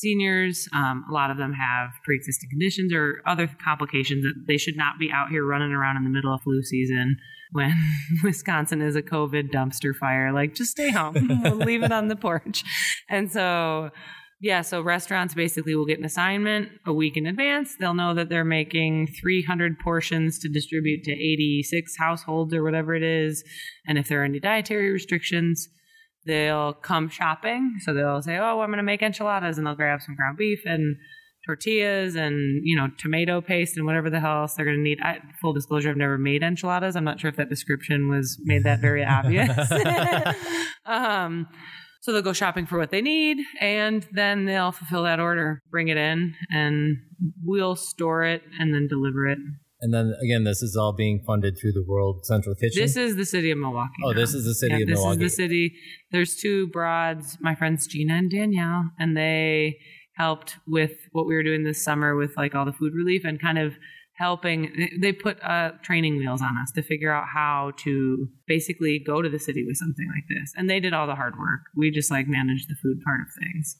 seniors. 0.00 0.68
Um, 0.72 1.04
a 1.08 1.12
lot 1.12 1.30
of 1.30 1.36
them 1.36 1.52
have 1.52 1.90
pre-existing 2.04 2.50
conditions 2.50 2.92
or 2.92 3.22
other 3.26 3.48
complications 3.62 4.24
that 4.24 4.46
they 4.46 4.56
should 4.56 4.76
not 4.76 4.98
be 4.98 5.10
out 5.12 5.30
here 5.30 5.44
running 5.44 5.72
around 5.72 5.96
in 5.96 6.04
the 6.04 6.10
middle 6.10 6.34
of 6.34 6.42
flu 6.42 6.62
season 6.62 7.16
when 7.52 7.74
Wisconsin 8.24 8.80
is 8.80 8.96
a 8.96 9.02
COVID 9.02 9.50
dumpster 9.50 9.94
fire. 9.94 10.32
Like, 10.32 10.54
just 10.54 10.70
stay 10.70 10.90
home. 10.90 11.40
we'll 11.42 11.56
leave 11.56 11.82
it 11.82 11.92
on 11.92 12.08
the 12.08 12.16
porch. 12.16 12.64
And 13.08 13.30
so 13.30 13.90
yeah, 14.42 14.62
so 14.62 14.80
restaurants 14.80 15.34
basically 15.34 15.74
will 15.74 15.84
get 15.84 15.98
an 15.98 16.04
assignment 16.06 16.70
a 16.86 16.94
week 16.94 17.18
in 17.18 17.26
advance. 17.26 17.76
They'll 17.78 17.92
know 17.92 18.14
that 18.14 18.30
they're 18.30 18.42
making 18.42 19.08
300 19.20 19.78
portions 19.78 20.38
to 20.38 20.48
distribute 20.48 21.04
to 21.04 21.12
86 21.12 21.94
households 21.98 22.54
or 22.54 22.62
whatever 22.62 22.94
it 22.94 23.02
is. 23.02 23.44
And 23.86 23.98
if 23.98 24.08
there 24.08 24.22
are 24.22 24.24
any 24.24 24.40
dietary 24.40 24.90
restrictions, 24.90 25.68
they'll 26.26 26.72
come 26.72 27.08
shopping. 27.08 27.76
So 27.80 27.94
they'll 27.94 28.22
say, 28.22 28.36
"Oh, 28.36 28.60
I'm 28.60 28.68
going 28.68 28.78
to 28.78 28.82
make 28.82 29.02
enchiladas," 29.02 29.58
and 29.58 29.66
they'll 29.66 29.74
grab 29.74 30.00
some 30.02 30.14
ground 30.14 30.36
beef 30.38 30.60
and 30.64 30.96
tortillas 31.46 32.16
and 32.16 32.60
you 32.64 32.76
know 32.76 32.88
tomato 32.98 33.40
paste 33.40 33.76
and 33.76 33.86
whatever 33.86 34.10
the 34.10 34.20
hell 34.20 34.42
else 34.42 34.54
they're 34.54 34.64
going 34.64 34.76
to 34.76 34.82
need. 34.82 34.98
I, 35.02 35.18
full 35.40 35.52
disclosure: 35.52 35.90
I've 35.90 35.96
never 35.96 36.18
made 36.18 36.42
enchiladas. 36.42 36.96
I'm 36.96 37.04
not 37.04 37.20
sure 37.20 37.30
if 37.30 37.36
that 37.36 37.48
description 37.48 38.08
was 38.08 38.38
made 38.42 38.64
that 38.64 38.80
very 38.80 39.04
obvious. 39.04 39.50
um, 40.86 41.46
so 42.02 42.12
they'll 42.12 42.22
go 42.22 42.32
shopping 42.32 42.66
for 42.66 42.78
what 42.78 42.90
they 42.90 43.02
need, 43.02 43.38
and 43.60 44.06
then 44.12 44.46
they'll 44.46 44.72
fulfill 44.72 45.02
that 45.04 45.20
order, 45.20 45.62
bring 45.70 45.88
it 45.88 45.98
in, 45.98 46.34
and 46.50 46.96
we'll 47.44 47.76
store 47.76 48.24
it 48.24 48.42
and 48.58 48.74
then 48.74 48.88
deliver 48.88 49.26
it. 49.26 49.38
And 49.82 49.94
then 49.94 50.14
again, 50.22 50.44
this 50.44 50.62
is 50.62 50.76
all 50.76 50.92
being 50.92 51.22
funded 51.26 51.56
through 51.58 51.72
the 51.72 51.84
World 51.86 52.26
Central 52.26 52.54
Kitchen. 52.54 52.82
This 52.82 52.96
is 52.96 53.16
the 53.16 53.24
city 53.24 53.50
of 53.50 53.58
Milwaukee. 53.58 53.92
oh, 54.04 54.10
now. 54.10 54.18
this 54.18 54.34
is 54.34 54.44
the 54.44 54.54
city 54.54 54.74
yeah, 54.74 54.82
of 54.82 54.88
this 54.88 54.98
Milwaukee. 54.98 55.18
This 55.18 55.32
is 55.32 55.36
the 55.36 55.42
city. 55.42 55.74
There's 56.12 56.36
two 56.36 56.66
broads, 56.68 57.38
my 57.40 57.54
friends 57.54 57.86
Gina 57.86 58.14
and 58.14 58.30
Danielle, 58.30 58.90
and 58.98 59.16
they 59.16 59.78
helped 60.16 60.56
with 60.66 60.92
what 61.12 61.26
we 61.26 61.34
were 61.34 61.42
doing 61.42 61.64
this 61.64 61.82
summer 61.82 62.14
with 62.14 62.36
like 62.36 62.54
all 62.54 62.66
the 62.66 62.72
food 62.72 62.92
relief 62.94 63.22
and 63.24 63.40
kind 63.40 63.58
of 63.58 63.74
helping. 64.18 64.90
they- 65.00 65.12
put 65.12 65.42
uh, 65.42 65.72
training 65.82 66.18
wheels 66.18 66.42
on 66.42 66.58
us 66.58 66.70
to 66.72 66.82
figure 66.82 67.12
out 67.12 67.24
how 67.32 67.72
to 67.78 68.28
basically 68.46 68.98
go 68.98 69.22
to 69.22 69.30
the 69.30 69.38
city 69.38 69.64
with 69.66 69.76
something 69.76 70.08
like 70.14 70.24
this, 70.28 70.52
and 70.56 70.68
they 70.68 70.78
did 70.78 70.92
all 70.92 71.06
the 71.06 71.14
hard 71.14 71.38
work. 71.38 71.60
We 71.74 71.90
just 71.90 72.10
like 72.10 72.26
managed 72.28 72.68
the 72.68 72.76
food 72.82 72.98
part 73.02 73.20
of 73.20 73.28
things. 73.40 73.76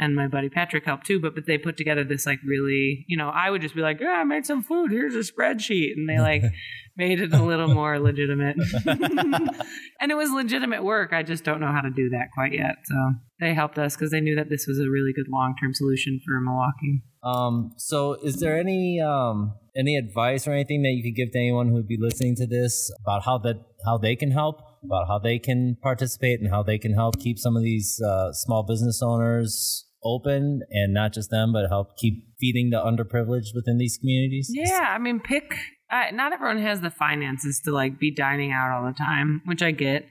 And 0.00 0.16
my 0.16 0.26
buddy 0.26 0.48
Patrick 0.48 0.86
helped 0.86 1.06
too, 1.06 1.20
but 1.20 1.34
but 1.34 1.44
they 1.46 1.58
put 1.58 1.76
together 1.76 2.04
this 2.04 2.24
like 2.24 2.38
really, 2.44 3.04
you 3.06 3.18
know, 3.18 3.28
I 3.28 3.50
would 3.50 3.60
just 3.60 3.74
be 3.74 3.82
like, 3.82 4.00
yeah, 4.00 4.12
I 4.12 4.24
made 4.24 4.46
some 4.46 4.62
food. 4.62 4.90
Here's 4.90 5.14
a 5.14 5.30
spreadsheet, 5.30 5.92
and 5.94 6.08
they 6.08 6.18
like 6.18 6.42
made 6.96 7.20
it 7.20 7.34
a 7.34 7.42
little 7.42 7.68
more 7.68 8.00
legitimate. 8.00 8.56
and 8.86 10.10
it 10.10 10.16
was 10.16 10.30
legitimate 10.30 10.84
work. 10.84 11.12
I 11.12 11.22
just 11.22 11.44
don't 11.44 11.60
know 11.60 11.70
how 11.70 11.82
to 11.82 11.90
do 11.90 12.08
that 12.10 12.28
quite 12.34 12.54
yet. 12.54 12.76
So 12.84 12.94
they 13.40 13.52
helped 13.52 13.78
us 13.78 13.94
because 13.94 14.10
they 14.10 14.22
knew 14.22 14.36
that 14.36 14.48
this 14.48 14.66
was 14.66 14.78
a 14.78 14.88
really 14.88 15.12
good 15.12 15.26
long 15.28 15.54
term 15.60 15.74
solution 15.74 16.18
for 16.24 16.40
Milwaukee. 16.40 17.02
Um, 17.22 17.72
so 17.76 18.14
is 18.14 18.40
there 18.40 18.58
any 18.58 19.00
um 19.00 19.52
any 19.76 19.96
advice 19.96 20.48
or 20.48 20.52
anything 20.52 20.82
that 20.82 20.92
you 20.92 21.02
could 21.02 21.16
give 21.16 21.32
to 21.32 21.38
anyone 21.38 21.68
who 21.68 21.74
would 21.74 21.88
be 21.88 21.98
listening 22.00 22.36
to 22.36 22.46
this 22.46 22.90
about 23.04 23.24
how 23.24 23.36
that 23.38 23.56
how 23.84 23.98
they 23.98 24.16
can 24.16 24.30
help, 24.30 24.60
about 24.82 25.08
how 25.08 25.18
they 25.18 25.38
can 25.38 25.76
participate 25.82 26.40
and 26.40 26.50
how 26.50 26.62
they 26.62 26.78
can 26.78 26.94
help 26.94 27.20
keep 27.20 27.38
some 27.38 27.54
of 27.54 27.62
these 27.62 28.00
uh, 28.00 28.32
small 28.32 28.62
business 28.62 29.02
owners 29.02 29.86
open 30.02 30.60
and 30.70 30.94
not 30.94 31.12
just 31.12 31.30
them, 31.30 31.52
but 31.52 31.68
help 31.68 31.96
keep 31.96 32.24
feeding 32.38 32.70
the 32.70 32.78
underprivileged 32.78 33.54
within 33.54 33.78
these 33.78 33.98
communities? 33.98 34.50
Yeah, 34.52 34.86
I 34.88 34.98
mean, 34.98 35.20
pick. 35.20 35.56
Uh, 35.90 36.10
not 36.12 36.32
everyone 36.32 36.62
has 36.62 36.80
the 36.80 36.90
finances 36.90 37.60
to 37.64 37.72
like 37.72 37.98
be 37.98 38.14
dining 38.14 38.52
out 38.52 38.70
all 38.70 38.86
the 38.86 38.96
time, 38.96 39.42
which 39.44 39.62
I 39.62 39.72
get. 39.72 40.06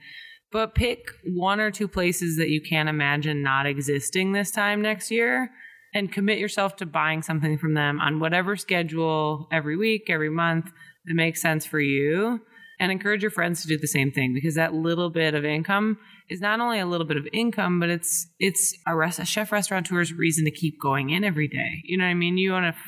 But 0.52 0.74
pick 0.74 1.12
one 1.24 1.60
or 1.60 1.70
two 1.70 1.88
places 1.88 2.36
that 2.36 2.48
you 2.48 2.60
can't 2.60 2.88
imagine 2.88 3.42
not 3.42 3.66
existing 3.66 4.32
this 4.32 4.50
time 4.50 4.82
next 4.82 5.10
year, 5.10 5.50
and 5.94 6.12
commit 6.12 6.38
yourself 6.38 6.76
to 6.76 6.86
buying 6.86 7.22
something 7.22 7.58
from 7.58 7.74
them 7.74 8.00
on 8.00 8.20
whatever 8.20 8.56
schedule 8.56 9.48
every 9.52 9.76
week, 9.76 10.08
every 10.08 10.30
month 10.30 10.66
that 11.06 11.14
makes 11.14 11.40
sense 11.40 11.64
for 11.66 11.80
you. 11.80 12.40
And 12.78 12.90
encourage 12.90 13.20
your 13.20 13.30
friends 13.30 13.60
to 13.60 13.68
do 13.68 13.76
the 13.76 13.86
same 13.86 14.10
thing 14.10 14.32
because 14.32 14.54
that 14.54 14.72
little 14.72 15.10
bit 15.10 15.34
of 15.34 15.44
income 15.44 15.98
is 16.30 16.40
not 16.40 16.60
only 16.60 16.78
a 16.78 16.86
little 16.86 17.06
bit 17.06 17.16
of 17.16 17.26
income, 17.32 17.80
but 17.80 17.90
it's 17.90 18.28
it's 18.38 18.74
a, 18.86 18.94
rest, 18.94 19.18
a 19.18 19.24
chef 19.24 19.50
restaurateur's 19.50 20.12
reason 20.12 20.44
to 20.44 20.50
keep 20.50 20.80
going 20.80 21.10
in 21.10 21.24
every 21.24 21.48
day. 21.48 21.82
You 21.84 21.98
know 21.98 22.04
what 22.04 22.10
I 22.10 22.14
mean? 22.14 22.38
You 22.38 22.52
want 22.52 22.74
to. 22.74 22.80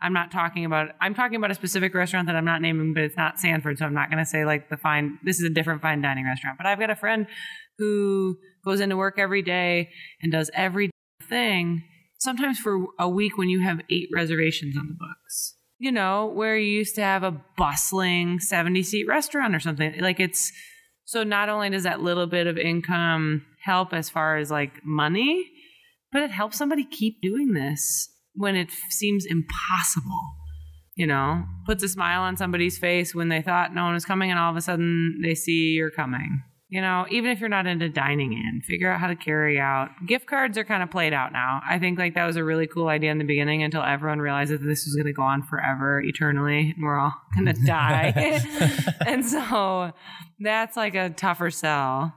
I'm 0.00 0.12
not 0.12 0.30
talking 0.30 0.64
about. 0.64 0.90
I'm 1.00 1.14
talking 1.14 1.36
about 1.36 1.50
a 1.50 1.54
specific 1.54 1.92
restaurant 1.92 2.28
that 2.28 2.36
I'm 2.36 2.44
not 2.44 2.62
naming, 2.62 2.94
but 2.94 3.02
it's 3.02 3.16
not 3.16 3.40
Sanford, 3.40 3.78
so 3.78 3.84
I'm 3.84 3.94
not 3.94 4.10
going 4.10 4.22
to 4.22 4.28
say 4.28 4.44
like 4.44 4.70
the 4.70 4.76
fine. 4.76 5.18
This 5.24 5.38
is 5.40 5.44
a 5.44 5.50
different 5.50 5.82
fine 5.82 6.00
dining 6.00 6.24
restaurant. 6.24 6.56
But 6.56 6.66
I've 6.66 6.78
got 6.78 6.90
a 6.90 6.96
friend 6.96 7.26
who 7.78 8.38
goes 8.64 8.80
into 8.80 8.96
work 8.96 9.18
every 9.18 9.42
day 9.42 9.90
and 10.22 10.30
does 10.30 10.50
every 10.54 10.90
thing. 11.28 11.82
Sometimes 12.18 12.58
for 12.58 12.86
a 12.98 13.08
week 13.08 13.36
when 13.36 13.48
you 13.48 13.60
have 13.60 13.80
eight 13.90 14.08
reservations 14.14 14.76
on 14.78 14.86
the 14.86 14.94
books. 14.94 15.56
You 15.78 15.90
know, 15.90 16.26
where 16.26 16.56
you 16.56 16.70
used 16.70 16.94
to 16.94 17.02
have 17.02 17.24
a 17.24 17.42
bustling 17.58 18.38
70 18.38 18.84
seat 18.84 19.06
restaurant 19.08 19.54
or 19.54 19.60
something. 19.60 20.00
Like 20.00 20.20
it's 20.20 20.52
so 21.04 21.22
not 21.22 21.48
only 21.48 21.70
does 21.70 21.82
that 21.82 22.00
little 22.00 22.26
bit 22.26 22.46
of 22.46 22.56
income 22.56 23.44
help 23.62 23.92
as 23.92 24.08
far 24.08 24.36
as 24.36 24.50
like 24.50 24.84
money, 24.84 25.50
but 26.12 26.22
it 26.22 26.30
helps 26.30 26.56
somebody 26.56 26.84
keep 26.84 27.20
doing 27.20 27.52
this 27.52 28.08
when 28.34 28.56
it 28.56 28.70
seems 28.90 29.26
impossible. 29.26 30.20
You 30.96 31.08
know, 31.08 31.44
puts 31.66 31.82
a 31.82 31.88
smile 31.88 32.22
on 32.22 32.36
somebody's 32.36 32.78
face 32.78 33.14
when 33.14 33.28
they 33.28 33.42
thought 33.42 33.74
no 33.74 33.82
one 33.82 33.94
was 33.94 34.04
coming, 34.04 34.30
and 34.30 34.38
all 34.38 34.50
of 34.50 34.56
a 34.56 34.60
sudden 34.60 35.20
they 35.22 35.34
see 35.34 35.72
you're 35.72 35.90
coming. 35.90 36.42
You 36.74 36.80
know, 36.80 37.06
even 37.08 37.30
if 37.30 37.38
you're 37.38 37.48
not 37.48 37.68
into 37.68 37.88
dining 37.88 38.32
in, 38.32 38.60
figure 38.62 38.90
out 38.90 38.98
how 38.98 39.06
to 39.06 39.14
carry 39.14 39.60
out. 39.60 39.90
Gift 40.08 40.26
cards 40.26 40.58
are 40.58 40.64
kind 40.64 40.82
of 40.82 40.90
played 40.90 41.12
out 41.12 41.30
now. 41.32 41.60
I 41.64 41.78
think 41.78 42.00
like 42.00 42.16
that 42.16 42.26
was 42.26 42.34
a 42.34 42.42
really 42.42 42.66
cool 42.66 42.88
idea 42.88 43.12
in 43.12 43.18
the 43.18 43.24
beginning 43.24 43.62
until 43.62 43.84
everyone 43.84 44.18
realized 44.18 44.50
that 44.50 44.60
this 44.60 44.84
was 44.84 44.96
going 44.96 45.06
to 45.06 45.12
go 45.12 45.22
on 45.22 45.44
forever, 45.44 46.00
eternally, 46.00 46.74
and 46.74 46.82
we're 46.82 46.98
all 46.98 47.14
going 47.32 47.46
to 47.54 47.64
die. 47.64 48.12
and 49.06 49.24
so 49.24 49.92
that's 50.40 50.76
like 50.76 50.96
a 50.96 51.10
tougher 51.10 51.48
sell. 51.52 52.12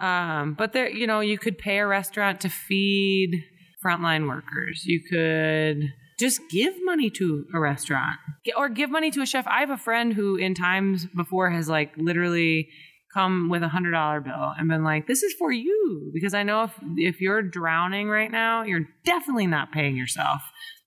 Um, 0.00 0.54
but 0.54 0.72
there, 0.72 0.90
you 0.90 1.06
know, 1.06 1.20
you 1.20 1.38
could 1.38 1.56
pay 1.56 1.78
a 1.78 1.86
restaurant 1.86 2.40
to 2.40 2.48
feed 2.48 3.44
frontline 3.86 4.26
workers. 4.26 4.82
You 4.84 5.00
could 5.08 5.92
just 6.18 6.40
give 6.50 6.74
money 6.82 7.08
to 7.10 7.44
a 7.54 7.60
restaurant 7.60 8.18
or 8.56 8.68
give 8.68 8.90
money 8.90 9.12
to 9.12 9.22
a 9.22 9.26
chef. 9.26 9.46
I 9.46 9.60
have 9.60 9.70
a 9.70 9.76
friend 9.76 10.12
who, 10.12 10.34
in 10.34 10.54
times 10.54 11.06
before, 11.14 11.50
has 11.50 11.68
like 11.68 11.92
literally 11.96 12.68
come 13.12 13.48
with 13.48 13.62
a 13.62 13.68
hundred 13.68 13.92
dollar 13.92 14.20
bill 14.20 14.54
and 14.58 14.68
been 14.68 14.84
like, 14.84 15.06
"This 15.06 15.22
is 15.22 15.34
for 15.34 15.52
you," 15.52 16.10
because 16.12 16.34
I 16.34 16.42
know 16.42 16.64
if 16.64 16.72
if 16.96 17.20
you're 17.20 17.42
drowning 17.42 18.08
right 18.08 18.30
now, 18.30 18.62
you're 18.62 18.88
definitely 19.04 19.46
not 19.46 19.72
paying 19.72 19.96
yourself 19.96 20.42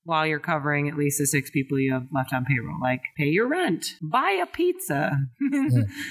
while 0.06 0.26
you're 0.26 0.40
covering 0.40 0.88
at 0.88 0.96
least 0.96 1.18
the 1.18 1.26
six 1.26 1.50
people 1.50 1.80
you 1.80 1.92
have 1.92 2.08
left 2.14 2.32
on 2.32 2.46
payroll. 2.46 2.80
Like, 2.80 3.02
pay 3.18 3.26
your 3.26 3.48
rent, 3.48 3.86
buy 4.02 4.40
a 4.42 4.46
pizza. 4.46 5.18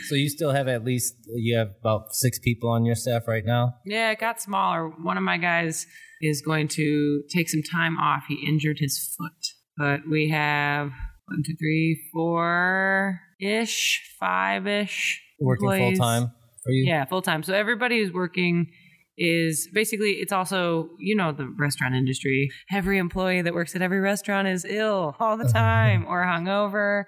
so 0.08 0.16
you 0.16 0.28
still 0.28 0.50
have 0.50 0.66
at 0.66 0.84
least 0.84 1.14
you 1.26 1.56
have 1.56 1.70
about 1.80 2.12
six 2.14 2.38
people 2.38 2.70
on 2.70 2.84
your 2.84 2.96
staff 2.96 3.28
right 3.28 3.44
now. 3.44 3.76
Yeah, 3.86 4.10
it 4.10 4.18
got 4.18 4.42
smaller. 4.42 4.88
One 4.88 5.16
of 5.16 5.22
my 5.22 5.38
guys 5.38 5.86
is 6.20 6.42
going 6.42 6.68
to 6.68 7.22
take 7.32 7.48
some 7.48 7.62
time 7.62 7.96
off. 7.98 8.24
He 8.28 8.46
injured 8.46 8.78
his 8.80 9.14
foot, 9.16 9.46
but 9.76 10.00
we 10.10 10.30
have 10.30 10.90
one, 11.26 11.42
two, 11.46 11.54
three, 11.56 12.02
four 12.12 13.20
ish, 13.40 14.02
five 14.18 14.66
ish 14.66 15.20
working 15.44 15.68
full 15.68 15.94
time 15.94 16.32
for 16.62 16.70
you? 16.70 16.84
Yeah, 16.86 17.04
full 17.04 17.22
time. 17.22 17.42
So 17.42 17.54
everybody 17.54 18.00
who's 18.00 18.12
working 18.12 18.70
is 19.16 19.68
basically 19.72 20.12
it's 20.12 20.32
also 20.32 20.90
you 20.98 21.14
know 21.14 21.32
the 21.32 21.46
restaurant 21.58 21.94
industry. 21.94 22.50
Every 22.72 22.98
employee 22.98 23.42
that 23.42 23.54
works 23.54 23.74
at 23.76 23.82
every 23.82 24.00
restaurant 24.00 24.48
is 24.48 24.64
ill 24.64 25.16
all 25.20 25.36
the 25.36 25.48
time 25.52 26.04
or 26.06 26.24
hungover, 26.24 27.04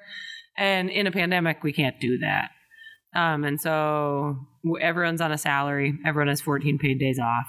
and 0.57 0.91
in 0.91 1.07
a 1.07 1.13
pandemic 1.13 1.63
we 1.63 1.73
can't 1.73 1.99
do 2.01 2.19
that. 2.19 2.51
Um, 3.15 3.45
and 3.45 3.61
so 3.61 4.37
everyone's 4.81 5.21
on 5.21 5.33
a 5.33 5.39
salary. 5.39 5.99
Everyone 6.05 6.29
has 6.29 6.41
14 6.41 6.79
paid 6.79 6.99
days 6.99 7.19
off, 7.19 7.49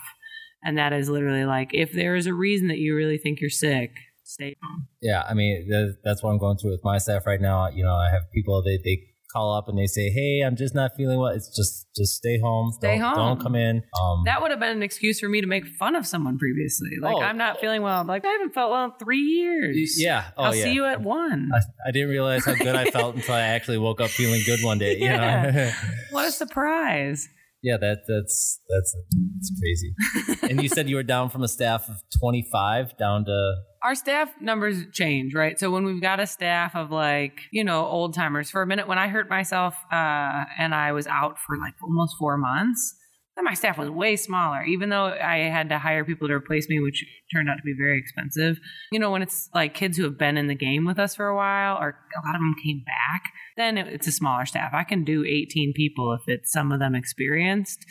and 0.63 0.77
that 0.77 0.93
is 0.93 1.09
literally 1.09 1.45
like 1.45 1.71
if 1.73 1.91
there 1.91 2.15
is 2.15 2.25
a 2.25 2.33
reason 2.33 2.67
that 2.69 2.77
you 2.77 2.95
really 2.95 3.17
think 3.17 3.41
you're 3.41 3.49
sick, 3.49 3.91
stay 4.23 4.55
home. 4.61 4.87
Yeah, 5.01 5.23
I 5.29 5.33
mean 5.33 5.69
that's 6.03 6.23
what 6.23 6.31
I'm 6.31 6.39
going 6.39 6.57
through 6.57 6.71
with 6.71 6.83
my 6.83 6.97
staff 6.97 7.25
right 7.25 7.41
now. 7.41 7.69
You 7.69 7.83
know, 7.83 7.95
I 7.95 8.09
have 8.09 8.23
people 8.33 8.63
they 8.63 8.77
they 8.77 9.03
call 9.31 9.55
up 9.55 9.67
and 9.67 9.77
they 9.77 9.87
say, 9.87 10.09
"Hey, 10.09 10.41
I'm 10.45 10.55
just 10.55 10.73
not 10.73 10.91
feeling 10.95 11.19
well." 11.19 11.31
It's 11.31 11.55
just 11.55 11.87
just 11.95 12.15
stay 12.15 12.39
home. 12.39 12.71
Stay 12.71 12.97
don't, 12.97 13.15
home. 13.15 13.15
Don't 13.15 13.41
come 13.41 13.55
in. 13.55 13.83
Um, 14.01 14.23
that 14.25 14.41
would 14.41 14.51
have 14.51 14.59
been 14.59 14.71
an 14.71 14.83
excuse 14.83 15.19
for 15.19 15.29
me 15.29 15.41
to 15.41 15.47
make 15.47 15.65
fun 15.65 15.95
of 15.95 16.05
someone 16.05 16.37
previously. 16.37 16.91
Like 16.99 17.15
oh, 17.15 17.21
I'm 17.21 17.37
not 17.37 17.59
feeling 17.59 17.81
well. 17.81 18.03
Like 18.03 18.25
I 18.25 18.29
haven't 18.29 18.53
felt 18.53 18.71
well 18.71 18.85
in 18.85 18.91
three 18.99 19.21
years. 19.21 20.01
Yeah. 20.01 20.25
Oh, 20.37 20.45
I'll 20.45 20.55
yeah. 20.55 20.63
see 20.63 20.73
you 20.73 20.85
at 20.85 21.01
one. 21.01 21.49
I, 21.53 21.89
I, 21.89 21.91
didn't 21.91 22.09
realize 22.09 22.45
how 22.45 22.55
good 22.55 22.75
I 22.75 22.89
felt 22.91 23.15
until 23.15 23.35
I 23.35 23.41
actually 23.41 23.77
woke 23.77 24.01
up 24.01 24.09
feeling 24.09 24.41
good 24.45 24.63
one 24.63 24.77
day. 24.77 24.97
yeah. 24.99 25.45
You 25.45 25.51
know? 25.53 25.71
what 26.11 26.27
a 26.27 26.31
surprise. 26.31 27.29
Yeah, 27.63 27.77
that 27.77 27.99
that's 28.07 28.59
that's 28.69 28.95
that's 29.35 29.51
crazy. 29.59 30.49
and 30.49 30.61
you 30.61 30.69
said 30.69 30.87
you 30.89 30.95
were 30.95 31.03
down 31.03 31.29
from 31.29 31.43
a 31.43 31.47
staff 31.47 31.89
of 31.89 31.95
25 32.19 32.97
down 32.97 33.25
to 33.25 33.55
our 33.83 33.95
staff 33.95 34.29
numbers 34.41 34.83
change, 34.91 35.33
right? 35.33 35.59
So 35.59 35.71
when 35.71 35.85
we've 35.85 36.01
got 36.01 36.19
a 36.19 36.27
staff 36.27 36.75
of 36.75 36.91
like, 36.91 37.39
you 37.51 37.63
know, 37.63 37.85
old 37.85 38.13
timers, 38.13 38.49
for 38.49 38.61
a 38.61 38.67
minute 38.67 38.87
when 38.87 38.97
I 38.97 39.07
hurt 39.07 39.29
myself 39.29 39.75
uh, 39.91 40.45
and 40.57 40.73
I 40.73 40.91
was 40.91 41.07
out 41.07 41.37
for 41.39 41.57
like 41.57 41.73
almost 41.83 42.15
four 42.17 42.37
months, 42.37 42.95
my 43.43 43.53
staff 43.53 43.77
was 43.77 43.89
way 43.89 44.15
smaller, 44.15 44.63
even 44.63 44.89
though 44.89 45.05
I 45.05 45.49
had 45.49 45.69
to 45.69 45.79
hire 45.79 46.03
people 46.03 46.27
to 46.27 46.33
replace 46.33 46.67
me, 46.69 46.79
which 46.79 47.05
turned 47.33 47.49
out 47.49 47.57
to 47.57 47.63
be 47.63 47.75
very 47.77 47.99
expensive. 47.99 48.57
You 48.91 48.99
know, 48.99 49.11
when 49.11 49.21
it's 49.21 49.49
like 49.53 49.73
kids 49.73 49.97
who 49.97 50.03
have 50.03 50.17
been 50.17 50.37
in 50.37 50.47
the 50.47 50.55
game 50.55 50.85
with 50.85 50.99
us 50.99 51.15
for 51.15 51.27
a 51.27 51.35
while, 51.35 51.77
or 51.77 51.89
a 51.89 52.27
lot 52.27 52.35
of 52.35 52.41
them 52.41 52.55
came 52.63 52.83
back, 52.85 53.23
then 53.55 53.77
it's 53.77 54.07
a 54.07 54.11
smaller 54.11 54.45
staff. 54.45 54.71
I 54.73 54.83
can 54.83 55.03
do 55.03 55.23
18 55.23 55.73
people 55.75 56.13
if 56.13 56.21
it's 56.27 56.51
some 56.51 56.71
of 56.71 56.79
them 56.79 56.95
experienced. 56.95 57.85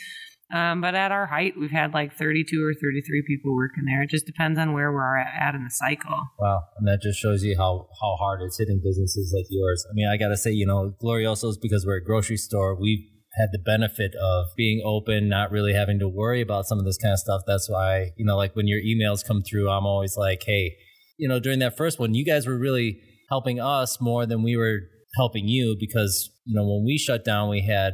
Um, 0.53 0.79
but 0.79 0.95
at 0.95 1.11
our 1.11 1.25
height, 1.25 1.55
we've 1.59 1.71
had 1.71 1.93
like 1.93 2.15
32 2.15 2.63
or 2.63 2.73
33 2.73 3.23
people 3.27 3.53
working 3.53 3.83
there. 3.85 4.03
It 4.03 4.09
just 4.09 4.25
depends 4.25 4.57
on 4.57 4.71
where 4.73 4.91
we're 4.93 5.17
at 5.17 5.55
in 5.55 5.65
the 5.65 5.69
cycle. 5.69 6.17
Wow. 6.39 6.61
And 6.77 6.87
that 6.87 7.01
just 7.01 7.19
shows 7.19 7.43
you 7.43 7.57
how, 7.57 7.87
how 8.01 8.15
hard 8.15 8.41
it's 8.41 8.57
hitting 8.57 8.79
businesses 8.81 9.33
like 9.35 9.45
yours. 9.49 9.85
I 9.89 9.93
mean, 9.93 10.07
I 10.07 10.15
got 10.15 10.29
to 10.29 10.37
say, 10.37 10.51
you 10.51 10.65
know, 10.65 10.93
Glorioso's 11.01 11.57
because 11.57 11.85
we're 11.85 11.97
a 11.97 12.03
grocery 12.03 12.37
store, 12.37 12.79
we've 12.79 13.05
had 13.37 13.49
the 13.51 13.59
benefit 13.59 14.11
of 14.15 14.45
being 14.55 14.81
open, 14.85 15.29
not 15.29 15.51
really 15.51 15.73
having 15.73 15.99
to 15.99 16.07
worry 16.07 16.41
about 16.41 16.65
some 16.65 16.79
of 16.79 16.85
this 16.85 16.97
kind 16.97 17.13
of 17.13 17.19
stuff. 17.19 17.41
That's 17.45 17.69
why, 17.69 18.11
you 18.17 18.25
know, 18.25 18.35
like 18.35 18.55
when 18.55 18.67
your 18.67 18.79
emails 18.79 19.25
come 19.25 19.43
through, 19.43 19.69
I'm 19.69 19.85
always 19.85 20.17
like, 20.17 20.43
hey, 20.45 20.75
you 21.17 21.27
know, 21.27 21.39
during 21.39 21.59
that 21.59 21.77
first 21.77 21.99
one, 21.99 22.13
you 22.13 22.25
guys 22.25 22.47
were 22.47 22.57
really 22.57 22.99
helping 23.29 23.59
us 23.59 23.99
more 24.01 24.25
than 24.25 24.43
we 24.43 24.55
were 24.55 24.79
helping 25.15 25.47
you 25.47 25.75
because, 25.79 26.31
you 26.45 26.55
know, 26.55 26.65
when 26.65 26.85
we 26.85 26.97
shut 26.97 27.23
down, 27.23 27.49
we 27.49 27.61
had 27.61 27.93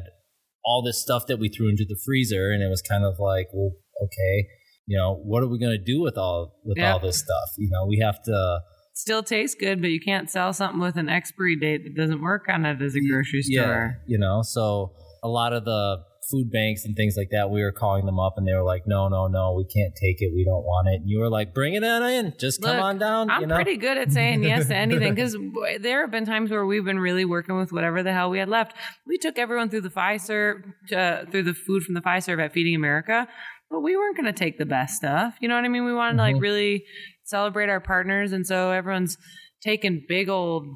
all 0.65 0.81
this 0.81 1.01
stuff 1.01 1.27
that 1.27 1.39
we 1.39 1.49
threw 1.49 1.69
into 1.69 1.85
the 1.87 1.97
freezer, 2.05 2.51
and 2.51 2.63
it 2.63 2.69
was 2.69 2.81
kind 2.81 3.03
of 3.03 3.19
like, 3.19 3.47
well, 3.53 3.71
okay, 4.01 4.47
you 4.85 4.97
know, 4.97 5.15
what 5.23 5.43
are 5.43 5.47
we 5.47 5.59
going 5.59 5.77
to 5.77 5.83
do 5.83 6.01
with 6.01 6.17
all 6.17 6.59
with 6.63 6.77
yep. 6.77 6.93
all 6.93 6.99
this 6.99 7.19
stuff? 7.19 7.49
You 7.57 7.69
know, 7.69 7.85
we 7.85 7.99
have 7.99 8.21
to 8.23 8.59
still 8.95 9.23
tastes 9.23 9.55
good, 9.59 9.81
but 9.81 9.89
you 9.89 9.99
can't 9.99 10.29
sell 10.29 10.53
something 10.53 10.79
with 10.79 10.95
an 10.95 11.09
expiry 11.09 11.55
date 11.55 11.83
that 11.83 11.95
doesn't 11.95 12.21
work 12.21 12.45
on 12.47 12.65
it 12.65 12.81
as 12.81 12.95
a 12.95 13.01
grocery 13.09 13.41
store. 13.41 13.55
Yeah, 13.55 13.89
you 14.07 14.17
know, 14.17 14.41
so 14.43 14.93
a 15.23 15.27
lot 15.27 15.53
of 15.53 15.65
the 15.65 16.03
food 16.29 16.51
banks 16.51 16.85
and 16.85 16.95
things 16.95 17.15
like 17.17 17.29
that, 17.31 17.49
we 17.49 17.61
were 17.61 17.71
calling 17.71 18.05
them 18.05 18.19
up 18.19 18.33
and 18.37 18.47
they 18.47 18.53
were 18.53 18.63
like, 18.63 18.83
no, 18.85 19.07
no, 19.07 19.27
no, 19.27 19.53
we 19.53 19.65
can't 19.65 19.93
take 19.95 20.21
it. 20.21 20.31
We 20.33 20.45
don't 20.45 20.63
want 20.63 20.87
it. 20.87 21.01
And 21.01 21.09
you 21.09 21.19
were 21.19 21.29
like, 21.29 21.53
bring 21.53 21.73
it 21.73 21.83
on 21.83 22.03
in. 22.03 22.33
Just 22.39 22.61
Look, 22.61 22.71
come 22.71 22.81
on 22.81 22.97
down. 22.97 23.29
I'm 23.29 23.41
you 23.41 23.47
know? 23.47 23.55
pretty 23.55 23.77
good 23.77 23.97
at 23.97 24.11
saying 24.11 24.43
yes 24.43 24.67
to 24.67 24.75
anything 24.75 25.15
because 25.15 25.35
there 25.81 26.01
have 26.01 26.11
been 26.11 26.25
times 26.25 26.51
where 26.51 26.65
we've 26.65 26.85
been 26.85 26.99
really 26.99 27.25
working 27.25 27.57
with 27.57 27.71
whatever 27.71 28.03
the 28.03 28.13
hell 28.13 28.29
we 28.29 28.39
had 28.39 28.49
left. 28.49 28.75
We 29.05 29.17
took 29.17 29.37
everyone 29.37 29.69
through 29.69 29.81
the 29.81 29.89
Fiserv, 29.89 30.63
uh, 30.95 31.25
through 31.29 31.43
the 31.43 31.53
food 31.53 31.83
from 31.83 31.95
the 31.95 32.01
Fiserv 32.01 32.43
at 32.43 32.53
Feeding 32.53 32.75
America, 32.75 33.27
but 33.69 33.81
we 33.81 33.95
weren't 33.95 34.15
going 34.15 34.31
to 34.31 34.33
take 34.33 34.57
the 34.57 34.65
best 34.65 34.95
stuff. 34.95 35.35
You 35.41 35.47
know 35.47 35.55
what 35.55 35.65
I 35.65 35.69
mean? 35.69 35.85
We 35.85 35.93
wanted 35.93 36.11
mm-hmm. 36.11 36.17
to 36.17 36.23
like 36.23 36.35
mm-hmm. 36.35 36.43
really 36.43 36.85
celebrate 37.23 37.69
our 37.69 37.79
partners. 37.79 38.31
And 38.31 38.45
so 38.45 38.71
everyone's 38.71 39.17
taking 39.61 40.05
big 40.07 40.29
old 40.29 40.67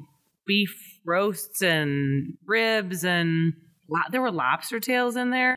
beef 0.46 0.74
roasts 1.06 1.62
and 1.62 2.34
ribs 2.46 3.04
and 3.04 3.52
there 4.10 4.22
were 4.22 4.30
lobster 4.30 4.80
tails 4.80 5.16
in 5.16 5.30
there. 5.30 5.56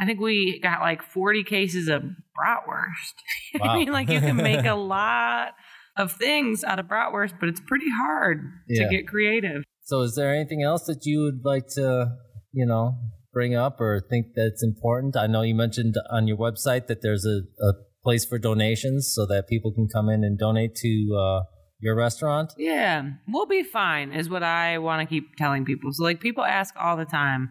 I 0.00 0.06
think 0.06 0.20
we 0.20 0.60
got 0.60 0.80
like 0.80 1.02
40 1.02 1.44
cases 1.44 1.88
of 1.88 2.02
bratwurst. 2.02 3.60
Wow. 3.60 3.70
I 3.70 3.78
mean, 3.78 3.92
like 3.92 4.08
you 4.08 4.20
can 4.20 4.36
make 4.36 4.64
a 4.64 4.74
lot 4.76 5.54
of 5.96 6.12
things 6.12 6.62
out 6.62 6.78
of 6.78 6.86
bratwurst, 6.86 7.34
but 7.40 7.48
it's 7.48 7.60
pretty 7.60 7.90
hard 7.90 8.42
yeah. 8.68 8.84
to 8.84 8.88
get 8.88 9.08
creative. 9.08 9.64
So, 9.84 10.02
is 10.02 10.14
there 10.14 10.32
anything 10.32 10.62
else 10.62 10.84
that 10.84 11.04
you 11.04 11.22
would 11.22 11.44
like 11.44 11.66
to, 11.74 12.12
you 12.52 12.66
know, 12.66 12.94
bring 13.32 13.56
up 13.56 13.80
or 13.80 14.00
think 14.08 14.26
that's 14.36 14.62
important? 14.62 15.16
I 15.16 15.26
know 15.26 15.42
you 15.42 15.54
mentioned 15.54 15.96
on 16.10 16.28
your 16.28 16.36
website 16.36 16.86
that 16.86 17.02
there's 17.02 17.24
a, 17.24 17.40
a 17.64 17.72
place 18.04 18.24
for 18.24 18.38
donations 18.38 19.12
so 19.12 19.26
that 19.26 19.48
people 19.48 19.72
can 19.72 19.88
come 19.88 20.08
in 20.08 20.22
and 20.22 20.38
donate 20.38 20.74
to 20.76 21.18
uh, 21.18 21.40
your 21.80 21.94
restaurant? 21.94 22.52
Yeah, 22.56 23.10
we'll 23.26 23.46
be 23.46 23.62
fine, 23.62 24.12
is 24.12 24.28
what 24.28 24.42
I 24.42 24.78
want 24.78 25.00
to 25.00 25.12
keep 25.12 25.36
telling 25.36 25.64
people. 25.64 25.90
So, 25.92 26.04
like, 26.04 26.20
people 26.20 26.44
ask 26.44 26.74
all 26.78 26.96
the 26.96 27.04
time 27.04 27.50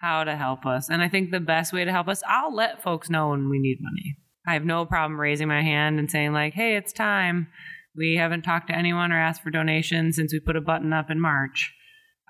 how 0.00 0.24
to 0.24 0.36
help 0.36 0.64
us. 0.66 0.88
And 0.88 1.02
I 1.02 1.08
think 1.08 1.30
the 1.30 1.40
best 1.40 1.72
way 1.72 1.84
to 1.84 1.92
help 1.92 2.08
us, 2.08 2.22
I'll 2.28 2.54
let 2.54 2.82
folks 2.82 3.10
know 3.10 3.30
when 3.30 3.48
we 3.48 3.58
need 3.58 3.78
money. 3.80 4.16
I 4.46 4.54
have 4.54 4.64
no 4.64 4.86
problem 4.86 5.20
raising 5.20 5.48
my 5.48 5.62
hand 5.62 5.98
and 5.98 6.10
saying, 6.10 6.32
like, 6.32 6.54
hey, 6.54 6.76
it's 6.76 6.92
time. 6.92 7.48
We 7.96 8.16
haven't 8.16 8.42
talked 8.42 8.68
to 8.68 8.76
anyone 8.76 9.12
or 9.12 9.20
asked 9.20 9.42
for 9.42 9.50
donations 9.50 10.16
since 10.16 10.32
we 10.32 10.40
put 10.40 10.56
a 10.56 10.60
button 10.60 10.92
up 10.92 11.10
in 11.10 11.20
March. 11.20 11.72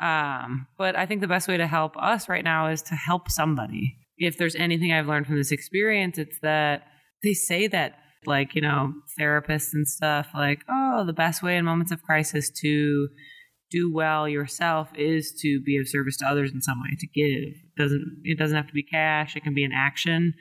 Um, 0.03 0.67
but 0.79 0.97
I 0.97 1.07
think 1.07 1.21
the 1.21 1.29
best 1.29 1.49
way 1.49 1.57
to 1.57 1.67
help 1.67 1.97
us 1.97 2.29
right 2.29 2.45
now 2.45 2.69
is 2.69 2.83
to 2.83 2.95
help 2.95 3.31
somebody. 3.31 3.97
If 4.17 4.39
there's 4.39 4.57
anything 4.57 4.93
I've 4.93 5.07
learned 5.07 5.27
from 5.27 5.37
this 5.37 5.53
experience, 5.53 6.19
it's 6.19 6.39
that 6.43 6.85
they 7.23 7.35
say 7.35 7.67
that 7.69 7.99
like 8.27 8.55
you 8.55 8.61
know 8.61 8.93
therapists 9.19 9.73
and 9.73 9.87
stuff 9.87 10.29
like 10.35 10.65
oh 10.69 11.05
the 11.07 11.13
best 11.13 11.43
way 11.43 11.57
in 11.57 11.65
moments 11.65 11.93
of 11.93 12.03
crisis 12.03 12.51
to 12.51 13.09
do 13.71 13.93
well 13.93 14.29
yourself 14.29 14.89
is 14.97 15.33
to 15.41 15.61
be 15.61 15.77
of 15.77 15.89
service 15.89 16.17
to 16.17 16.27
others 16.27 16.53
in 16.53 16.63
some 16.63 16.81
way 16.81 16.97
to 16.99 17.07
give. 17.07 17.55
It 17.55 17.77
doesn't 17.77 18.23
it 18.25 18.39
doesn't 18.39 18.57
have 18.57 18.67
to 18.67 18.73
be 18.73 18.83
cash 18.83 19.37
it 19.37 19.43
can 19.43 19.55
be 19.55 19.65
an 19.65 19.73
action. 19.75 20.35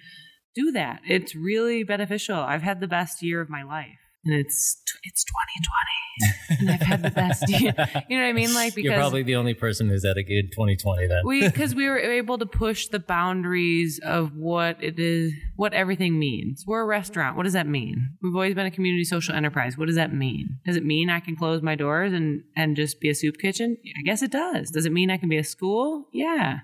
Do 0.55 0.71
that. 0.71 1.01
It's 1.07 1.35
really 1.35 1.83
beneficial. 1.83 2.37
I've 2.37 2.63
had 2.63 2.79
the 2.79 2.87
best 2.87 3.21
year 3.21 3.41
of 3.41 3.49
my 3.49 3.63
life 3.63 4.06
and 4.27 4.39
it's 4.39 4.81
it's 5.03 5.23
2020 5.23 6.59
and 6.59 6.71
I've 6.71 6.81
had 6.81 7.03
the 7.03 7.11
best 7.11 7.47
year. 7.47 7.73
You 8.09 8.17
know 8.17 8.23
what 8.23 8.29
I 8.29 8.33
mean? 8.33 8.53
Like 8.53 8.75
because 8.75 8.89
you're 8.89 8.97
probably 8.97 9.23
the 9.23 9.35
only 9.35 9.53
person 9.53 9.89
who's 9.89 10.05
had 10.05 10.17
a 10.17 10.23
good 10.23 10.51
2020 10.51 11.07
then. 11.07 11.21
we 11.25 11.47
because 11.47 11.75
we 11.75 11.87
were 11.87 11.97
able 11.97 12.37
to 12.37 12.45
push 12.45 12.87
the 12.87 12.99
boundaries 12.99 13.99
of 14.03 14.35
what 14.35 14.81
it 14.83 14.99
is, 14.99 15.33
what 15.55 15.73
everything 15.73 16.17
means. 16.17 16.63
We're 16.67 16.81
a 16.81 16.85
restaurant. 16.85 17.37
What 17.37 17.43
does 17.43 17.53
that 17.53 17.67
mean? 17.67 18.17
We've 18.21 18.35
always 18.35 18.55
been 18.55 18.65
a 18.65 18.71
community 18.71 19.03
social 19.03 19.35
enterprise. 19.35 19.77
What 19.77 19.85
does 19.85 19.95
that 19.95 20.13
mean? 20.13 20.59
Does 20.65 20.75
it 20.75 20.85
mean 20.85 21.09
I 21.09 21.19
can 21.19 21.35
close 21.35 21.61
my 21.61 21.75
doors 21.75 22.13
and 22.13 22.43
and 22.55 22.75
just 22.75 22.99
be 22.99 23.09
a 23.09 23.15
soup 23.15 23.37
kitchen? 23.37 23.77
I 23.99 24.03
guess 24.03 24.21
it 24.21 24.31
does. 24.31 24.71
Does 24.71 24.85
it 24.85 24.91
mean 24.91 25.11
I 25.11 25.17
can 25.17 25.29
be 25.29 25.37
a 25.37 25.43
school? 25.43 26.05
Yeah. 26.13 26.59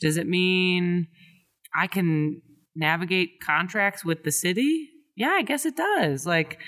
Does 0.00 0.16
it 0.16 0.26
mean 0.26 1.08
I 1.74 1.86
can 1.86 2.42
navigate 2.76 3.40
contracts 3.40 4.04
with 4.04 4.22
the 4.22 4.30
city. 4.30 4.90
Yeah, 5.16 5.30
I 5.30 5.42
guess 5.42 5.64
it 5.64 5.76
does. 5.76 6.26
Like, 6.26 6.58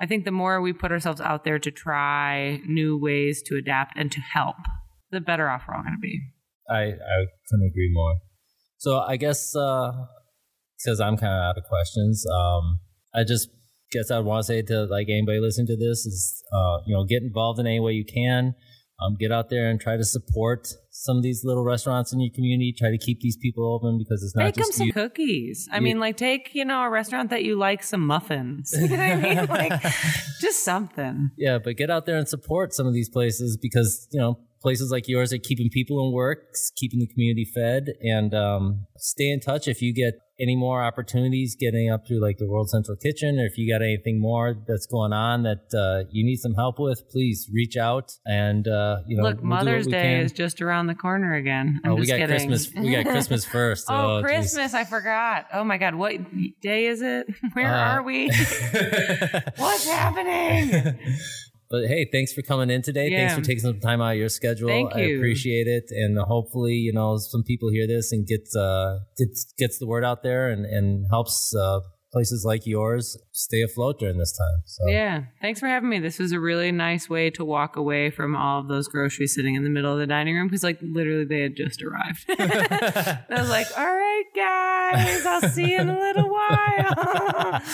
I 0.00 0.06
think 0.06 0.24
the 0.24 0.30
more 0.30 0.60
we 0.60 0.72
put 0.72 0.92
ourselves 0.92 1.20
out 1.20 1.44
there 1.44 1.58
to 1.58 1.70
try 1.70 2.60
new 2.66 2.98
ways 2.98 3.42
to 3.46 3.56
adapt 3.56 3.98
and 3.98 4.10
to 4.12 4.20
help, 4.20 4.56
the 5.10 5.20
better 5.20 5.48
off 5.48 5.64
we're 5.68 5.74
all 5.74 5.82
going 5.82 5.94
to 5.94 6.00
be. 6.00 6.20
I, 6.68 6.82
I 6.82 7.26
couldn't 7.48 7.66
agree 7.66 7.90
more. 7.92 8.16
So 8.78 8.98
I 8.98 9.16
guess 9.16 9.54
uh, 9.54 9.92
because 10.78 11.00
I'm 11.00 11.16
kind 11.16 11.34
of 11.34 11.50
out 11.50 11.58
of 11.58 11.64
questions, 11.64 12.24
um, 12.32 12.80
I 13.14 13.24
just 13.24 13.50
guess 13.92 14.10
I'd 14.10 14.24
want 14.24 14.44
to 14.44 14.46
say 14.46 14.62
to 14.62 14.84
like 14.84 15.08
anybody 15.10 15.38
listening 15.40 15.66
to 15.66 15.76
this 15.76 16.06
is 16.06 16.42
uh, 16.52 16.78
you 16.86 16.94
know 16.94 17.04
get 17.04 17.22
involved 17.22 17.58
in 17.58 17.66
any 17.66 17.80
way 17.80 17.92
you 17.92 18.04
can. 18.04 18.54
Um, 19.02 19.16
get 19.18 19.32
out 19.32 19.48
there 19.48 19.70
and 19.70 19.80
try 19.80 19.96
to 19.96 20.04
support 20.04 20.68
some 20.90 21.16
of 21.16 21.22
these 21.22 21.42
little 21.42 21.64
restaurants 21.64 22.12
in 22.12 22.20
your 22.20 22.30
community. 22.34 22.74
Try 22.76 22.90
to 22.90 22.98
keep 22.98 23.20
these 23.20 23.36
people 23.36 23.64
open 23.72 23.96
because 23.96 24.22
it's 24.22 24.36
not 24.36 24.44
Make 24.44 24.56
them 24.56 24.70
some 24.72 24.88
you. 24.88 24.92
cookies. 24.92 25.68
I 25.72 25.80
mean, 25.80 25.98
like 25.98 26.16
take 26.18 26.50
you 26.54 26.64
know 26.66 26.82
a 26.82 26.90
restaurant 26.90 27.30
that 27.30 27.42
you 27.42 27.56
like 27.56 27.82
some 27.82 28.06
muffins. 28.06 28.74
You 28.78 28.88
know 28.88 28.96
what 28.96 29.00
I 29.00 29.16
mean? 29.16 29.46
Like 29.48 29.82
just 30.40 30.64
something. 30.64 31.30
Yeah, 31.38 31.58
but 31.58 31.76
get 31.76 31.90
out 31.90 32.04
there 32.06 32.16
and 32.16 32.28
support 32.28 32.74
some 32.74 32.86
of 32.86 32.92
these 32.92 33.08
places 33.08 33.56
because 33.56 34.06
you 34.12 34.20
know 34.20 34.38
places 34.60 34.90
like 34.90 35.08
yours 35.08 35.32
are 35.32 35.38
keeping 35.38 35.70
people 35.70 36.06
in 36.06 36.12
work, 36.12 36.54
keeping 36.76 37.00
the 37.00 37.06
community 37.06 37.46
fed, 37.46 37.94
and 38.02 38.34
um, 38.34 38.86
stay 38.98 39.30
in 39.30 39.40
touch 39.40 39.66
if 39.66 39.80
you 39.80 39.94
get 39.94 40.14
any 40.40 40.56
more 40.56 40.82
opportunities 40.82 41.56
getting 41.58 41.90
up 41.90 42.06
to 42.06 42.18
like 42.20 42.38
the 42.38 42.46
World 42.46 42.70
Central 42.70 42.96
Kitchen, 42.96 43.38
or 43.38 43.44
if 43.46 43.58
you 43.58 43.70
got 43.72 43.82
anything 43.82 44.20
more 44.20 44.56
that's 44.66 44.86
going 44.86 45.12
on 45.12 45.42
that 45.42 45.72
uh, 45.74 46.08
you 46.10 46.24
need 46.24 46.36
some 46.38 46.54
help 46.54 46.78
with, 46.78 47.08
please 47.10 47.48
reach 47.52 47.76
out 47.76 48.12
and 48.26 48.66
uh, 48.66 48.98
you 49.06 49.16
know 49.16 49.22
Look, 49.24 49.38
we'll 49.38 49.46
Mother's 49.48 49.86
Day 49.86 50.02
can. 50.14 50.20
is 50.24 50.32
just 50.32 50.62
around 50.62 50.86
the 50.86 50.94
corner 50.94 51.34
again. 51.34 51.80
I'm 51.84 51.92
oh, 51.92 51.94
we 51.96 52.06
got 52.06 52.18
kidding. 52.18 52.48
Christmas. 52.48 52.72
We 52.74 52.90
got 52.92 53.04
Christmas 53.06 53.44
first. 53.56 53.86
oh, 53.90 54.20
geez. 54.20 54.24
Christmas! 54.30 54.74
I 54.74 54.84
forgot. 54.84 55.46
Oh 55.52 55.64
my 55.64 55.78
God, 55.78 55.94
what 55.94 56.14
day 56.60 56.86
is 56.86 57.02
it? 57.02 57.26
Where 57.52 57.72
Uh, 57.74 57.92
are 57.94 58.02
we? 58.02 58.28
What's 59.56 59.86
happening? 59.86 60.98
But 61.70 61.86
hey, 61.86 62.08
thanks 62.10 62.32
for 62.32 62.42
coming 62.42 62.68
in 62.68 62.82
today. 62.82 63.10
Thanks 63.10 63.34
for 63.34 63.42
taking 63.42 63.60
some 63.60 63.78
time 63.78 64.00
out 64.00 64.12
of 64.12 64.18
your 64.18 64.28
schedule. 64.28 64.68
Thank 64.68 64.94
you. 64.96 65.00
I 65.00 65.06
appreciate 65.16 65.68
it, 65.68 65.84
and 65.90 66.18
hopefully, 66.18 66.74
you 66.74 66.92
know, 66.92 67.16
some 67.18 67.44
people 67.44 67.70
hear 67.70 67.86
this 67.86 68.10
and 68.10 68.26
gets 68.26 68.56
uh, 68.56 68.98
gets 69.16 69.52
gets 69.56 69.78
the 69.78 69.86
word 69.86 70.04
out 70.04 70.24
there 70.24 70.50
and 70.50 70.66
and 70.66 71.06
helps 71.10 71.54
uh, 71.54 71.78
places 72.12 72.44
like 72.44 72.66
yours 72.66 73.16
stay 73.32 73.62
afloat 73.62 74.00
during 74.00 74.18
this 74.18 74.36
time. 74.36 74.62
So 74.64 74.88
Yeah, 74.88 75.22
thanks 75.40 75.60
for 75.60 75.68
having 75.68 75.88
me. 75.88 76.00
This 76.00 76.18
was 76.18 76.32
a 76.32 76.40
really 76.40 76.72
nice 76.72 77.08
way 77.08 77.30
to 77.30 77.44
walk 77.44 77.76
away 77.76 78.10
from 78.10 78.34
all 78.34 78.58
of 78.60 78.68
those 78.68 78.88
groceries 78.88 79.34
sitting 79.34 79.54
in 79.54 79.62
the 79.62 79.70
middle 79.70 79.92
of 79.92 79.98
the 79.98 80.08
dining 80.08 80.34
room 80.34 80.48
because, 80.48 80.64
like, 80.64 80.78
literally 80.82 81.24
they 81.24 81.40
had 81.40 81.56
just 81.56 81.82
arrived. 81.82 82.24
I 82.28 83.22
was 83.30 83.48
like, 83.48 83.66
"All 83.78 83.86
right, 83.86 84.24
guys, 84.34 85.24
I'll 85.24 85.48
see 85.50 85.70
you 85.70 85.80
in 85.80 85.88
a 85.88 85.98
little 85.98 86.28
while." 86.38 87.62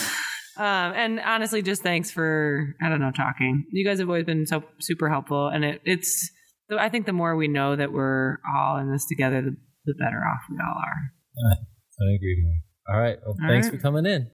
um, 0.56 0.92
and 0.94 1.20
honestly, 1.20 1.62
just 1.62 1.82
thanks 1.82 2.10
for 2.10 2.74
I 2.82 2.88
don't 2.88 3.00
know 3.00 3.12
talking. 3.12 3.64
You 3.70 3.84
guys 3.84 3.98
have 3.98 4.08
always 4.08 4.24
been 4.24 4.46
so 4.46 4.62
super 4.80 5.08
helpful, 5.08 5.48
and 5.48 5.64
it, 5.64 5.80
it's. 5.84 6.30
I 6.76 6.88
think 6.88 7.06
the 7.06 7.12
more 7.12 7.36
we 7.36 7.46
know 7.46 7.76
that 7.76 7.92
we're 7.92 8.38
all 8.52 8.78
in 8.78 8.90
this 8.90 9.06
together, 9.06 9.40
the, 9.40 9.56
the 9.84 9.94
better 9.94 10.18
off 10.18 10.40
we 10.50 10.56
all 10.56 10.74
are. 10.76 11.12
I 12.00 12.14
agree. 12.14 12.62
All 12.88 13.00
right. 13.00 13.18
Well, 13.24 13.36
All 13.42 13.48
thanks 13.48 13.68
right. 13.68 13.76
for 13.76 13.82
coming 13.82 14.06
in. 14.06 14.24